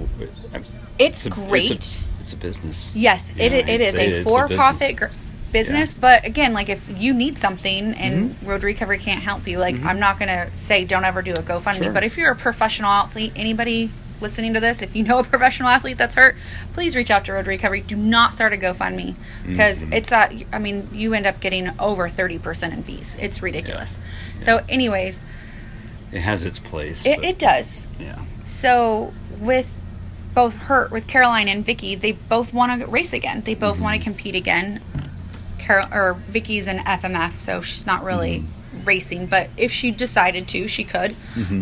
[0.53, 0.59] uh,
[0.97, 2.95] it's, a, great It's a, it's a business.
[2.95, 4.99] Yes, it, it is it's it's a for-profit.
[5.51, 5.93] Business.
[5.93, 5.93] business.
[5.95, 8.47] But again, like if you need something and mm-hmm.
[8.47, 9.87] Road Recovery can't help you, like mm-hmm.
[9.87, 11.83] I'm not gonna say don't ever do a GoFundMe.
[11.83, 11.93] Sure.
[11.93, 15.69] But if you're a professional athlete, anybody listening to this, if you know a professional
[15.69, 16.35] athlete that's hurt,
[16.73, 17.81] please reach out to Road Recovery.
[17.81, 19.15] Do not start a GoFundMe
[19.45, 19.93] because mm-hmm.
[19.93, 20.45] it's a.
[20.51, 23.15] I mean, you end up getting over thirty percent in fees.
[23.19, 23.99] It's ridiculous.
[24.39, 25.25] So, anyways,
[26.11, 27.05] It has its place.
[27.05, 27.87] it, it does.
[27.99, 28.23] yeah.
[28.45, 29.73] So with
[30.33, 33.41] both her, with Caroline and Vicki, they both want to race again.
[33.41, 34.81] They both want to compete again.
[35.67, 38.45] Carol or Vicki's an FMF, so she's not really
[38.85, 39.25] racing.
[39.27, 41.15] But if she decided to, she could.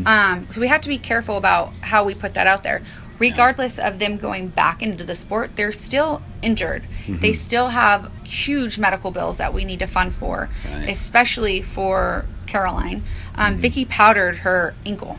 [0.05, 2.81] Um, so we have to be careful about how we put that out there.
[3.17, 6.83] Regardless of them going back into the sport, they're still injured.
[7.07, 10.89] They still have huge medical bills that we need to fund for, Right.
[10.89, 13.03] especially for Caroline.
[13.35, 15.17] Um, Vicki powdered her ankle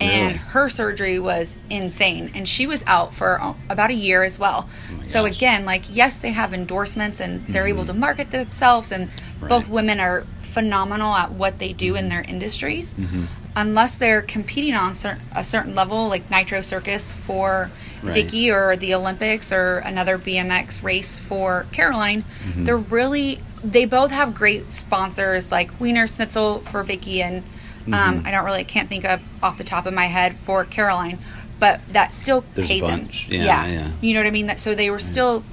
[0.00, 0.38] and Really?
[0.38, 4.68] her surgery was insane and she was out for uh, about a year as well
[5.02, 5.36] so gosh.
[5.36, 9.08] again like yes they have endorsements and they're able to market themselves and
[9.48, 13.24] both women are phenomenal at what they do in their industries Mm-hmm.
[13.56, 17.70] unless they're competing on cer- a certain level like nitro circus for
[18.02, 18.12] Right.
[18.24, 22.64] vicki or the olympics or another bmx race for caroline Mm-hmm.
[22.64, 27.42] they're really they both have great sponsors like wiener schnitzel for vicki and
[27.86, 27.94] Mm-hmm.
[27.94, 31.18] um, I don't really can't think of off the top of my head for Caroline,
[31.60, 33.28] but that still There's a paid bunch.
[33.28, 33.40] them.
[33.42, 33.90] Yeah, yeah.
[34.00, 34.46] You know what I mean?
[34.48, 35.44] That so they were still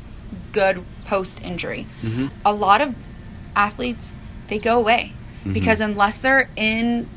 [0.51, 1.85] good post injury.
[2.01, 2.27] Mm-hmm.
[2.45, 2.95] A lot of
[3.55, 4.13] athletes
[4.47, 5.53] they go away Mm-hmm.
[5.53, 7.07] because unless they're in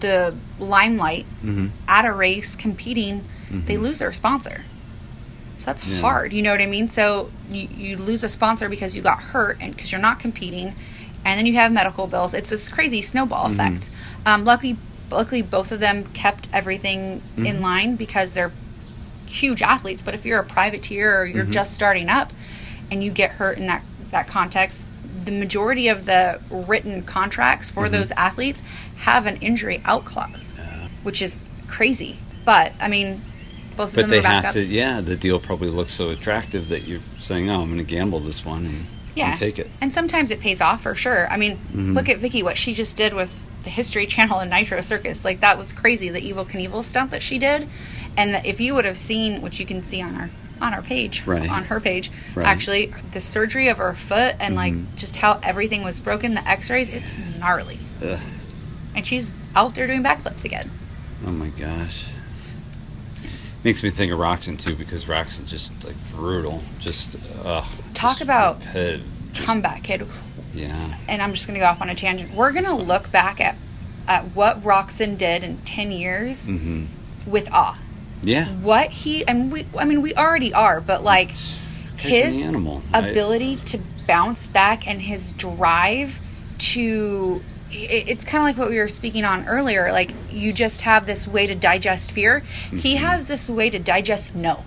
[0.00, 1.68] the limelight Mm-hmm.
[1.88, 4.64] at a race competing, they lose their sponsor.
[5.58, 6.00] So that's Yeah.
[6.00, 6.32] hard.
[6.32, 6.88] You know what I mean?
[6.88, 10.74] So you, you lose a sponsor because you got hurt and because you're not competing,
[11.24, 12.34] and then you have medical bills.
[12.34, 13.60] It's this crazy snowball Mm-hmm.
[13.60, 13.90] effect.
[14.26, 14.76] Um, luckily,
[15.10, 17.46] luckily both of them kept everything Mm-hmm.
[17.46, 18.52] in line because they're
[19.26, 20.02] huge athletes.
[20.02, 21.52] But if you're a privateer or you're Mm-hmm.
[21.52, 22.32] just starting up,
[22.90, 24.88] and you get hurt in that that context,
[25.24, 27.80] the majority of the written contracts Mm-hmm.
[27.80, 28.62] for those athletes
[28.98, 30.58] have an injury out clause,
[31.02, 31.36] which is
[31.68, 32.18] crazy.
[32.44, 33.22] But I mean,
[33.76, 34.52] both of But them they are back have up.
[34.54, 37.84] to, yeah, the deal probably looks so attractive that you're saying, oh, I'm going to
[37.84, 38.86] gamble this one and,
[39.20, 39.30] yeah.
[39.30, 39.70] and take it.
[39.80, 41.28] And sometimes it pays off for sure.
[41.30, 41.92] I mean, Mm-hmm.
[41.92, 45.24] look at Vicki, what she just did with the History Channel and Nitro Circus.
[45.24, 47.68] Like, that was crazy, the Evel Knievel stunt that she did.
[48.16, 50.30] And that if you would have seen, which you can see on our
[50.62, 51.48] on our page, Right.
[51.50, 52.46] on her page, Right.
[52.46, 54.94] actually, the surgery of her foot and like Mm-hmm.
[54.96, 57.78] just how everything was broken, the x rays, it's gnarly.
[58.04, 58.18] Ugh.
[58.94, 60.70] And she's out there doing backflips again.
[61.26, 62.08] Oh my gosh.
[63.62, 66.62] Makes me think of Roczen too because Roczen just like brutal.
[66.78, 67.64] Just uh
[67.94, 69.02] Talk about head.
[69.34, 70.06] Comeback kid.
[70.54, 70.96] Yeah.
[71.08, 72.34] and I'm just going to go off on a tangent.
[72.34, 73.56] We're going to look back at
[74.08, 76.84] at what Roczen did in 10 years Mm-hmm.
[77.30, 77.78] with awe.
[78.22, 78.46] Yeah.
[78.48, 82.82] What he and we I mean we already are, but like Guy's his an animal.
[82.94, 86.18] I- ability to bounce back and his drive
[86.58, 87.40] to
[87.72, 91.26] it's kind of like what we were speaking on earlier like you just have this
[91.26, 92.40] way to digest fear
[92.76, 94.62] he has this way to digest no that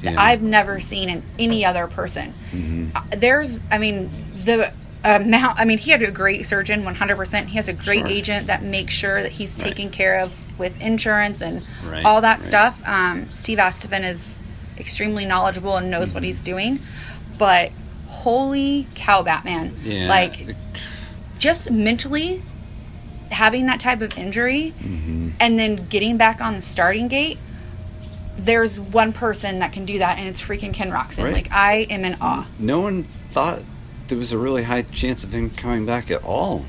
[0.00, 0.04] Mm-hmm.
[0.14, 0.22] Yeah.
[0.22, 2.32] I've never seen in any other person.
[2.52, 2.96] Mm-hmm.
[2.96, 4.08] Uh, There's, I mean,
[4.44, 4.72] the
[5.02, 5.58] amount.
[5.58, 7.46] I mean, he had a great surgeon, 100%.
[7.46, 8.06] He has a great Sure.
[8.06, 9.70] agent that makes sure that he's Right.
[9.74, 12.46] taken care of with insurance and Right, all that right.
[12.46, 12.80] stuff.
[12.86, 14.40] Um, Steve Astephen is
[14.78, 16.14] extremely knowledgeable and knows Mm-hmm.
[16.14, 16.78] what he's doing.
[17.36, 17.72] But
[18.06, 19.74] holy cow, Batman!
[19.82, 20.08] Yeah.
[20.08, 20.54] Like
[21.38, 22.42] just mentally
[23.30, 25.28] having that type of injury Mm-hmm.
[25.40, 27.38] and then getting back on the starting gate
[28.36, 31.32] there's one person that can do that and it's freaking ken Roczen Right.
[31.34, 33.62] like i am in awe no one thought
[34.06, 36.64] there was a really high chance of him coming back at all.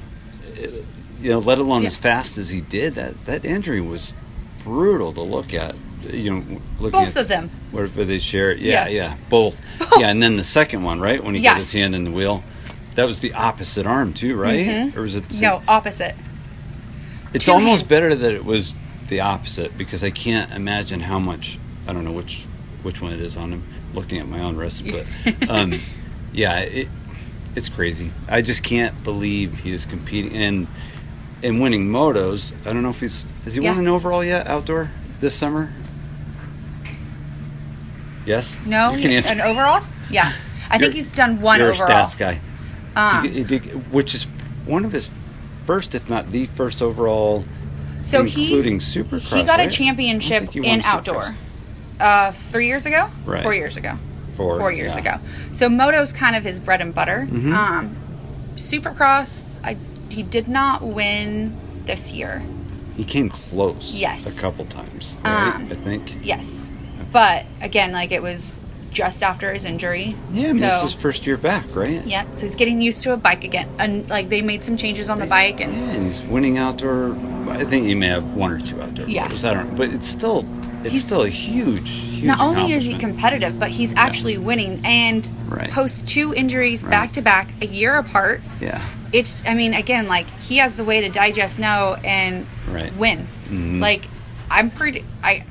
[0.55, 0.83] It-
[1.21, 1.87] you know, let alone Yeah.
[1.87, 2.95] as fast as he did.
[2.95, 4.13] That that injury was
[4.63, 5.75] brutal to look at.
[6.09, 8.59] You know, looking both at of them where, where they share it.
[8.59, 9.09] Yeah, Yeah.
[9.09, 9.61] yeah, both.
[9.99, 11.51] yeah, and then the second one, right when he Yeah.
[11.53, 12.41] got his hand in the wheel,
[12.95, 14.65] that was the opposite arm too, right?
[14.65, 14.95] Mhm.
[14.97, 15.23] Or was it?
[15.41, 16.15] no opposite
[17.33, 17.89] It's two almost hands.
[17.89, 18.75] better that it was
[19.07, 21.57] the opposite because I can't imagine how much
[21.87, 22.45] I don't know which
[22.83, 23.63] which one it is on him.
[23.93, 25.05] Looking at my own wrist, but
[25.49, 25.79] um,
[26.33, 26.87] yeah, it
[27.55, 28.11] it's crazy.
[28.29, 30.67] I just can't believe he is competing and
[31.41, 32.53] and winning motos.
[32.65, 33.71] I don't know if he's has he Yeah.
[33.71, 34.89] won an overall yet outdoor
[35.19, 35.69] this summer.
[38.25, 38.57] Yes.
[38.65, 39.33] no you can he- answer.
[39.33, 40.33] an overall yeah
[40.69, 42.39] i think You're- he's done one You're overall a stats guy.
[42.99, 44.23] Um, He- he did- which is
[44.65, 45.09] one of his
[45.65, 47.43] first, if not the first overall
[48.01, 49.35] so including Supercross.
[49.37, 49.67] he got right?
[49.67, 51.35] A championship he in outdoor
[51.99, 53.43] uh three years ago Right.
[53.43, 53.93] four years ago
[54.37, 55.01] Four, four years yeah.
[55.01, 55.13] ago.
[55.51, 57.27] So moto's kind of his bread and butter.
[57.29, 57.53] Mhm.
[57.53, 57.95] Um,
[58.55, 59.75] Supercross, I
[60.09, 61.55] he did not win
[61.85, 62.41] this year.
[62.97, 63.97] He came close.
[63.97, 64.37] Yes.
[64.37, 65.55] A couple times, right?
[65.55, 66.15] Um, I think.
[66.23, 66.67] Yes,
[67.13, 68.59] but again, like it was
[68.89, 70.15] just after his injury.
[70.31, 72.05] Yeah, I mean, this is his first year back, right?
[72.05, 72.33] Yep.
[72.33, 75.19] So he's getting used to a bike again, and like they made some changes on
[75.19, 77.15] the bike, and Yeah, and he's winning outdoor.
[77.49, 79.27] I think he may have one or two outdoor Yeah.
[79.27, 79.47] motos.
[79.49, 79.75] I don't.
[79.75, 80.45] But it's still,
[80.83, 82.23] it's He's- still a huge, huge.
[82.25, 85.69] not only is he competitive, but he's actually winning and Right.
[85.71, 86.91] post two injuries Right.
[86.91, 88.41] back to back, a year apart.
[88.59, 88.81] Yeah.
[89.11, 92.95] It's, I mean, again, like he has the way to digest now and Right.
[92.97, 93.25] win.
[93.49, 93.79] Mhm.
[93.81, 94.07] Like
[94.51, 95.43] I'm pretty, I.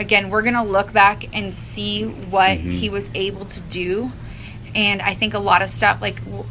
[0.00, 2.74] Again, we're gonna look back and see what Mhm.
[2.78, 4.12] he was able to do,
[4.74, 6.46] and I think a lot of stuff, like w-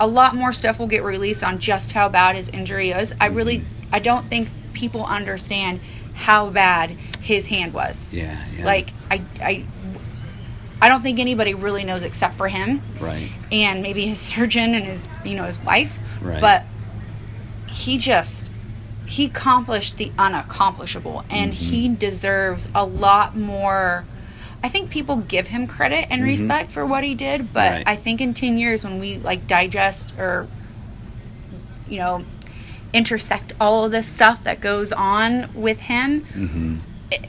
[0.00, 3.12] a lot more stuff, will get released on just how bad his injury is.
[3.20, 3.94] I really, Mm-hmm.
[3.94, 5.80] I don't think people understand
[6.14, 8.10] how bad his hand was.
[8.12, 8.36] Yeah.
[8.56, 8.64] Yeah.
[8.64, 9.64] Like I, I,
[10.80, 13.28] I don't think anybody really knows except for him Right.
[13.52, 15.98] and maybe his surgeon and his, you know, his wife.
[16.22, 16.40] Right.
[16.40, 16.64] But
[17.68, 18.50] he just
[19.14, 21.70] he accomplished the unaccomplishable, and Mm-hmm.
[21.70, 24.04] he deserves a lot more.
[24.62, 27.74] I think people give him credit and respect for what he did, but Mm-hmm.
[27.76, 27.88] Right.
[27.88, 30.48] I think in ten years when we like digest or,
[31.88, 32.24] you know,
[32.92, 36.76] intersect all of this stuff that goes on with him, Mm-hmm.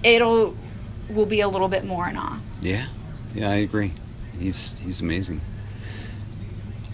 [0.04, 0.56] it'll
[1.10, 2.40] will be a little bit more in awe.
[2.62, 2.88] Yeah.
[3.36, 3.92] Yeah, I agree.
[4.40, 5.40] He's he's amazing.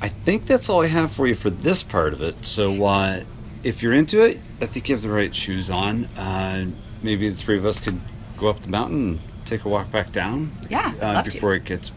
[0.01, 2.43] I think that's all I have for you for this part of it.
[2.45, 3.21] So uh,
[3.63, 6.05] if you're into it, I think you have the right shoes on.
[6.17, 6.67] Uh,
[7.01, 7.99] maybe the three of us could
[8.37, 10.51] go up the mountain and take a walk back down.
[10.69, 11.31] Yeah, uh, love to.
[11.31, 11.91] before it gets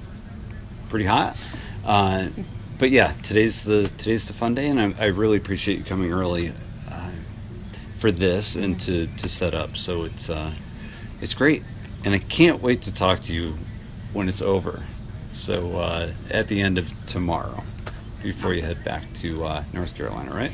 [0.88, 1.36] pretty hot.
[1.84, 2.28] Uh,
[2.78, 6.12] but yeah, today's the today's the fun day, and I, I really appreciate you coming
[6.12, 6.52] early
[6.90, 7.10] uh,
[7.96, 9.76] for this and to, to set up.
[9.76, 10.52] So it's uh,
[11.20, 11.62] it's great,
[12.04, 13.56] and I can't wait to talk to you
[14.12, 14.82] when it's over.
[15.32, 17.62] So uh, at the end of tomorrow,
[18.22, 20.52] before you head back to uh, North Carolina, right?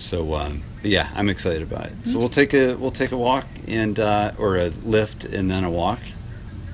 [0.00, 2.06] So um, yeah, I'm excited about it.
[2.06, 5.64] So we'll take a we'll take a walk and uh, or a lift and then
[5.64, 6.00] a walk,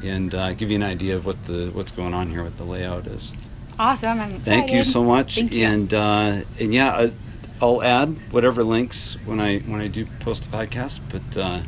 [0.02, 2.64] and uh, give you an idea of what the what's going on here, what the
[2.64, 3.34] layout is.
[3.78, 4.20] Awesome!
[4.20, 4.44] I'm excited.
[4.44, 5.64] Thank you so much, you.
[5.66, 7.12] and uh, and yeah, I,
[7.60, 11.00] I'll add whatever links when I when I do post the podcast.
[11.10, 11.60] But uh,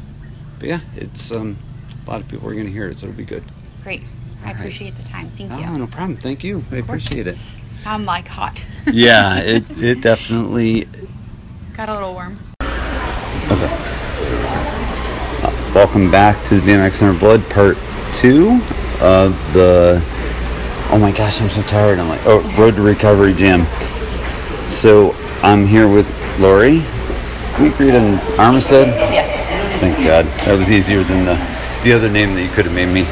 [0.59, 1.57] but yeah, it's um,
[2.07, 3.43] a lot of people are going to hear it, so it'll be good.
[3.83, 4.03] Great.
[4.03, 4.61] I All right.
[4.61, 5.31] appreciate the time.
[5.31, 5.67] Thank you.
[5.67, 6.17] Oh, no problem.
[6.17, 6.59] Thank you.
[6.71, 6.83] I course.
[6.83, 7.39] appreciate it.
[7.85, 8.67] I'm like hot.
[8.87, 10.87] yeah, it it definitely
[11.77, 12.39] Got a little warm.
[13.51, 13.69] Okay.
[15.75, 17.77] Welcome back to the BMX in Our Blood part
[18.15, 18.63] two
[19.03, 20.03] of the.
[20.91, 21.99] Oh my gosh, I'm so tired.
[21.99, 23.67] I'm like, oh, Road to Recovery Jam.
[24.71, 25.13] So
[25.43, 26.07] I'm here with
[26.41, 26.79] Lori.
[27.61, 28.87] We agreed on Armistead.
[29.13, 29.37] Yes.
[29.79, 30.25] Thank God.
[30.47, 31.35] That was easier than the,
[31.85, 33.03] the other name that you could have made me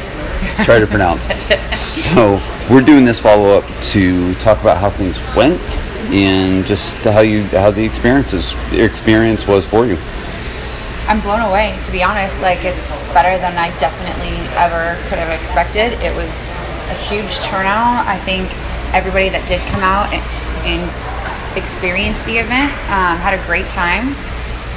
[0.63, 1.25] try to pronounce.
[1.75, 2.39] So
[2.69, 5.81] we're doing this follow up to talk about how things went
[6.11, 9.97] and just how you how the experiences experience was for you.
[11.07, 12.41] I'm blown away, to be honest.
[12.41, 15.93] Like, it's better than I definitely ever could have expected.
[16.01, 16.49] It was
[16.89, 18.07] a huge turnout.
[18.09, 18.49] I think
[18.89, 20.23] everybody that did come out and,
[20.65, 20.81] and
[21.53, 24.17] experience the event um, had a great time.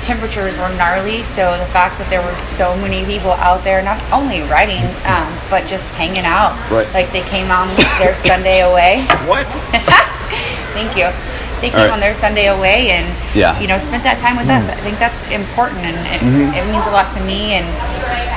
[0.03, 4.01] Temperatures were gnarly, so the fact that there were so many people out there, not
[4.13, 6.57] only riding, um, but just hanging out.
[6.71, 6.89] Right.
[6.95, 7.69] Like, they came on
[8.01, 9.05] their Sunday away.
[9.29, 9.47] what?
[10.73, 11.13] Thank you.
[11.61, 11.91] They came right.
[11.91, 13.55] on their Sunday away and Yeah.
[13.55, 13.63] Mm.
[13.63, 14.69] you know spent that time with us.
[14.69, 16.21] I think that's important and it,
[16.55, 17.67] it means a lot to me and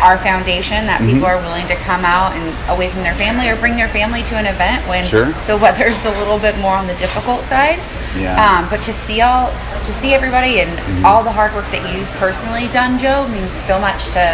[0.02, 1.38] our foundation that people Mm-hmm.
[1.38, 2.44] are willing to come out and
[2.74, 5.30] away from their family or bring their family to an event when Sure.
[5.46, 7.78] the weather's a little bit more on the difficult side.
[8.18, 8.34] Yeah.
[8.42, 9.54] Um, but to see all
[9.86, 11.06] to see everybody and Mm-hmm.
[11.06, 14.34] all the hard work that you've personally done, Joe, means so much to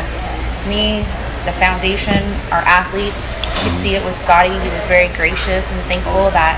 [0.67, 1.03] me,
[1.43, 2.19] the foundation,
[2.51, 3.27] our athletes.
[3.63, 4.51] You could see it with Scotty.
[4.51, 6.55] He was very gracious and thankful that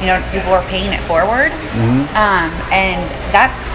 [0.00, 1.50] you know people are paying it forward.
[2.14, 3.00] Um, and
[3.32, 3.74] that's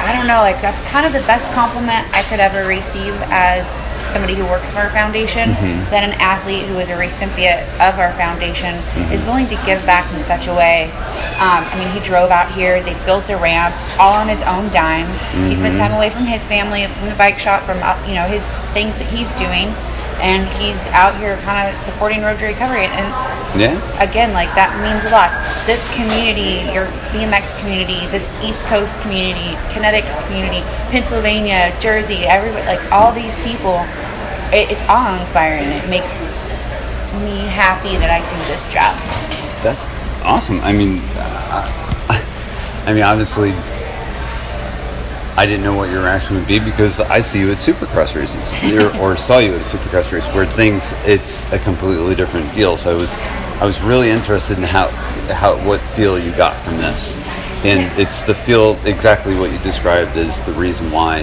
[0.00, 3.66] I don't know, like that's kind of the best compliment I could ever receive as
[3.98, 5.50] somebody who works for our foundation.
[5.90, 8.78] That an athlete who is a recipient of our foundation
[9.10, 10.86] is willing to give back in such a way.
[11.42, 12.80] Um, I mean, he drove out here.
[12.82, 15.10] They built a ramp all on his own dime.
[15.50, 18.26] He spent time away from his family, from the bike shop, from uh, you know
[18.30, 19.74] his things that he's doing,
[20.20, 22.86] and he's out here kind of supporting Road to Recovery.
[22.86, 23.06] And
[23.60, 23.74] Yeah.
[24.02, 25.30] again, like that means a lot.
[25.66, 32.82] This community, your BMX community, this East Coast community, Connecticut community, Pennsylvania, Jersey, everybody, like
[32.92, 33.84] all these people,
[34.52, 35.68] it, it's awe inspiring.
[35.68, 36.22] It makes
[37.24, 38.94] me happy that I do this job.
[39.62, 39.84] That's
[40.24, 40.60] awesome.
[40.62, 41.64] I mean, uh,
[42.86, 43.52] I mean, obviously,
[45.38, 48.52] I didn't know what your reaction would be because I see you at Supercross races,
[48.80, 52.76] or, or saw you at a Supercross race, where things it's a completely different deal.
[52.76, 53.14] So I was,
[53.62, 54.88] I was really interested in how,
[55.32, 57.14] how what feel you got from this,
[57.64, 61.20] and it's the feel exactly what you described as the reason why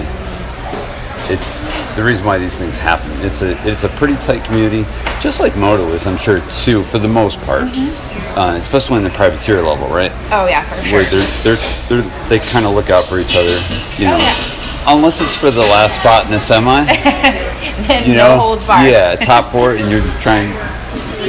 [1.28, 1.60] it's
[1.94, 3.10] the reason why these things happen.
[3.26, 4.88] It's a it's a pretty tight community,
[5.20, 8.15] just like Moto is, I'm sure too, for the most part, mm-hmm.
[8.36, 10.12] Uh, especially in the privateer level, right?
[10.30, 10.98] Oh yeah, for sure.
[10.98, 13.56] Where they're they're, they're they kind of look out for each other,
[13.98, 14.16] you know.
[14.18, 16.82] Oh, Unless it's for the last spot in a semi,
[18.06, 18.58] you no know.
[18.84, 20.52] Yeah, top four, and you're trying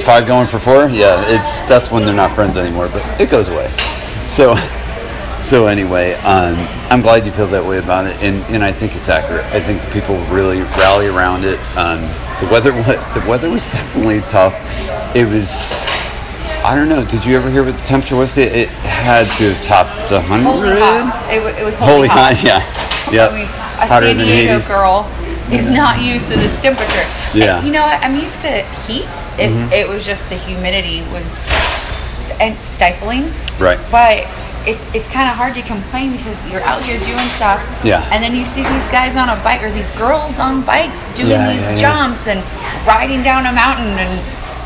[0.03, 0.89] five going for four.
[0.89, 3.69] Yeah, it's that's when they're not friends anymore, but it goes away.
[4.27, 4.55] So.
[5.41, 6.55] So anyway, um,
[6.89, 9.45] I'm glad you feel that way about it, and, and I think it's accurate.
[9.53, 11.59] I think people really rally around it.
[11.77, 12.01] Um,
[12.41, 14.55] the weather, the weather was definitely tough.
[15.15, 15.71] It was,
[16.67, 17.05] I don't know.
[17.05, 18.37] Did you ever hear what the temperature was?
[18.37, 20.79] It, it had to have topped a Holy hundred.
[20.79, 21.31] hot.
[21.31, 22.35] It, it was Holy holy, hot.
[22.35, 22.59] hot, yeah,
[23.07, 23.31] yeah.
[23.31, 25.07] I mean, a San Diego girl
[25.55, 27.07] is not used to this temperature.
[27.31, 27.57] Yeah.
[27.59, 28.03] And you know what?
[28.03, 29.07] I'm used to heat.
[29.39, 29.71] It, Mm-hmm.
[29.71, 31.47] it was just the humidity was
[32.43, 33.31] and stifling.
[33.63, 33.79] Right.
[33.87, 34.27] But
[34.67, 37.63] it, it's kind of hard to complain because you're out here doing stuff.
[37.87, 38.03] Yeah.
[38.11, 41.31] And then you see these guys on a bike or these girls on bikes doing
[41.31, 41.79] Yeah, these yeah, yeah.
[41.79, 42.43] jumps and
[42.85, 44.19] riding down a mountain and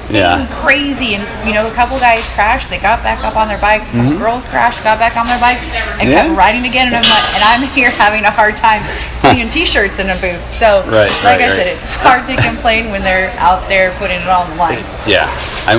[0.09, 0.47] Yeah.
[0.63, 1.15] crazy.
[1.15, 2.69] And you know, a couple guys crashed.
[2.69, 3.93] They got back up on their bikes.
[3.93, 6.09] A couple girls crashed, got back on their bikes, and Mm-hmm.
[6.11, 6.25] Yeah.
[6.27, 6.87] kept riding again.
[6.87, 8.81] And I'm, like, and I'm here having a hard time
[9.13, 10.41] seeing t-shirts in a booth.
[10.51, 11.57] So, Right, like right, I right.
[11.61, 14.83] said, it's hard to complain when they're out there putting it on the line.
[15.07, 15.29] Yeah,
[15.69, 15.77] I,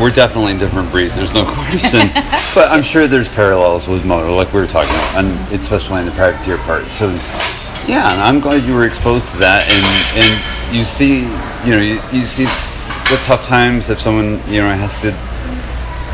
[0.00, 1.10] we're definitely a different breed.
[1.10, 2.10] There's no question.
[2.54, 6.06] but I'm sure there's parallels with moto, like we were talking about, and especially in
[6.06, 6.84] the privateer part.
[6.92, 7.08] So,
[7.88, 9.84] yeah, and I'm glad you were exposed to that, and
[10.20, 11.20] and you see,
[11.64, 12.44] you know, you, you see
[13.10, 15.10] the tough times if someone you know has to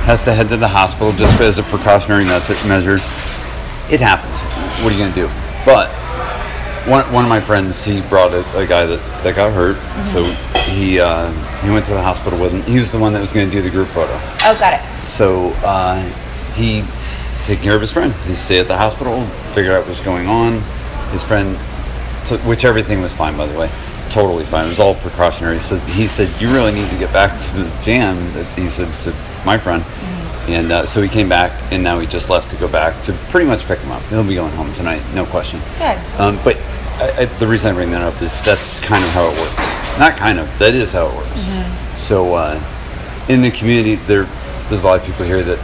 [0.09, 2.95] has to head to the hospital just as a precautionary measure.
[3.93, 4.39] It happens.
[4.83, 5.31] What are you gonna do?
[5.65, 5.91] But
[6.87, 10.25] one, one of my friends, he brought a, a guy that, that got hurt, so
[10.71, 11.31] he uh,
[11.63, 12.63] he went to the hospital with him.
[12.63, 14.13] He was the one that was going to do the group photo.
[14.45, 15.07] Oh, got it.
[15.07, 16.01] So uh,
[16.55, 16.85] he
[17.45, 18.13] taking care of his friend.
[18.27, 20.61] He stayed at the hospital, figured out what was going on.
[21.11, 21.59] His friend,
[22.25, 23.71] took, which everything was fine by the way,
[24.11, 24.67] totally fine.
[24.67, 25.59] It was all precautionary.
[25.61, 28.17] So he said, "You really need to get back to the jam."
[28.55, 29.85] He said to my friend.
[30.49, 33.13] And uh, so he came back, and now he just left to go back to
[33.31, 34.01] pretty much pick him up.
[34.05, 35.61] He'll be going home tonight, no question.
[35.77, 35.99] Good.
[36.21, 36.57] Um, but
[37.01, 39.99] I, I, the reason I bring that up is that's kind of how it works.
[39.99, 41.31] Not kind of, that is how it works.
[41.43, 41.97] Mm-hmm.
[41.97, 42.63] So uh,
[43.29, 44.29] in the community, there
[44.69, 45.59] there's a lot of people here that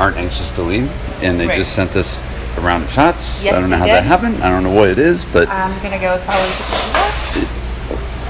[0.00, 0.90] aren't anxious to leave,
[1.22, 1.58] and they Right.
[1.58, 2.22] just sent us
[2.56, 3.44] a round of shots.
[3.44, 3.92] Yes, I don't know how did.
[3.92, 4.42] that happened.
[4.42, 7.58] I don't know what it is, but I'm gonna go with probably.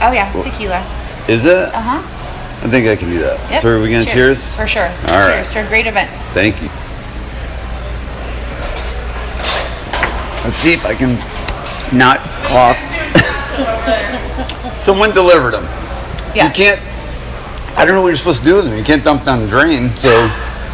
[0.03, 0.85] Oh yeah, tequila.
[1.29, 1.73] is it?
[1.75, 2.67] Uh huh.
[2.67, 3.39] I think I can do that.
[3.51, 3.63] Yep.
[3.63, 4.55] So are we gonna cheers?
[4.57, 4.89] For sure.
[5.11, 5.43] All right.
[5.43, 6.11] cheers to a great event.
[6.35, 6.69] Thank you.
[10.45, 11.11] Let's see if I can
[11.97, 12.79] not cough.
[14.77, 15.65] Someone delivered them.
[16.35, 16.49] Yeah.
[16.49, 16.81] You can't.
[17.79, 18.77] I don't know what you're supposed to do with them.
[18.77, 19.91] You can't dump down the drain.
[19.97, 20.11] So,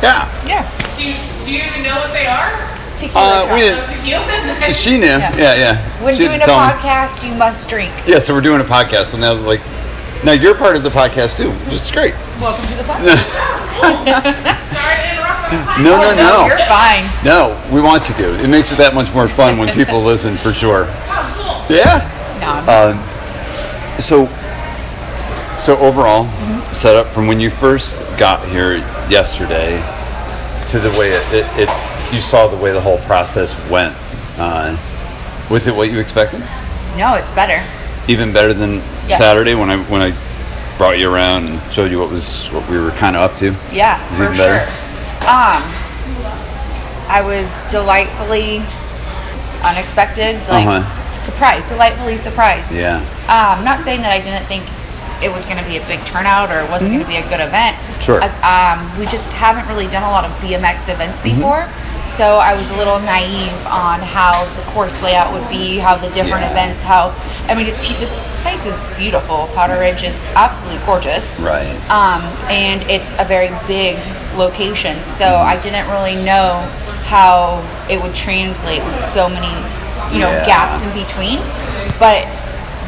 [0.03, 0.29] yeah.
[0.47, 0.65] Yeah.
[0.97, 1.15] Do you,
[1.45, 2.68] do you even know what they are?
[2.99, 3.47] Tequila.
[3.47, 4.75] Uh, we didn't.
[4.75, 5.07] She knew.
[5.07, 5.37] Yeah.
[5.37, 6.03] Yeah, yeah.
[6.05, 6.73] When She doing a tell me.
[6.73, 7.93] podcast, you must drink.
[8.07, 9.61] Yeah, so we're doing a podcast, so now like,
[10.25, 12.15] now you're part of the podcast too, which is great.
[12.41, 13.23] Welcome to the podcast.
[14.75, 15.83] Sorry to interrupt podcast.
[15.85, 17.05] No, no, no, You're fine.
[17.25, 17.55] no.
[17.73, 18.43] We want you to.
[18.45, 20.85] It makes it that much more fun when people listen, for sure.
[20.89, 21.77] Oh, cool.
[21.77, 22.03] Yeah.
[22.41, 24.27] No, Um, so,
[25.59, 26.73] so overall, Mm-hmm.
[26.73, 28.77] setup from when you first got here
[29.09, 29.79] yesterday
[30.69, 31.69] to the way it, it, it
[32.13, 33.95] you saw the way the whole process went.
[34.39, 34.77] Uh,
[35.51, 36.41] was it what you expected?
[36.97, 37.63] no, it's better.
[38.09, 38.77] Even better than
[39.07, 39.19] Yes.
[39.19, 40.13] Saturday when I when I
[40.77, 43.55] brought you around and showed you what was what we were kind of up to.
[43.73, 44.61] Yeah, Is for sure.
[45.25, 45.63] Um,
[47.09, 48.59] I was delightfully
[49.65, 51.15] unexpected, like Uh-huh.
[51.17, 52.73] surprised, delightfully surprised.
[52.75, 52.99] Yeah.
[53.29, 54.65] Um, not saying that I didn't think
[55.23, 57.27] it was going to be a big turnout or it wasn't going to be a
[57.29, 57.75] good event.
[57.77, 58.01] Mm-hmm.
[58.01, 58.21] Sure.
[58.23, 61.41] Uh, um, we just haven't really done a lot of BMX events Mm-hmm.
[62.09, 66.09] So I was a little naive on how the course layout would be, how the
[66.11, 66.51] different Yeah.
[66.51, 67.13] events, how
[67.49, 69.49] I mean, it's this place is beautiful.
[69.55, 71.67] Powder Ridge is absolutely gorgeous Right.
[71.91, 72.21] um,
[72.51, 73.99] and it's a very big
[74.37, 74.97] location.
[75.09, 76.67] So I didn't really know
[77.07, 79.49] how it would translate with so many,
[80.13, 80.45] you know, Yeah.
[80.45, 81.41] gaps in between.
[81.99, 82.27] But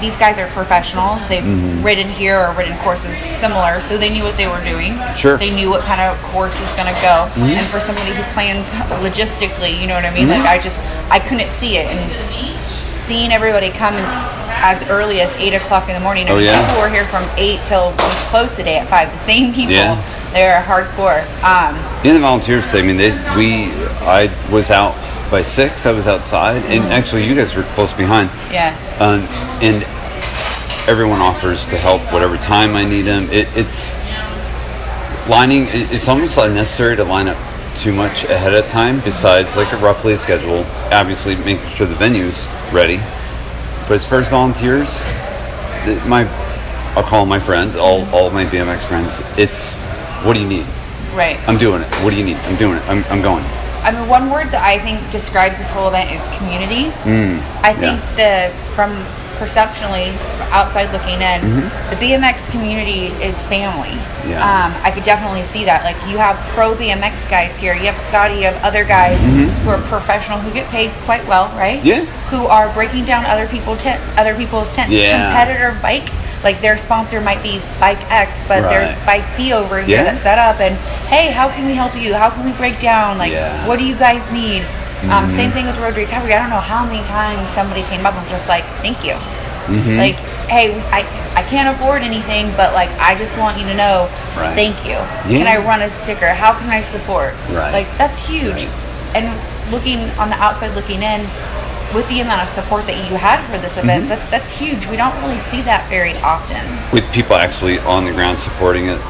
[0.01, 1.27] these guys are professionals.
[1.29, 1.83] They've Mm-hmm.
[1.83, 4.95] ridden here or ridden courses similar, so they knew what they were doing.
[5.17, 5.37] Sure.
[5.37, 5.41] Mm-hmm.
[5.41, 7.29] They knew what kind of course is going to go.
[7.41, 8.71] And for somebody who plans
[9.03, 10.29] logistically, you know what I mean?
[10.29, 10.45] Mm-hmm.
[10.45, 10.79] Like I just
[11.11, 12.01] I couldn't see it and
[12.89, 13.95] seeing everybody come
[14.63, 16.29] as early as eight o'clock in the morning.
[16.29, 16.59] I Oh, yeah?
[16.69, 19.11] people were here from eight till we closed today at five.
[19.13, 19.73] The same people.
[19.75, 19.97] Yeah.
[20.33, 21.25] They're hardcore.
[21.43, 21.75] Um,
[22.07, 23.73] In the volunteers, I mean, they we
[24.07, 24.95] I was out
[25.31, 25.87] by six.
[25.87, 28.31] I was outside, and actually, you guys were close behind.
[28.53, 28.75] yeah.
[28.99, 29.21] Um,
[29.63, 29.83] and
[30.89, 33.29] everyone offers to help whatever time I need them.
[33.31, 33.99] It, it's
[35.29, 35.67] lining.
[35.69, 37.37] it- It's almost unnecessary to line up
[37.77, 39.01] too much ahead of time.
[39.01, 42.99] Besides, like a roughly schedule, obviously making sure the venue's ready.
[43.87, 45.05] But as far as volunteers,
[46.07, 46.29] my
[46.97, 49.23] I'll call my friends, all all my BMX friends.
[49.39, 49.79] It's
[50.25, 50.67] what do you need?
[51.15, 51.39] Right.
[51.49, 51.89] I'm doing it.
[52.03, 52.37] What do you need?
[52.37, 52.89] I'm doing it.
[52.89, 53.45] I'm, I'm going.
[53.83, 56.93] I mean, one word that I think describes this whole event is community.
[57.09, 58.93] Mm, I think the from
[59.41, 60.13] perceptionally
[60.53, 61.69] outside looking in, mm-hmm.
[61.89, 63.97] the BMX community is family.
[64.29, 64.45] Yeah.
[64.45, 65.83] Um, I could definitely see that.
[65.83, 67.73] Like you have pro BMX guys here.
[67.73, 68.45] You have Scotty.
[68.45, 69.49] You have other guys mm-hmm.
[69.65, 71.83] who are professional who get paid quite well, right?
[71.83, 72.05] Yeah.
[72.29, 74.93] Who are breaking down other people tent, other people's tents.
[74.93, 75.33] Yeah.
[75.33, 76.13] Competitor bike.
[76.43, 80.05] Like their sponsor might be Bike X, but there's Bike B over here Yeah.
[80.05, 80.61] that's set up.
[80.61, 80.75] And
[81.09, 82.15] hey, how can we help you?
[82.15, 83.19] How can we break down?
[83.19, 83.49] Like, Yeah.
[83.59, 83.69] Mm-hmm.
[83.69, 84.65] what do you guys need?
[85.11, 86.35] Um, same thing with road recovery.
[86.35, 89.15] I don't know how many times somebody came up and was just like, "Thank you."
[89.15, 89.97] Mm-hmm.
[89.97, 90.17] Like,
[90.53, 91.01] hey, I
[91.35, 94.53] I can't afford anything, but like, I just want you to know, Right.
[94.55, 94.97] thank you.
[95.33, 96.29] Can I run a sticker?
[96.35, 97.33] How can I support?
[97.49, 97.73] Right.
[97.73, 98.61] Like, that's huge.
[98.65, 98.69] Right.
[99.15, 101.21] And looking on the outside, looking in,
[101.95, 104.09] with the amount of support that you had for this event, Mm-hmm.
[104.11, 104.87] that, that's huge.
[104.87, 106.61] We don't really see that very often.
[106.93, 109.01] With people actually on the ground supporting it,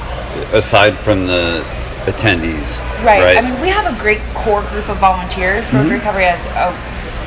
[0.55, 1.63] aside from the
[2.09, 2.81] attendees.
[3.05, 3.21] Right.
[3.23, 3.37] Right.
[3.37, 5.69] I mean, we have a great core group of volunteers.
[5.73, 6.01] Road Mm-hmm.
[6.01, 6.73] Recovery has a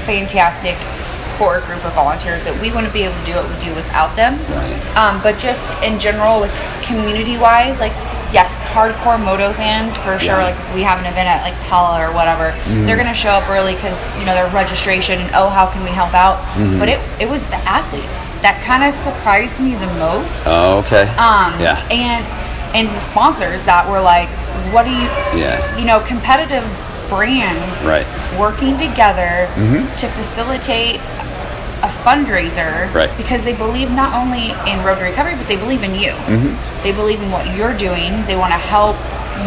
[0.06, 0.76] fantastic
[1.38, 4.14] core group of volunteers that we wouldn't be able to do what we do without
[4.16, 4.38] them.
[4.54, 4.78] Right.
[4.98, 6.54] Um, but just in general, with
[6.86, 7.94] community wise, like,
[8.34, 10.42] yes, hardcore moto fans for sure.
[10.42, 10.50] Yeah.
[10.52, 12.86] Like, we have an event at like Pala or whatever, Mm-hmm.
[12.88, 15.84] they're going to show up early because, you know, their registration and, oh, how can
[15.84, 16.42] we help out?
[16.58, 16.80] Mm-hmm.
[16.80, 20.48] But it, it was the athletes that kind of surprised me the most.
[20.50, 21.04] oh, okay.
[21.22, 21.78] Um, yeah.
[21.94, 22.26] and
[22.74, 24.30] and the sponsors that were like,
[24.74, 25.06] what do you,
[25.38, 25.54] Yeah.
[25.78, 26.66] you know, competitive
[27.08, 28.06] brands Right.
[28.06, 28.40] Mm-hmm.
[28.42, 29.46] working together
[30.02, 30.98] to facilitate
[32.04, 33.10] fundraiser Right.
[33.18, 36.84] because they believe not only in road to recovery but they believe in you Mm-hmm.
[36.84, 38.96] they believe in what you're doing they want to help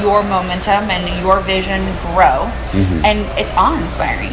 [0.02, 1.82] your momentum and your vision
[2.14, 3.04] grow Mm-hmm.
[3.04, 4.32] and it's awe-inspiring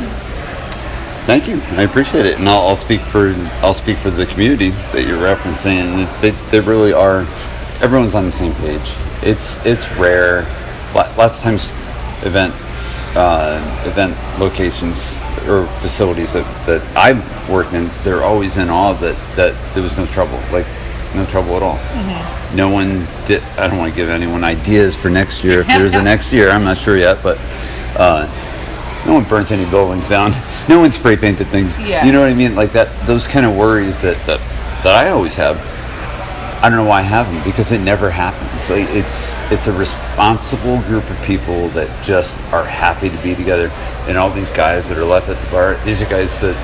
[1.25, 1.61] Thank you.
[1.77, 5.17] I appreciate it, and I'll, I'll speak for I'll speak for the community that you're
[5.17, 6.05] referencing.
[6.19, 7.21] They, they really are.
[7.81, 8.81] Everyone's on the same page.
[9.21, 10.41] It's it's rare.
[10.93, 11.69] Lots of times,
[12.25, 12.53] event
[13.15, 15.17] uh, event locations
[15.47, 19.97] or facilities that, that I've worked in, they're always in awe that that there was
[19.97, 20.39] no trouble.
[20.51, 20.65] Like
[21.15, 21.77] no trouble at all.
[22.55, 23.41] No one did.
[23.57, 25.61] I don't want to give anyone ideas for next year.
[25.61, 27.37] If there's a next year, I'm not sure yet, but.
[27.95, 28.27] Uh,
[29.05, 30.33] no one burnt any buildings down.
[30.69, 31.77] No one spray painted things.
[31.77, 32.05] Yeah.
[32.05, 32.55] You know what I mean?
[32.55, 32.87] Like that.
[33.05, 34.39] Those kind of worries that that,
[34.81, 35.57] that I always have.
[36.63, 38.63] I don't know why I have them because it never happens.
[38.63, 43.67] So it's it's a responsible group of people that just are happy to be together.
[44.07, 46.55] And all these guys that are left at the bar, these are guys that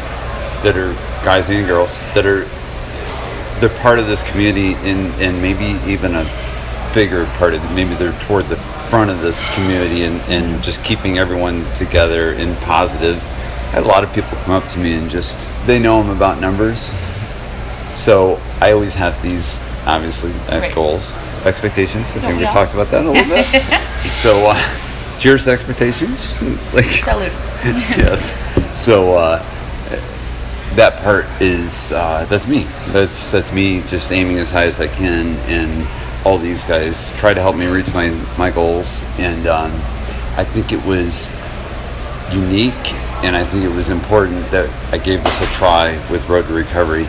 [0.63, 0.93] that are
[1.25, 2.45] guys and girls that are
[3.59, 6.23] they're part of this community and and maybe even a
[6.93, 8.55] bigger part of maybe they're toward the
[8.89, 13.17] front of this community and, and just keeping everyone together and positive.
[13.17, 16.09] I had a lot of people come up to me and just they know I'm
[16.09, 16.93] about numbers.
[17.91, 20.75] So I always have these obviously I have Right.
[20.75, 21.13] goals,
[21.45, 22.07] expectations.
[22.15, 22.53] I think we we all?
[22.53, 23.45] talked about that a little bit.
[24.11, 24.75] so uh
[25.19, 26.33] cheers to expectations.
[26.73, 27.31] like salute
[27.63, 28.35] yes.
[28.77, 29.43] So uh,
[30.75, 32.63] that part is uh, that's me.
[32.89, 35.85] That's that's me just aiming as high as I can, and
[36.25, 39.03] all these guys try to help me reach my my goals.
[39.17, 39.71] And um,
[40.37, 41.29] I think it was
[42.31, 42.93] unique,
[43.25, 46.53] and I think it was important that I gave this a try with Road to
[46.53, 47.07] Recovery.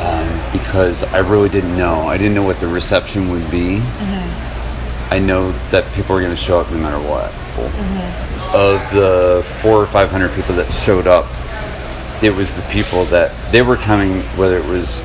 [0.00, 2.02] Um, because I really didn't know.
[2.08, 3.80] I didn't know what the reception would be.
[5.10, 7.32] I know that people are going to show up no matter what.
[8.54, 11.26] Of the four or five hundred people that showed up,
[12.22, 15.02] it was the people that they were coming, whether it was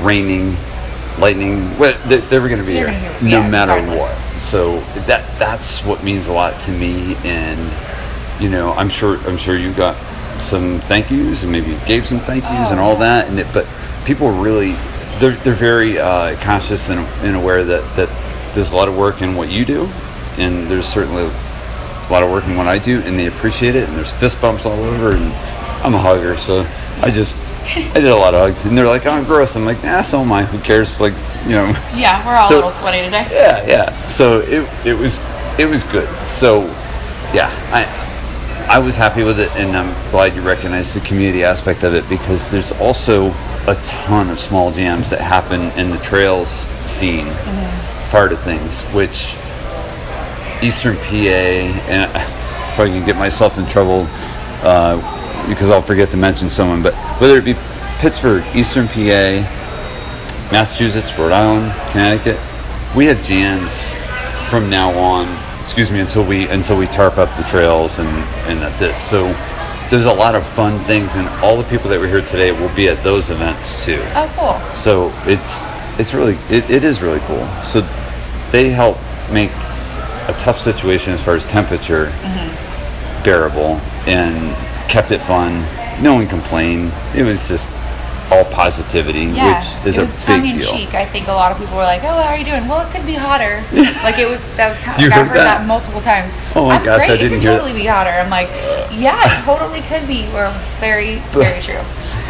[0.00, 0.56] raining,
[1.18, 4.02] lightning, what they, they were going to be They're here, no here, matter regardless.
[4.18, 4.40] what.
[4.40, 7.60] So that that's what means a lot to me, and
[8.42, 9.96] you know, I'm sure I'm sure you got
[10.40, 12.98] some thank yous and maybe gave some thank yous and Oh, all yeah.
[13.00, 13.66] that, and it, but
[14.04, 14.72] people really
[15.18, 18.08] they're they're very uh, conscious and, and aware that that
[18.54, 19.88] there's a lot of work in what you do,
[20.38, 23.88] and there's certainly a lot of work in what I do, and they appreciate it.
[23.88, 25.32] And there's fist bumps all over, and
[25.84, 26.66] I'm a hugger, so
[27.00, 27.36] I just
[27.66, 30.02] I did a lot of hugs, and they're like, "Oh, I'm gross." I'm like, "Nah,
[30.02, 30.44] so am I.
[30.44, 31.14] Who cares?" Like,
[31.44, 31.66] you know.
[31.96, 34.06] yeah we're all So- a little sweaty today Yeah, yeah.
[34.06, 35.20] So it it was
[35.58, 36.08] it was good.
[36.30, 36.62] So
[37.32, 37.84] yeah, I
[38.68, 42.08] I was happy with it, and I'm glad you recognize the community aspect of it
[42.08, 43.28] because there's also
[43.66, 46.48] a ton of small jams that happen in the trails
[46.86, 47.26] scene
[48.10, 49.36] part of things, which
[50.62, 51.14] Eastern PA
[51.88, 52.24] and I
[52.74, 54.06] probably gonna get myself in trouble
[54.62, 54.96] uh,
[55.48, 57.54] because I'll forget to mention someone, but whether it be
[57.98, 59.44] Pittsburgh, Eastern PA,
[60.50, 62.38] Massachusetts, Rhode Island, Connecticut,
[62.96, 63.90] we have jams
[64.50, 65.26] from now on.
[65.64, 68.08] Excuse me until we until we tarp up the trails and
[68.46, 68.94] and that's it.
[69.02, 69.32] So
[69.90, 72.74] there's a lot of fun things, and all the people that were here today will
[72.76, 74.00] be at those events too.
[74.14, 74.76] Oh, cool.
[74.76, 75.62] So it's
[75.98, 77.46] it's really it, it is really cool.
[77.64, 77.80] So
[78.52, 78.98] they help
[79.32, 79.50] make
[80.28, 83.24] a tough situation as far as temperature mm-hmm.
[83.24, 84.54] bearable and
[84.88, 85.60] kept it fun.
[86.02, 86.92] No one complained.
[87.14, 87.70] It was just
[88.30, 90.72] all positivity, Yeah, which is it a tongue big in deal.
[90.72, 90.94] cheek.
[90.94, 92.90] I think a lot of people were like, "Oh, how are you doing?" Well, it
[92.92, 93.62] could be hotter.
[94.02, 95.58] like it was that was kind of, heard I've heard that?
[95.60, 95.66] that?
[95.66, 96.32] multiple times.
[96.54, 97.58] Oh my I'm gosh, I didn't it hear could that.
[97.58, 98.10] totally be hotter.
[98.10, 98.48] I'm like,
[98.92, 100.26] yeah, it totally could be.
[100.32, 101.80] We're very, very true.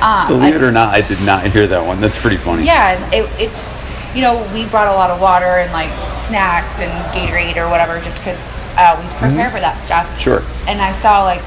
[0.03, 2.01] Um, Believe I- it or not, I did not hear that one.
[2.01, 2.65] That's pretty funny.
[2.65, 3.67] Yeah, it, it's
[4.15, 8.01] you know we brought a lot of water and like snacks and Gatorade or whatever
[8.01, 8.43] just because
[8.77, 10.07] I always prepare for that stuff.
[10.09, 10.19] Mm-hmm.
[10.19, 10.43] Sure.
[10.67, 11.43] And I saw like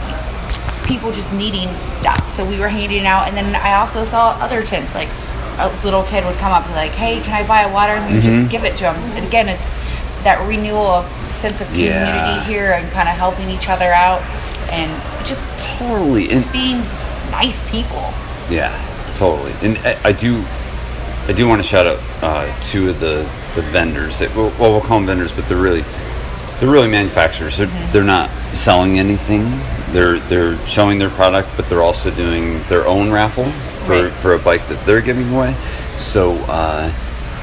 [0.88, 3.28] people just needing stuff, so we were handing it out.
[3.28, 5.10] And then I also saw other tents like
[5.60, 7.94] a little kid would come up and be like, "Hey, can I buy a water?"
[7.94, 8.30] And we Mm-hmm.
[8.42, 8.96] just give it to him.
[9.18, 9.70] And again, it's
[10.24, 11.06] that renewal of
[11.36, 12.44] sense of community Yeah.
[12.44, 14.22] here and kind of helping each other out
[14.72, 14.90] and
[15.26, 15.42] just
[15.78, 16.32] Totally.
[16.32, 16.80] And being
[17.32, 18.12] nice people.
[18.50, 18.74] Yeah,
[19.16, 19.54] totally.
[19.62, 20.44] And I, I do,
[21.28, 24.18] I do want to shout out uh, two of the, the vendors.
[24.20, 25.84] That, well, well, call them vendors, but they're really,
[26.60, 27.58] they're really manufacturers.
[27.58, 29.44] They're, they're not selling anything.
[29.92, 33.50] They're they're showing their product, but they're also doing their own raffle
[33.86, 34.12] for, Right.
[34.14, 35.56] for a bike that they're giving away.
[35.96, 36.92] So uh,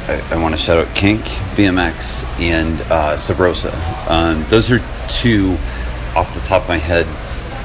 [0.09, 1.23] I, I want to shout out Kink,
[1.57, 3.73] BMX, and uh, Subrosa.
[4.11, 5.57] Um, those are two
[6.15, 7.07] off the top of my head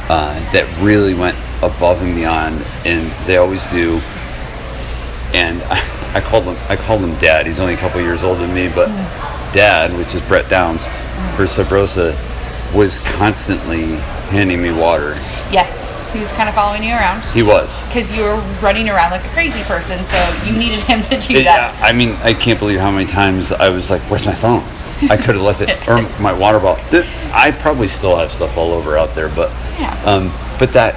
[0.10, 4.02] uh, that really went above and beyond, and they always do.
[5.34, 7.46] And I, I called him I called him Dad.
[7.46, 8.88] He's only a couple years older than me, but
[9.54, 10.88] Dad, which is Brett Downs,
[11.36, 12.16] for Subrosa,
[12.74, 13.96] was constantly
[14.32, 15.14] handing me water.
[15.52, 17.24] Yes, he was kind of following you around.
[17.34, 17.84] He was.
[17.86, 21.36] because you were running around like a crazy person, so you needed him to do
[21.40, 21.74] It- that.
[21.84, 24.64] I mean, I can't believe how many times I was like, "Where's my phone?"
[25.10, 26.84] I could have left it, or my water bottle.
[27.34, 29.96] I probably still have stuff all over out there, but Yeah.
[30.06, 30.94] um, but that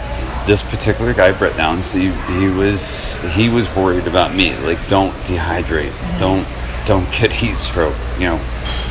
[0.47, 4.57] this particular guy, Brett Downs, he, he was he was worried about me.
[4.59, 6.19] Like, don't dehydrate, Mm-hmm.
[6.19, 6.47] don't
[6.87, 7.97] don't get heat stroke.
[8.19, 8.41] You know,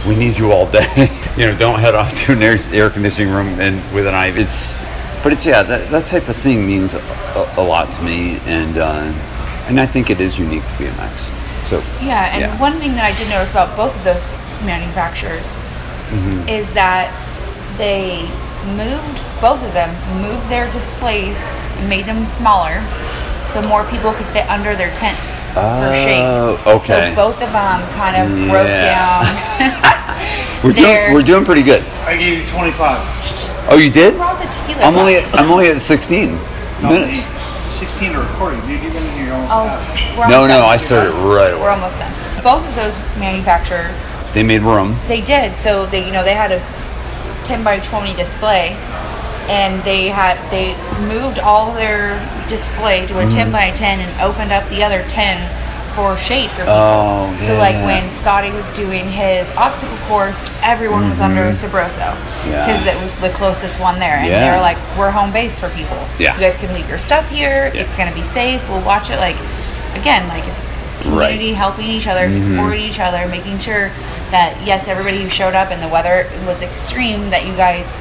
[0.07, 0.85] we need you all day.
[1.37, 4.37] you know, don't head off to an air, air conditioning room and with an IV.
[4.37, 4.77] It's
[5.23, 8.77] but it's yeah, that, that type of thing means a, a lot to me, and
[8.77, 9.11] uh,
[9.67, 11.31] and I think it is unique to BMX.
[11.67, 12.59] So Yeah, and Yeah.
[12.59, 14.33] one thing that I did notice about both of those
[14.65, 15.55] manufacturers
[16.11, 16.49] Mm-hmm.
[16.49, 17.07] is that
[17.77, 18.27] they
[18.75, 19.89] moved both of them
[20.21, 21.57] moved their displays
[21.87, 22.83] made them smaller
[23.45, 25.17] so more people could fit under their tent
[25.53, 26.21] for shade.
[26.21, 27.11] Oh, okay.
[27.11, 29.25] So both of them kind of broke down.
[30.63, 31.83] we're doing we're doing pretty good.
[32.05, 32.99] I gave you 25.
[33.69, 34.15] Oh, you did?
[34.15, 34.83] The.
[34.83, 36.33] I'm only at, I'm only at 16
[36.81, 37.25] minutes.
[37.75, 38.59] 16 are recording.
[38.61, 40.17] Dude, you've been here oh, almost Oh, half.
[40.17, 40.65] we're No, no.
[40.65, 41.61] I started right away.
[41.61, 42.11] We're almost done.
[42.43, 44.97] Both of those manufacturers They made room.
[45.07, 45.57] They did.
[45.57, 46.59] So they, you know, they had a
[47.45, 48.75] 10 by 20 display,
[49.51, 50.73] and they had they
[51.07, 52.15] moved all their
[52.47, 55.35] display to a 10 by 10 and opened up the other 10
[55.93, 56.73] for shade for people.
[56.73, 62.15] Oh, So like when Scotty was doing his obstacle course, everyone was under a Subrosa
[62.15, 62.49] Mm-hmm.
[62.51, 62.65] Yeah.
[62.65, 64.55] because it was the closest one there, and they Yeah.
[64.55, 65.99] were like, "We're home base for people.
[66.17, 66.33] Yeah.
[66.35, 67.69] You guys can leave your stuff here.
[67.73, 67.81] Yeah.
[67.81, 68.61] It's gonna be safe.
[68.69, 69.35] We'll watch it." Like
[69.95, 70.67] again, like it's
[71.05, 71.31] Right.
[71.33, 72.55] community helping each other, Mm-hmm.
[72.55, 73.91] supporting each other, making sure
[74.31, 77.91] that yes, everybody who showed up and the weather was extreme, that you guys,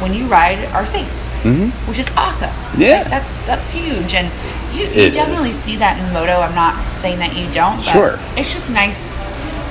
[0.00, 1.08] when you ride, are safe,
[1.42, 1.68] mm-hmm.
[1.88, 2.50] which is awesome.
[2.76, 3.00] Yeah.
[3.02, 4.30] Like, that's that's huge, and
[4.74, 5.58] you, you definitely is.
[5.58, 6.40] see that in moto.
[6.40, 7.76] I'm not saying that you don't.
[7.76, 8.18] But Sure.
[8.36, 8.98] It's just nice.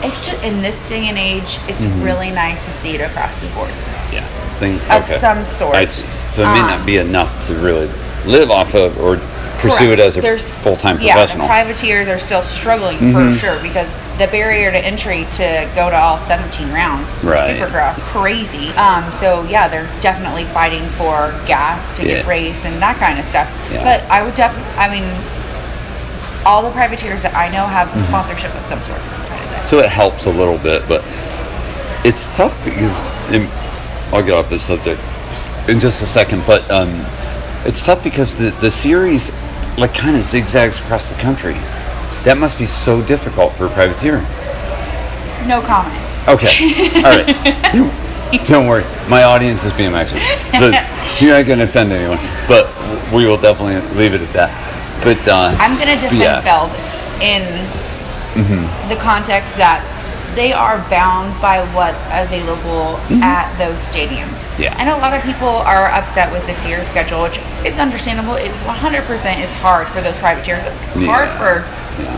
[0.04, 2.04] It's just in this day and age, it's Mm-hmm.
[2.04, 3.70] really nice to see it across the board.
[4.12, 4.26] Yeah.
[4.60, 5.76] Thing, Of some sort.
[5.76, 6.08] I see.
[6.32, 7.90] So it may Um, not be enough to really
[8.26, 9.18] live off of or
[9.64, 11.48] pursue it as a There's- full-time Yeah, professional.
[11.48, 13.34] the privateers are still struggling Mm-hmm.
[13.34, 17.58] for sure because the barrier to entry to go to all 17 rounds for Right.
[17.60, 18.70] Supercross crazy.
[18.76, 23.26] Um, so yeah, they're definitely fighting for gas to get race and that kind of
[23.26, 23.50] stuff.
[23.72, 23.84] Yeah.
[23.84, 25.08] But I would definitely, I mean,
[26.46, 28.00] all the privateers that I know have a Mm-hmm.
[28.08, 29.00] sponsorship of some sort.
[29.00, 29.62] I'm trying to say.
[29.64, 31.04] so it helps a little bit, but
[32.06, 33.48] it's tough because and
[34.14, 35.00] I'll get off this subject
[35.70, 36.44] in just a second.
[36.46, 36.90] But um,
[37.66, 39.32] it's tough because the the series
[39.78, 41.54] like kind of zigzags across the country.
[42.24, 44.22] That must be so difficult for a privateer.
[45.48, 46.00] No comment.
[46.28, 46.48] Okay.
[46.98, 47.28] All right.
[47.74, 47.94] Don't-
[48.46, 48.84] Don't worry.
[49.10, 50.20] My audience is BMXers.
[50.58, 50.72] So
[51.24, 52.18] you're not going to offend anyone.
[52.48, 52.68] But
[53.14, 54.50] we will definitely leave it at that.
[55.04, 56.42] But uh, I'm gonna defend yeah.
[56.42, 56.72] Feld
[57.22, 57.44] in
[58.90, 59.84] the context that
[60.36, 63.24] they are bound by what's available mm-hmm.
[63.24, 64.48] at those stadiums.
[64.60, 64.76] Yeah.
[64.78, 68.36] And a lot of people are upset with this year's schedule, which is understandable.
[68.36, 70.64] It 100% is hard for those privateers.
[70.64, 71.38] It's hard Yeah.
[71.38, 72.18] for yeah.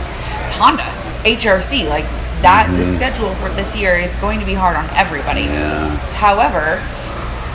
[0.53, 0.87] Honda,
[1.23, 1.87] HRC.
[1.87, 2.05] Like
[2.41, 2.95] that, the mm-hmm.
[2.95, 5.43] schedule for this year is going to be hard on everybody.
[5.43, 5.95] Yeah.
[6.15, 6.81] However,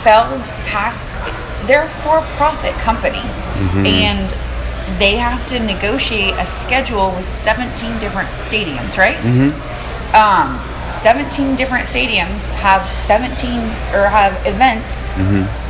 [0.03, 0.41] Feld
[0.73, 1.01] has
[1.67, 3.85] they're a for-profit company, mm-hmm.
[3.85, 9.15] and they have to negotiate a schedule with 17 different stadiums, right?
[10.13, 10.59] Um,
[10.91, 13.59] 17 different stadiums have 17
[13.95, 14.99] or have events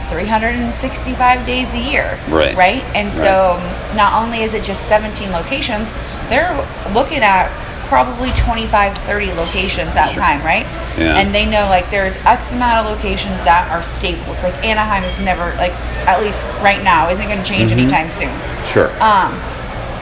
[0.09, 2.19] 365 days a year.
[2.29, 2.55] Right.
[2.55, 2.83] Right?
[2.95, 3.57] And so
[3.95, 5.91] not only is it just 17 locations,
[6.27, 6.51] they're
[6.93, 7.49] looking at
[7.87, 10.65] probably 25, 30 locations at a time, right?
[10.97, 11.19] Yeah.
[11.19, 14.43] And they know like there's X amount of locations that are staples.
[14.43, 15.73] Like Anaheim is never, like,
[16.07, 18.31] at least right now, isn't going to change anytime soon.
[18.63, 18.91] Sure.
[19.03, 19.35] Um,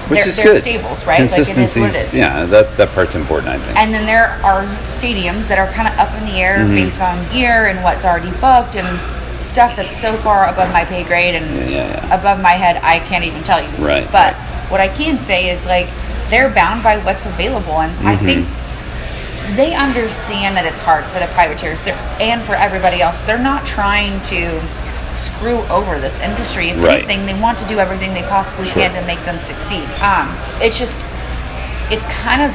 [0.09, 0.61] Which they're, is they're good.
[0.61, 1.19] stables, right?
[1.21, 3.77] Like what it Yeah, that, that part's important, I think.
[3.77, 6.75] And then there are stadiums that are kind of up in the air Mm-hmm.
[6.75, 8.87] based on year and what's already booked and
[9.41, 12.19] stuff that's so far above my pay grade and Yeah, yeah, yeah.
[12.19, 13.69] above my head, I can't even tell you.
[13.83, 14.33] Right, But
[14.69, 15.87] what I can say is like
[16.29, 18.25] they're bound by what's available, and I Mm-hmm.
[18.25, 18.47] think
[19.55, 21.79] they understand that it's hard for the privateers
[22.21, 23.23] and for everybody else.
[23.23, 24.61] They're not trying to
[25.19, 26.69] screw over this industry.
[26.69, 27.03] If Right.
[27.03, 28.83] anything, they want to do everything they possibly Sure.
[28.83, 29.83] can to make them succeed.
[30.01, 30.95] Um, it's just,
[31.91, 32.51] it's kind of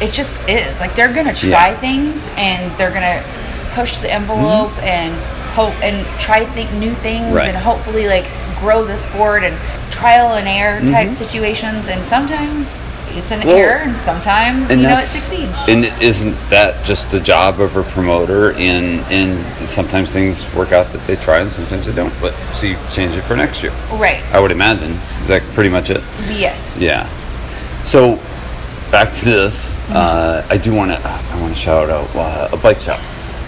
[0.00, 1.74] it just is like they're gonna try Yeah.
[1.76, 3.22] things and they're gonna
[3.74, 5.14] push the envelope and
[5.54, 7.34] hope and try think new things Mm-hmm.
[7.36, 7.48] Right.
[7.48, 8.24] and hopefully like
[8.60, 9.56] grow the sport and
[9.92, 11.12] trial and error type Mm-hmm.
[11.12, 12.76] situations and sometimes
[13.16, 17.10] it's an Well, error and sometimes and you know it succeeds And isn't that just
[17.10, 18.52] the job of a promoter?
[18.52, 22.12] And and sometimes things work out that they try, and sometimes they don't.
[22.20, 23.72] But so you change it for next year.
[23.92, 24.92] right I would imagine.
[25.22, 26.02] Is that pretty much it?
[26.30, 27.08] yes Yeah.
[27.84, 28.18] So
[28.90, 32.56] back to this, uh, I do want to I want to shout out uh, a
[32.56, 33.00] bike shop.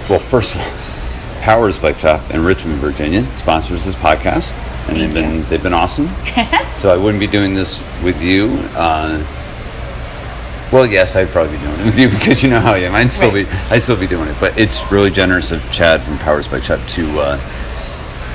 [0.09, 0.87] Well, first of all,
[1.41, 4.53] Powers Bike Shop in Richmond, Virginia sponsors this podcast,
[4.89, 6.09] and they've Thank been they've been awesome.
[6.77, 8.49] so I wouldn't be doing this with you.
[8.75, 9.25] Uh,
[10.77, 12.95] well, yes, I'd probably be doing it with you because you know how I am.
[12.95, 13.47] I'd still Right.
[13.49, 16.63] be I'd still be doing it, but it's really generous of Chad from Powers Bike
[16.63, 17.21] Shop to.
[17.21, 17.53] Uh,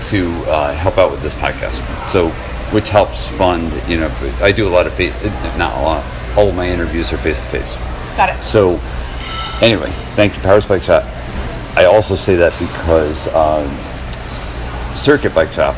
[0.05, 1.77] to uh, help out with this podcast.
[2.09, 2.29] So,
[2.73, 3.71] which helps fund.
[3.87, 4.11] You know,
[4.41, 5.13] I do a lot of face,
[5.59, 6.03] not a lot.
[6.35, 7.75] All of my interviews are face to face.
[8.17, 8.79] got it So,
[9.61, 11.03] anyway, thank you, Powers Bike Shop.
[11.77, 13.69] I also say that because um,
[14.95, 15.75] Circuit Bike Shop,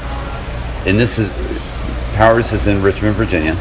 [0.88, 1.30] and this is
[2.16, 3.58] Powers is in Richmond, Virginia.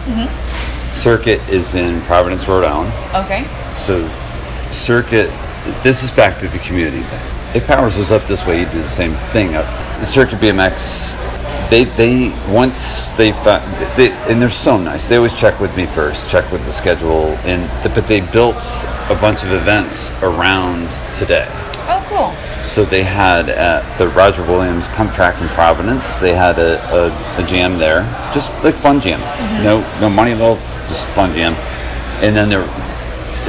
[0.95, 2.93] Circuit is in Providence, Rhode Island.
[3.27, 3.45] okay
[3.77, 4.07] So,
[4.71, 5.31] Circuit,
[5.83, 7.57] this is back to the community thing.
[7.57, 9.55] If Powers was up this way, you'd do the same thing.
[9.55, 11.19] Uh, Circuit BMX,
[11.71, 13.63] they they once they found,
[13.97, 15.07] they, and they're so nice.
[15.07, 18.57] They always check with me first, check with the schedule, and but they built
[19.11, 21.47] a bunch of events around today.
[21.89, 26.15] oh cool So they had at the Roger Williams Pump Track in Providence.
[26.17, 28.03] They had a, a, a jam there,
[28.33, 29.21] just like fun jam.
[29.63, 30.57] No no money though,
[30.89, 31.55] just fun jam.
[32.23, 32.67] And then there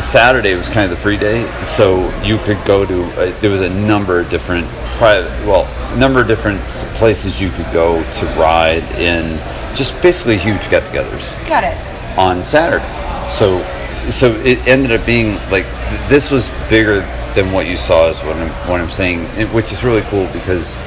[0.01, 3.03] Saturday was kind of the free day, so you could go to.
[3.14, 6.60] Uh, there was a number of different private, well, a number of different
[6.97, 9.38] places you could go to ride in.
[9.76, 11.77] Just basically huge get-togethers got it
[12.18, 12.85] on Saturday.
[13.30, 13.61] So,
[14.10, 15.65] so it ended up being like
[16.10, 17.01] this was bigger
[17.34, 20.77] than what you saw is what I'm what I'm saying, which is really cool because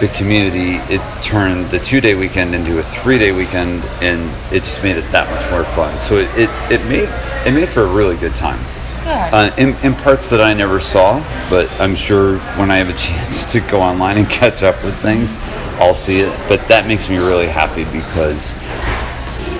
[0.00, 4.20] the community it turned the two day weekend into a three day weekend, and
[4.52, 5.98] it just made it that much more fun.
[5.98, 7.08] So it it, it made
[7.46, 8.58] it made for a really good time.
[9.32, 11.18] Uh, in, in parts that I never saw,
[11.48, 14.96] but I'm sure when I have a chance to go online and catch up with
[15.00, 15.34] things,
[15.80, 16.48] I'll see it.
[16.48, 18.54] But that makes me really happy because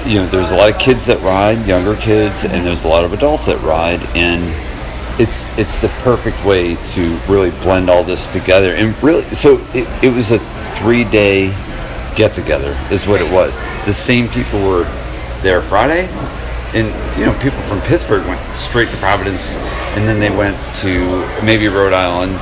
[0.07, 3.05] you know there's a lot of kids that ride, younger kids, and there's a lot
[3.05, 4.43] of adults that ride, and
[5.21, 8.75] it's it's the perfect way to really blend all this together.
[8.75, 10.39] And really, so it, it was a
[10.79, 11.49] three day
[12.17, 13.57] get together, is what it was.
[13.85, 14.85] The same people were
[15.43, 16.07] there Friday,
[16.73, 16.89] and
[17.19, 19.55] you know people from Pittsburgh went straight to Providence,
[19.95, 22.37] and then they went to maybe Rhode Island,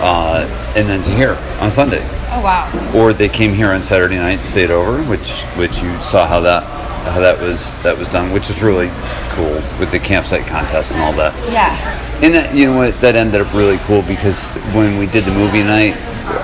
[0.00, 4.16] uh, and then to here on Sunday oh wow or they came here on Saturday
[4.16, 6.62] night, stayed over, which which you saw how that
[7.08, 8.90] how that was that was done, which was really
[9.30, 11.34] cool with the campsite contest and all that.
[11.50, 15.24] yeah And that you know what that ended up really cool because when we did
[15.24, 15.96] the movie night,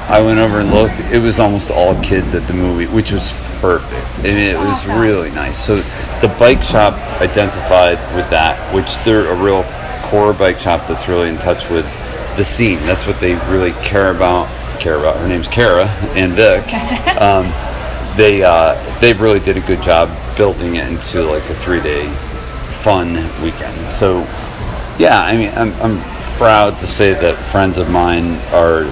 [0.09, 0.98] I went over and looked.
[1.12, 5.31] It was almost all kids at the movie, which was perfect, and it was really
[5.31, 5.62] nice.
[5.62, 5.77] So
[6.20, 9.65] the bike shop identified with that, which they're a real
[10.09, 11.85] core bike shop that's really in touch with
[12.36, 12.78] the scene.
[12.81, 14.48] That's what they really care about.
[14.81, 15.16] Care about.
[15.19, 16.65] Her name's Kara and Vic.
[17.20, 17.47] um,
[18.16, 22.09] they uh, they really did a good job building it into like a three day
[22.70, 23.77] fun weekend.
[23.94, 24.23] So
[24.98, 26.01] yeah, I mean, I'm, I'm
[26.36, 28.85] proud to say that friends of mine are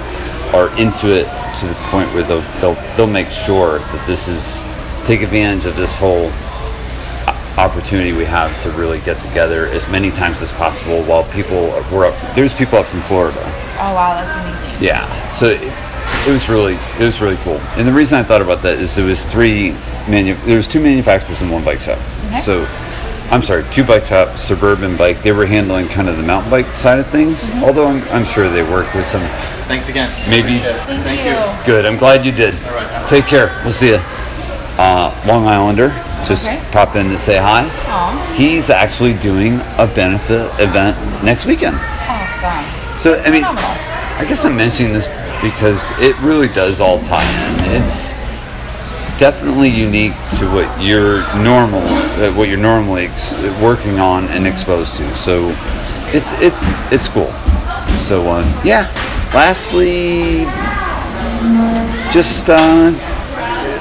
[0.54, 1.24] are into it
[1.60, 4.62] to the point where they'll they'll, they'll make sure that this is
[5.06, 6.30] take advantage of this whole
[7.56, 12.06] opportunity we have to really get together as many times as possible while people were
[12.06, 13.38] up there's people up from Florida
[13.78, 15.28] oh wow that's amazing yeah.
[15.30, 15.72] So, it-
[16.26, 17.58] it was really it was really cool.
[17.76, 19.72] And the reason I thought about that is there was three
[20.08, 21.98] manu- there was two manufacturers in one bike shop.
[22.26, 22.38] Okay.
[22.38, 22.60] So
[23.30, 25.22] I'm sorry, two bike shops, suburban bike.
[25.22, 27.44] They were handling kind of the mountain bike side of things.
[27.44, 27.64] Mm-hmm.
[27.64, 29.22] Although I'm, I'm sure they worked with some
[29.66, 30.10] Thanks again.
[30.28, 31.66] maybe Thank, you.
[31.66, 31.86] Good.
[31.86, 32.54] I'm glad you did.
[33.08, 33.58] Take care.
[33.64, 33.98] We'll see you.
[34.76, 35.88] Uh, Long Islander
[36.26, 36.62] just Okay.
[36.72, 37.64] popped in to say hi.
[37.66, 38.34] Aw.
[38.36, 41.76] He's actually doing a benefit event next weekend.
[41.76, 42.98] Awesome.
[42.98, 43.70] So I mean, phenomenal.
[44.16, 45.06] I guess I'm mentioning this
[45.42, 47.82] because it really does all tie in.
[47.82, 48.12] It's
[49.24, 54.96] definitely unique to what you're normal, uh, what you're normally ex- working on and exposed
[54.96, 55.16] to.
[55.16, 55.48] So
[56.12, 56.60] it's it's
[56.92, 57.32] it's cool.
[57.96, 58.92] So uh, yeah.
[59.32, 60.44] Lastly,
[62.12, 62.92] just uh,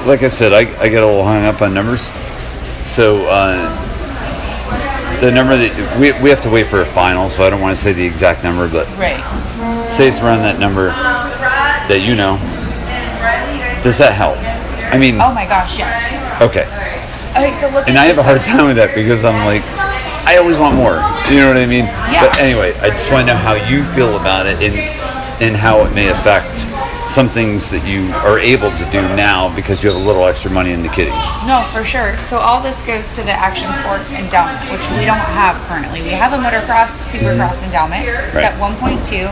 [0.06, 2.10] like I said, I, I get a little hung up on numbers.
[2.82, 3.68] So uh,
[5.20, 7.76] the number that we, we have to wait for a final, so I don't want
[7.76, 9.20] to say the exact number, but Right.
[9.90, 12.38] say it's around that number that you know.
[13.82, 14.38] Does that help?
[14.94, 16.14] I mean, Oh my gosh, yes.
[16.40, 16.70] okay.
[17.34, 19.66] Okay, so look And I have a hard time with that because I'm like,
[20.22, 21.02] I always want more.
[21.28, 21.84] You know what I mean?
[22.14, 22.30] Yeah.
[22.30, 24.78] But anyway, I just want to know how you feel about it and
[25.42, 26.62] and how it may affect
[27.06, 30.50] some things that you are able to do now because you have a little extra
[30.50, 31.12] money in the kitty.
[31.44, 32.16] No, for sure.
[32.24, 36.00] So all this goes to the action sports endowment, which we don't have currently.
[36.02, 38.08] We have a motocross, supercross endowment.
[38.08, 38.44] It's Right.
[38.44, 39.28] at 1.2.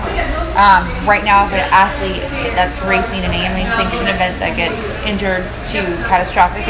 [0.52, 2.20] Um, right now, if an athlete
[2.54, 6.64] that's racing an AMA sanctioned event that gets injured to catastrophic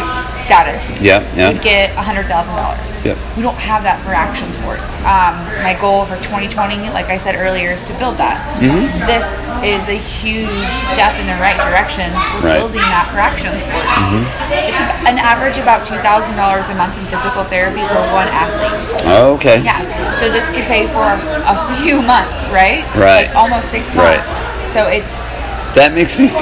[0.47, 1.53] status, Yep, yep.
[1.55, 3.05] would get $100,000.
[3.05, 3.19] Yep.
[3.37, 4.99] We don't have that for action sports.
[5.03, 5.35] Um,
[5.67, 8.39] my goal for 2020, like I said earlier, is to build that.
[8.63, 9.07] Mm-hmm.
[9.07, 9.27] This
[9.67, 10.49] is a huge
[10.93, 12.07] step in the right direction.
[12.41, 12.61] We're Right.
[12.61, 14.03] building that for action sports.
[14.53, 19.07] It's an average about two thousand dollars a month in physical therapy for one athlete.
[19.37, 19.61] Okay.
[19.65, 19.81] Yeah,
[20.15, 22.85] so this could pay for a, few months, right?
[22.95, 23.27] Right.
[23.27, 24.29] Like almost six months.
[24.29, 24.71] Right.
[24.71, 25.13] So it's
[25.75, 26.39] That makes me feel.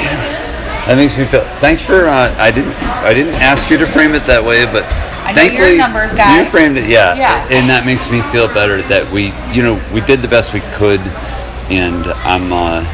[0.86, 1.44] That makes me feel.
[1.60, 2.09] Thanks for.
[2.09, 2.74] Uh, I didn't.
[3.05, 4.82] I didn't ask you to frame it that way, but
[5.24, 6.89] I know you're thankfully you framed it.
[6.89, 7.14] Yeah.
[7.14, 7.47] Yeah.
[7.51, 10.60] And that makes me feel better that we, you know, we did the best we
[10.74, 11.01] could,
[11.70, 12.52] and I'm.
[12.52, 12.85] Uh,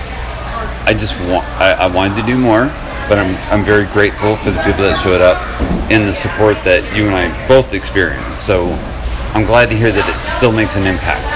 [0.86, 1.44] I just want.
[1.60, 2.66] I, I wanted to do more,
[3.08, 3.34] but I'm.
[3.52, 5.36] I'm very grateful for the people that showed up,
[5.90, 8.44] and the support that you and I both experienced.
[8.46, 8.70] So,
[9.34, 11.26] I'm glad to hear that it still makes an impact.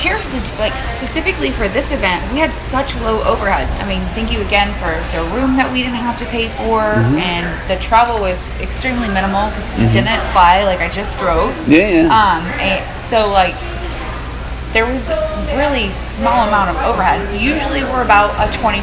[0.00, 4.30] here's the like specifically for this event we had such low overhead i mean thank
[4.30, 7.16] you again for the room that we didn't have to pay for Mm-hmm.
[7.16, 12.06] and the travel was extremely minimal because we didn't fly like i just drove Yeah.
[12.06, 12.12] Yeah.
[12.12, 12.44] um
[13.08, 13.56] so like
[14.72, 15.08] there was
[15.56, 18.82] really small amount of overhead usually we're about a 20%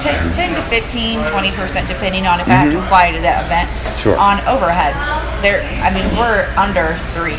[0.00, 3.68] 10, 10 to 15 20% depending on if i have to fly to that event
[3.72, 3.98] Mm-hmm.
[3.98, 4.16] Sure.
[4.16, 4.94] on overhead
[5.42, 7.38] there i mean we're under three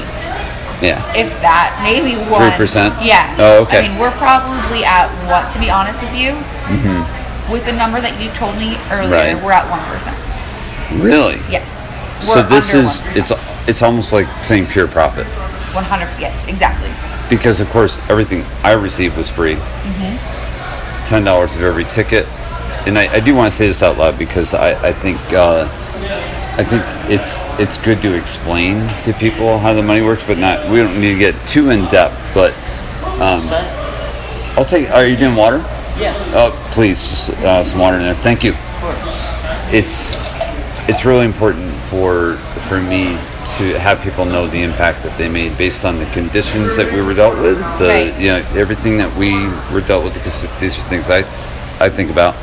[0.83, 0.99] yeah.
[1.15, 2.51] if that, maybe one.
[2.59, 2.99] 3%?
[3.05, 3.31] Yeah.
[3.39, 3.79] Oh, okay.
[3.79, 5.47] I mean, we're probably at what?
[5.55, 6.35] To be honest with you,
[7.47, 9.39] with the number that you told me earlier, Right.
[9.39, 10.17] we're at one percent.
[10.99, 11.39] Really.
[11.47, 11.95] Yes.
[12.19, 13.15] So We're this under is 1%.
[13.15, 13.31] it's
[13.69, 15.23] it's almost like saying pure profit
[15.71, 16.11] one hundred.
[16.19, 16.91] Yes, exactly.
[17.29, 19.55] Because of course everything I received was free.
[19.55, 21.05] Mm-hmm.
[21.07, 22.27] Ten dollars of every ticket,
[22.87, 25.67] and I, I do want to say this out loud because I I think uh,
[26.55, 30.69] I think it's it's good to explain to people how the money works, but not
[30.69, 32.33] we don't need to get too in depth.
[32.33, 32.53] But
[33.19, 33.41] um,
[34.55, 34.89] I'll take.
[34.91, 35.57] Are you doing water?
[35.97, 36.15] Yeah.
[36.33, 38.15] Oh, please, just uh, some water in there.
[38.15, 38.51] Thank you.
[38.51, 39.73] Of course.
[39.73, 40.15] It's
[40.87, 42.35] it's really important for
[42.67, 46.75] for me to have people know the impact that they made based on the conditions
[46.77, 47.57] that we were dealt with.
[47.79, 48.19] The Right.
[48.19, 51.25] you know everything that we were dealt with because these are things I
[51.79, 52.35] I think about,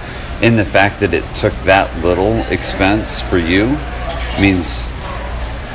[0.42, 3.76] and the fact that it took that little expense for you
[4.40, 4.90] means,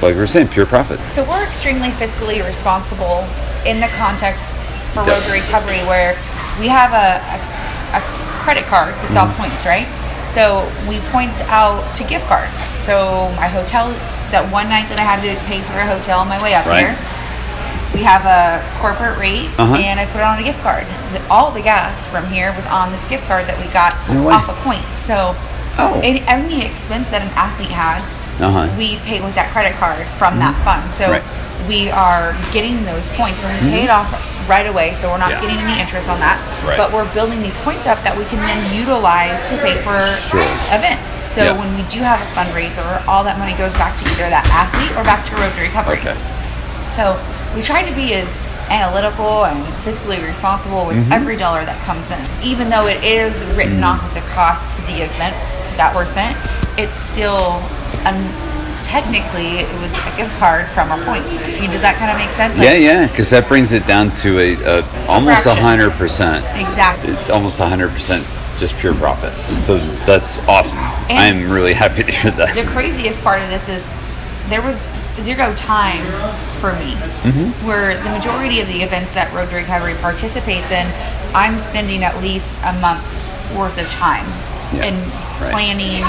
[0.02, 1.00] like we were saying, pure profit.
[1.10, 3.26] So we're extremely fiscally responsible
[3.66, 4.54] in the context
[4.94, 6.14] for road recovery where
[6.60, 8.02] we have a, a, a
[8.44, 9.42] credit card that's Mm-hmm.
[9.42, 9.88] all points, right?
[10.26, 12.64] So we point out to gift cards.
[12.82, 13.90] So my hotel,
[14.32, 16.66] that one night that I had to pay for a hotel on my way up
[16.66, 16.80] Right.
[16.92, 16.98] here,
[17.94, 19.76] we have a corporate rate Uh-huh.
[19.76, 20.86] and I put it on a gift card.
[21.30, 24.50] All the gas from here was on this gift card that we got No off
[24.50, 24.98] of points.
[25.00, 25.36] So
[25.78, 26.00] Oh.
[26.04, 28.68] any, any expense that an athlete has, Uh-huh.
[28.78, 30.84] we pay with that credit card from that fund.
[30.94, 31.24] So Right.
[31.68, 34.08] we are getting those points and we pay it off
[34.48, 34.94] right away.
[34.94, 35.42] So we're not Yeah.
[35.42, 36.38] getting any interest on that.
[36.64, 36.78] Right.
[36.78, 40.00] But we're building these points up that we can then utilize to pay for
[40.30, 40.46] Sure.
[40.72, 41.20] events.
[41.28, 41.52] So Yeah.
[41.54, 44.92] when we do have a fundraiser, all that money goes back to either that athlete
[44.96, 45.98] or back to road to recovery.
[46.00, 46.16] Okay.
[46.88, 47.18] So
[47.56, 48.38] we try to be as
[48.70, 51.12] analytical and fiscally responsible with Mm-hmm.
[51.14, 52.20] every dollar that comes in.
[52.44, 53.86] Even though it is written Mm.
[53.94, 55.36] off as a cost to the event
[55.78, 56.36] that we're sent,
[56.78, 57.62] it's still
[58.08, 58.18] um,
[58.84, 61.28] technically it was a gift card from our points.
[61.58, 62.58] I mean, does that kind of make sense?
[62.58, 65.64] Yeah, yeah, because that brings it down to a, a almost a fraction.
[65.64, 66.46] hundred percent.
[66.60, 67.16] Exactly.
[67.34, 68.24] almost 100%
[68.58, 69.34] just pure profit.
[69.62, 70.78] So that's awesome.
[71.10, 72.56] And- I'm really happy to hear that.
[72.56, 73.84] the craziest part of this is
[74.50, 74.78] there was
[75.22, 76.04] zero time
[76.60, 76.94] for me
[77.26, 77.50] Mm-hmm.
[77.66, 80.86] where the majority of the events that road recovery participates in
[81.34, 84.26] i'm spending at least a month's worth of time
[84.76, 84.96] Yeah, in
[85.42, 85.50] right.
[85.52, 86.06] planning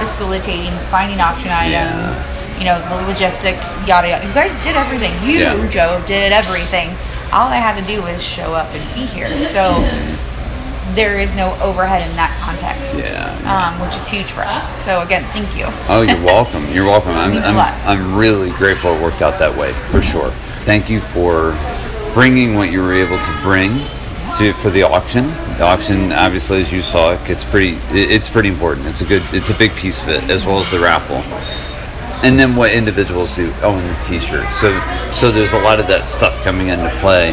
[0.00, 1.84] facilitating finding auction Yeah.
[1.92, 2.16] items
[2.58, 5.68] you know the logistics yada yada you guys did everything you Yeah.
[5.68, 6.88] joe did everything
[7.36, 9.68] all i had to do was show up and be here so
[10.94, 15.00] there is no overhead in that context Yeah, Um, which is huge for us so
[15.00, 16.64] again thank you Oh, you're welcome.
[16.72, 17.12] You're welcome.
[17.12, 17.58] I'm, I'm.
[17.88, 20.30] I'm really grateful it worked out that way, for sure.
[20.64, 21.56] Thank you for
[22.14, 23.70] bringing what you were able to bring
[24.38, 25.26] to for the auction.
[25.58, 27.76] The auction, obviously, as you saw, it gets pretty.
[27.92, 28.86] it- It's pretty important.
[28.86, 29.22] It's a good.
[29.32, 31.22] It's a big piece of it, as well as the raffle.
[32.24, 33.52] And then what individuals do?
[33.62, 34.56] Oh, and the T-shirts.
[34.56, 34.72] So,
[35.12, 37.32] so there's a lot of that stuff coming into play.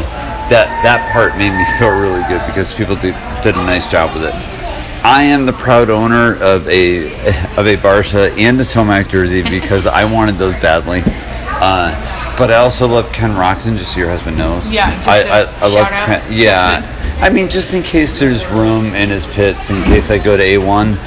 [0.52, 4.14] That that part made me feel really good because people did did a nice job
[4.14, 4.36] with it.
[5.04, 7.06] I am the proud owner of a
[7.58, 11.04] of a Barcia and a Tomac jersey because I wanted those badly.
[11.64, 14.72] Uh, but I also love Ken Roczen, just so your husband knows.
[14.72, 16.24] Yeah, I, I, I love Ken.
[16.32, 17.24] Yeah, Justin.
[17.24, 20.44] I mean, just in case there's room in his pits, in case I go to
[20.44, 20.98] A1,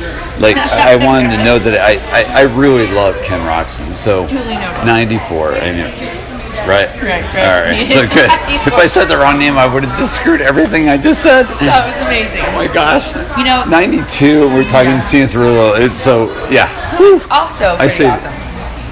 [0.41, 3.95] like I I wanted to know that I, I, I really love Ken Roczen.
[3.95, 4.87] So Duly noted.
[4.87, 5.55] 94.
[5.55, 6.24] I mean,
[6.67, 6.89] right?
[7.03, 7.47] Right, right.
[7.47, 7.87] All right.
[7.95, 8.31] So good.
[8.67, 11.45] if I said the wrong name, I would have just screwed everything I just said.
[11.61, 12.43] That was amazing.
[12.47, 13.15] Oh my gosh.
[13.39, 14.49] You know, 92.
[14.49, 15.01] We're talking Yeah.
[15.25, 15.79] Cirillo.
[15.79, 16.69] It's so yeah.
[17.31, 18.33] also I say awesome.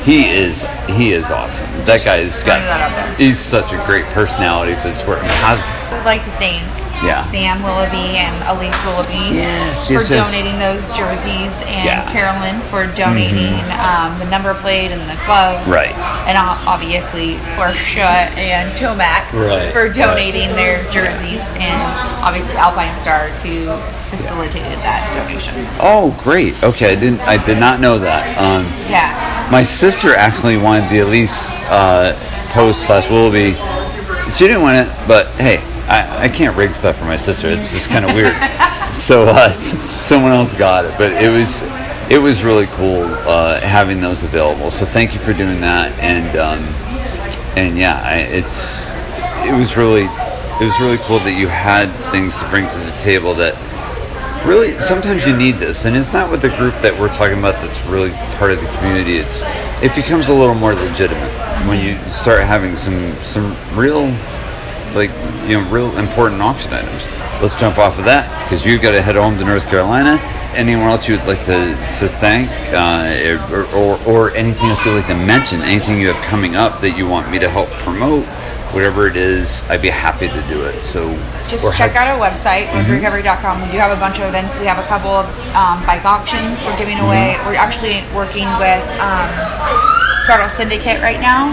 [0.05, 1.67] he is he is awesome.
[1.87, 5.17] That guy's got that he's such a great personality for.
[5.17, 6.63] And has I would like to thank
[7.03, 7.19] Yeah.
[7.23, 10.23] Sam Willoughby and Elise Willoughby Yes, for yes, yes.
[10.23, 12.03] donating those jerseys and Yeah.
[12.03, 12.13] Mm-hmm.
[12.13, 15.69] Carolyn for donating um, the number plate and the gloves.
[15.69, 15.95] Right.
[16.29, 21.83] And obviously Barcia and Tomac Right, for donating their jerseys and
[22.23, 23.67] obviously Alpinestars who
[24.11, 25.55] facilitated that donation.
[25.81, 26.55] oh great.
[26.63, 28.37] Okay, I didn't I did not know that.
[28.39, 29.49] Um, Yeah.
[29.51, 32.17] My sister actually wanted the Elise uh,
[32.53, 33.55] post slash Willoughby.
[34.31, 35.61] She didn't want it, but hey,
[35.93, 37.49] I, I can't rig stuff for my sister.
[37.49, 38.33] It's just kind of weird.
[38.95, 41.63] so uh, someone else got it, but it was
[42.11, 44.71] it was really cool uh, having those available.
[44.71, 46.65] So thank you for doing that, and um,
[47.59, 48.97] and yeah, I, it's
[49.47, 52.97] it was really it was really cool that you had things to bring to the
[52.97, 53.55] table that
[54.47, 57.55] really sometimes you need this and it's not with the group that we're talking about
[57.63, 59.43] that's really part of the community it's
[59.83, 61.31] it becomes a little more legitimate
[61.69, 64.09] when you start having some some real
[64.95, 65.11] like
[65.49, 67.07] you know real important auction items.
[67.41, 70.19] Let's jump off of that because you've got to head home to north carolina.
[70.55, 72.47] Anyone else you'd like to, to thank
[72.77, 75.61] uh, or, or, or anything else you'd like to mention?
[75.63, 78.27] Anything you have coming up that you want me to help promote?
[78.73, 81.13] Whatever it is i'd be happy to do it so
[81.47, 83.61] Just check happy- out our website, roadrecovery.com.
[83.61, 84.59] We do have a bunch of events.
[84.59, 87.37] We have a couple of um, bike auctions we're giving away.
[87.45, 89.29] We're actually working with um,
[90.25, 91.53] Throttle Syndicate right now,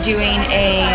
[0.00, 0.88] doing a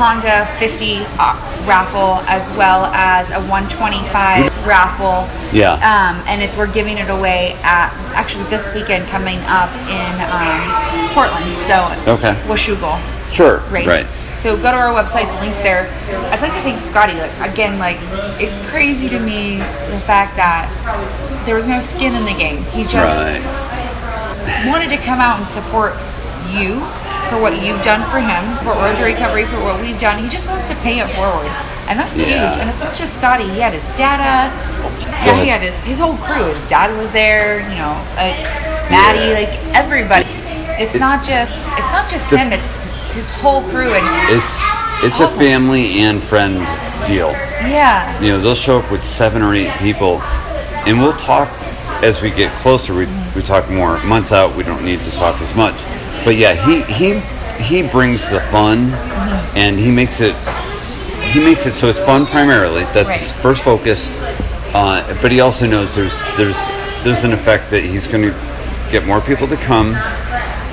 [0.00, 1.36] Honda 50 uh,
[1.68, 5.28] raffle as well as a 125 raffle.
[5.52, 5.74] Yeah.
[5.76, 10.64] Um, and if we're giving it away at actually this weekend coming up in um,
[11.12, 11.52] Portland.
[11.60, 11.84] So
[12.16, 12.32] Okay.
[12.48, 12.96] Washougal
[13.30, 13.86] sure race.
[13.86, 14.06] right
[14.38, 15.92] So go to our website, the link's there.
[16.32, 17.12] I'd like to thank Scotty.
[17.20, 17.98] Like again, like
[18.40, 19.58] it's crazy to me
[19.92, 20.72] the fact that
[21.44, 22.64] there was no skin in the game.
[22.72, 23.70] He just right
[24.66, 25.92] wanted to come out and support
[26.52, 26.80] you
[27.30, 30.22] for what you've done for him, for to Recovery, for what we've done.
[30.22, 31.50] He just wants to pay it forward.
[31.88, 32.26] And that's Yeah.
[32.50, 32.60] huge.
[32.60, 33.44] And it's not just Scotty.
[33.48, 34.52] He had his dada.
[35.24, 36.44] Yeah, he had his, his whole crew.
[36.44, 38.36] His dad was there, you know, like
[38.90, 39.38] Maddie, Yeah.
[39.46, 40.26] like everybody.
[40.78, 42.66] It's not just it's not just him, it's
[43.14, 44.64] his whole crew and It's
[45.02, 46.66] it's a family and friend
[47.06, 47.30] deal.
[47.66, 48.18] yeah.
[48.20, 50.22] You know, they'll show up with seven or eight people,
[50.86, 51.48] and we'll talk
[52.02, 52.94] as we get closer.
[52.94, 53.06] We,
[53.36, 54.54] we talk more months out.
[54.54, 55.82] We don't need to talk as much,
[56.24, 57.20] but yeah, he he
[57.62, 58.90] he brings the fun,
[59.54, 60.34] and he makes it
[61.32, 62.84] he makes it so it's fun primarily.
[62.92, 64.10] That's his first focus.
[64.72, 66.68] Uh, but he also knows there's there's
[67.04, 68.30] there's an effect that he's going to
[68.90, 69.94] get more people to come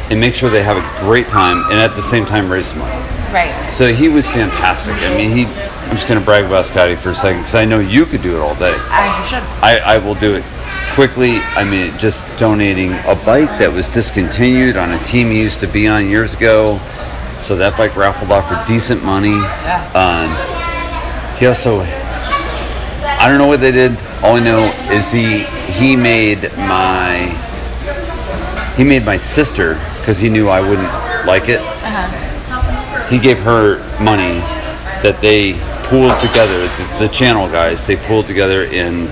[0.10, 2.80] and make sure they have a great time, and at the same time raise some
[2.80, 2.94] money.
[3.34, 3.70] Right.
[3.74, 4.96] So he was fantastic.
[4.96, 5.46] I mean, he.
[5.46, 8.22] I'm just going to brag about Scotty for a second because I know you could
[8.22, 8.76] do it all day.
[8.76, 9.44] I should.
[9.64, 10.44] I, I will do it
[10.98, 11.36] quickly.
[11.54, 15.68] I mean, just donating a bike that was discontinued on a team he used to
[15.68, 16.80] be on years ago.
[17.38, 19.38] So that bike raffled off for decent money.
[19.38, 19.86] Yeah.
[19.94, 23.92] Um, he also, I don't know what they did.
[24.24, 27.30] All I know is he he made my
[28.76, 30.92] he made my sister because he knew I wouldn't
[31.28, 31.60] like it.
[31.60, 33.08] Uh-huh.
[33.08, 34.40] He gave her money
[35.06, 35.54] that they
[35.84, 36.58] pooled together.
[36.58, 39.08] The, the channel guys they pooled together in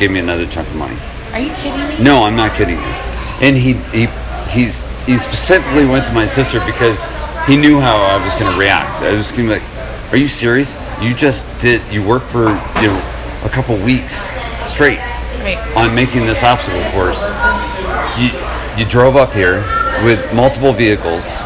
[0.00, 0.96] gave me another chunk of money.
[1.34, 2.02] Are you kidding me?
[2.02, 2.94] No, I'm not kidding you.
[3.42, 4.06] And he he
[4.48, 7.04] he's he specifically went to my sister because
[7.46, 9.02] he knew how I was going to react.
[9.02, 10.74] I was going to be like, "Are you serious?
[11.02, 12.48] You just did you worked for
[12.80, 12.98] you know
[13.44, 14.26] a couple weeks
[14.64, 14.98] straight
[15.42, 15.58] Right.
[15.76, 17.28] on making this obstacle course.
[18.18, 18.30] You
[18.78, 19.62] you drove up here
[20.04, 21.42] with multiple vehicles."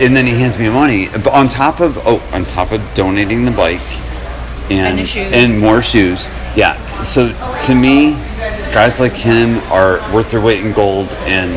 [0.00, 3.44] And then he hands me money but on top of oh on top of donating
[3.44, 3.80] the bike
[4.70, 6.26] and And and more shoes.
[6.56, 6.76] Yeah.
[7.02, 7.28] So
[7.66, 8.12] to me,
[8.72, 11.52] guys like him are worth their weight in gold, and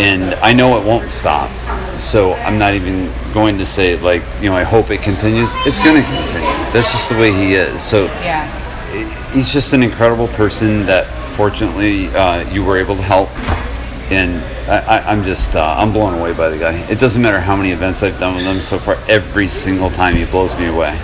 [0.00, 1.50] and I know it won't stop.
[1.98, 5.48] So I'm not even going to say like you know I hope it continues.
[5.66, 6.48] It's going to continue.
[6.72, 7.82] That's just the way he is.
[7.82, 8.46] So Yeah.
[9.32, 11.06] he's just an incredible person that
[11.36, 13.28] fortunately uh, you were able to help.
[14.10, 16.74] And I, I, I'm just uh, I'm blown away by the guy.
[16.90, 18.96] It doesn't matter how many events I've done with him so far.
[19.08, 20.98] Every single time he blows me away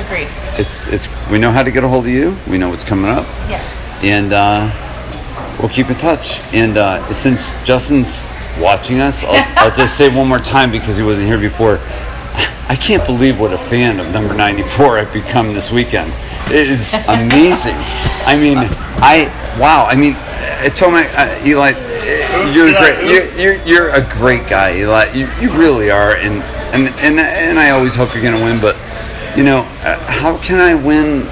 [0.00, 0.28] Agreed.
[0.58, 2.36] it's it's we know how to get a hold of you.
[2.48, 3.92] We know what's coming up, Yes.
[4.02, 4.70] and uh,
[5.58, 6.40] we'll keep in touch.
[6.54, 8.22] And uh, since Justin's
[8.58, 11.78] watching us, I'll, I'll just say one more time because he wasn't here before.
[12.68, 16.12] I can't believe what a fan of number 94 I've become this weekend.
[16.46, 17.74] It is amazing.
[18.26, 19.26] I mean, I
[19.60, 19.86] wow.
[19.86, 21.70] I mean, I told my uh, Eli,
[22.54, 23.10] you're a great.
[23.10, 25.12] You're, you're, you're a great guy, Eli.
[25.12, 26.42] You, you really are, and
[26.74, 28.60] and and and I always hope you're gonna win.
[28.60, 28.76] But
[29.36, 31.22] you know, uh, how can I win?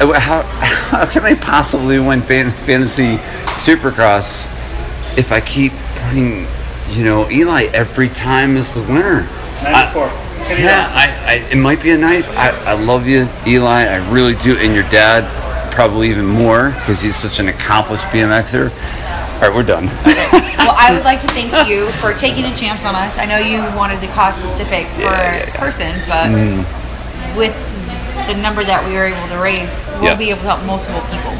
[0.00, 0.42] uh, How
[0.90, 3.16] how can I possibly win fan, fantasy
[3.60, 4.46] Supercross
[5.16, 6.46] if I keep putting,
[6.90, 9.22] you know, Eli every time as the winner?
[9.62, 10.04] 94.
[10.04, 10.26] I-
[10.58, 12.24] yeah, I, I, it might be a night.
[12.30, 13.84] I, I love you, Eli.
[13.84, 15.22] I really do, and your dad
[15.72, 18.70] probably even more because he's such an accomplished BMXer.
[19.34, 19.86] All right, we're done.
[19.86, 23.16] Well, I would like to thank you for taking a chance on us.
[23.16, 25.56] I know you wanted the cause specific for Yeah, yeah, a yeah.
[25.60, 26.26] person, but
[27.36, 27.54] with
[28.28, 30.14] the number that we were able to raise, we'll Yeah.
[30.14, 31.34] be able to help multiple people.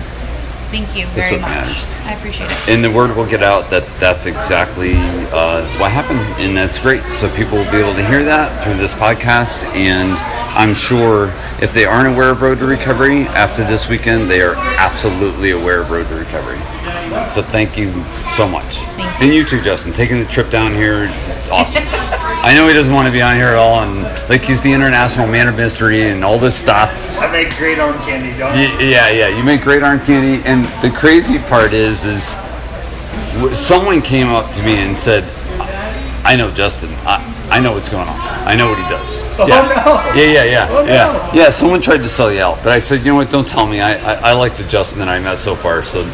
[0.71, 1.51] Thank you very much.
[1.51, 1.85] matters.
[2.07, 2.57] I appreciate it.
[2.69, 4.95] and the word will get out that that's exactly
[5.33, 7.03] uh, what happened, and that's great.
[7.15, 10.13] So people will be able to hear that through this podcast, and
[10.57, 14.55] I'm sure if they aren't aware of Road to Recovery after this weekend, they are
[14.79, 16.59] absolutely aware of Road to Recovery.
[17.29, 17.93] So thank you
[18.31, 21.09] so much, Thank and you too, Justin, taking the trip down here,
[21.53, 21.83] awesome.
[22.43, 24.73] I know he doesn't want to be on here at all, and like he's the
[24.73, 26.91] international man of mystery and all this stuff.
[27.21, 28.55] I make great arm candy, don't I?
[28.55, 32.35] Y- Yeah, yeah, you make great arm candy, and the crazy part is, is
[33.59, 35.25] someone came up to me and said,
[36.25, 36.91] "I know Justin.
[37.05, 38.19] I, I know what's going on.
[38.47, 39.61] I know what he does." Oh, yeah.
[40.15, 40.21] no.
[40.21, 41.41] Yeah, yeah, yeah, Oh, yeah, no.
[41.43, 41.51] yeah.
[41.51, 43.31] Someone tried to sell you out, but I said, "You know what?
[43.31, 43.81] Don't tell me.
[43.81, 45.83] I, I, I like the Justin that I met so far.
[45.83, 46.05] So,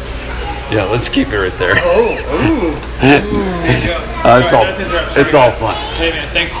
[0.71, 1.75] yeah, let's keep it right there.
[1.77, 2.83] Oh,
[4.27, 5.75] Uh, it's all, Not to interrupt, it's all fun.
[5.95, 6.53] Hey man, thanks.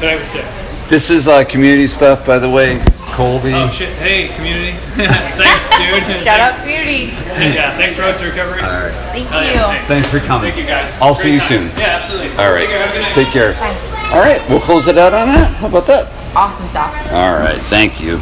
[0.00, 0.44] Tonight was sick.
[0.88, 2.82] This is uh, community stuff, by the way.
[3.12, 3.52] Colby.
[3.54, 3.90] Oh shit.
[3.98, 4.72] Hey community.
[4.96, 6.02] thanks, dude.
[6.24, 6.56] Shout thanks.
[6.56, 7.12] out community.
[7.54, 8.62] Yeah, thanks Road to Recovery.
[8.62, 8.92] All right.
[9.12, 9.50] Thank Hell you.
[9.52, 9.88] yeah, thanks.
[9.88, 10.50] Thanks for coming.
[10.50, 10.98] Thank you guys.
[11.00, 11.48] I'll Great see you time.
[11.70, 11.78] soon.
[11.78, 12.30] Yeah, absolutely.
[12.42, 12.66] All right.
[12.66, 12.82] Take care.
[12.82, 13.14] Have a good night.
[13.14, 14.12] Take care.
[14.16, 15.52] All right, we'll close it out on that.
[15.56, 16.10] How about that?
[16.34, 17.12] Awesome sauce.
[17.12, 18.18] All right, thank you.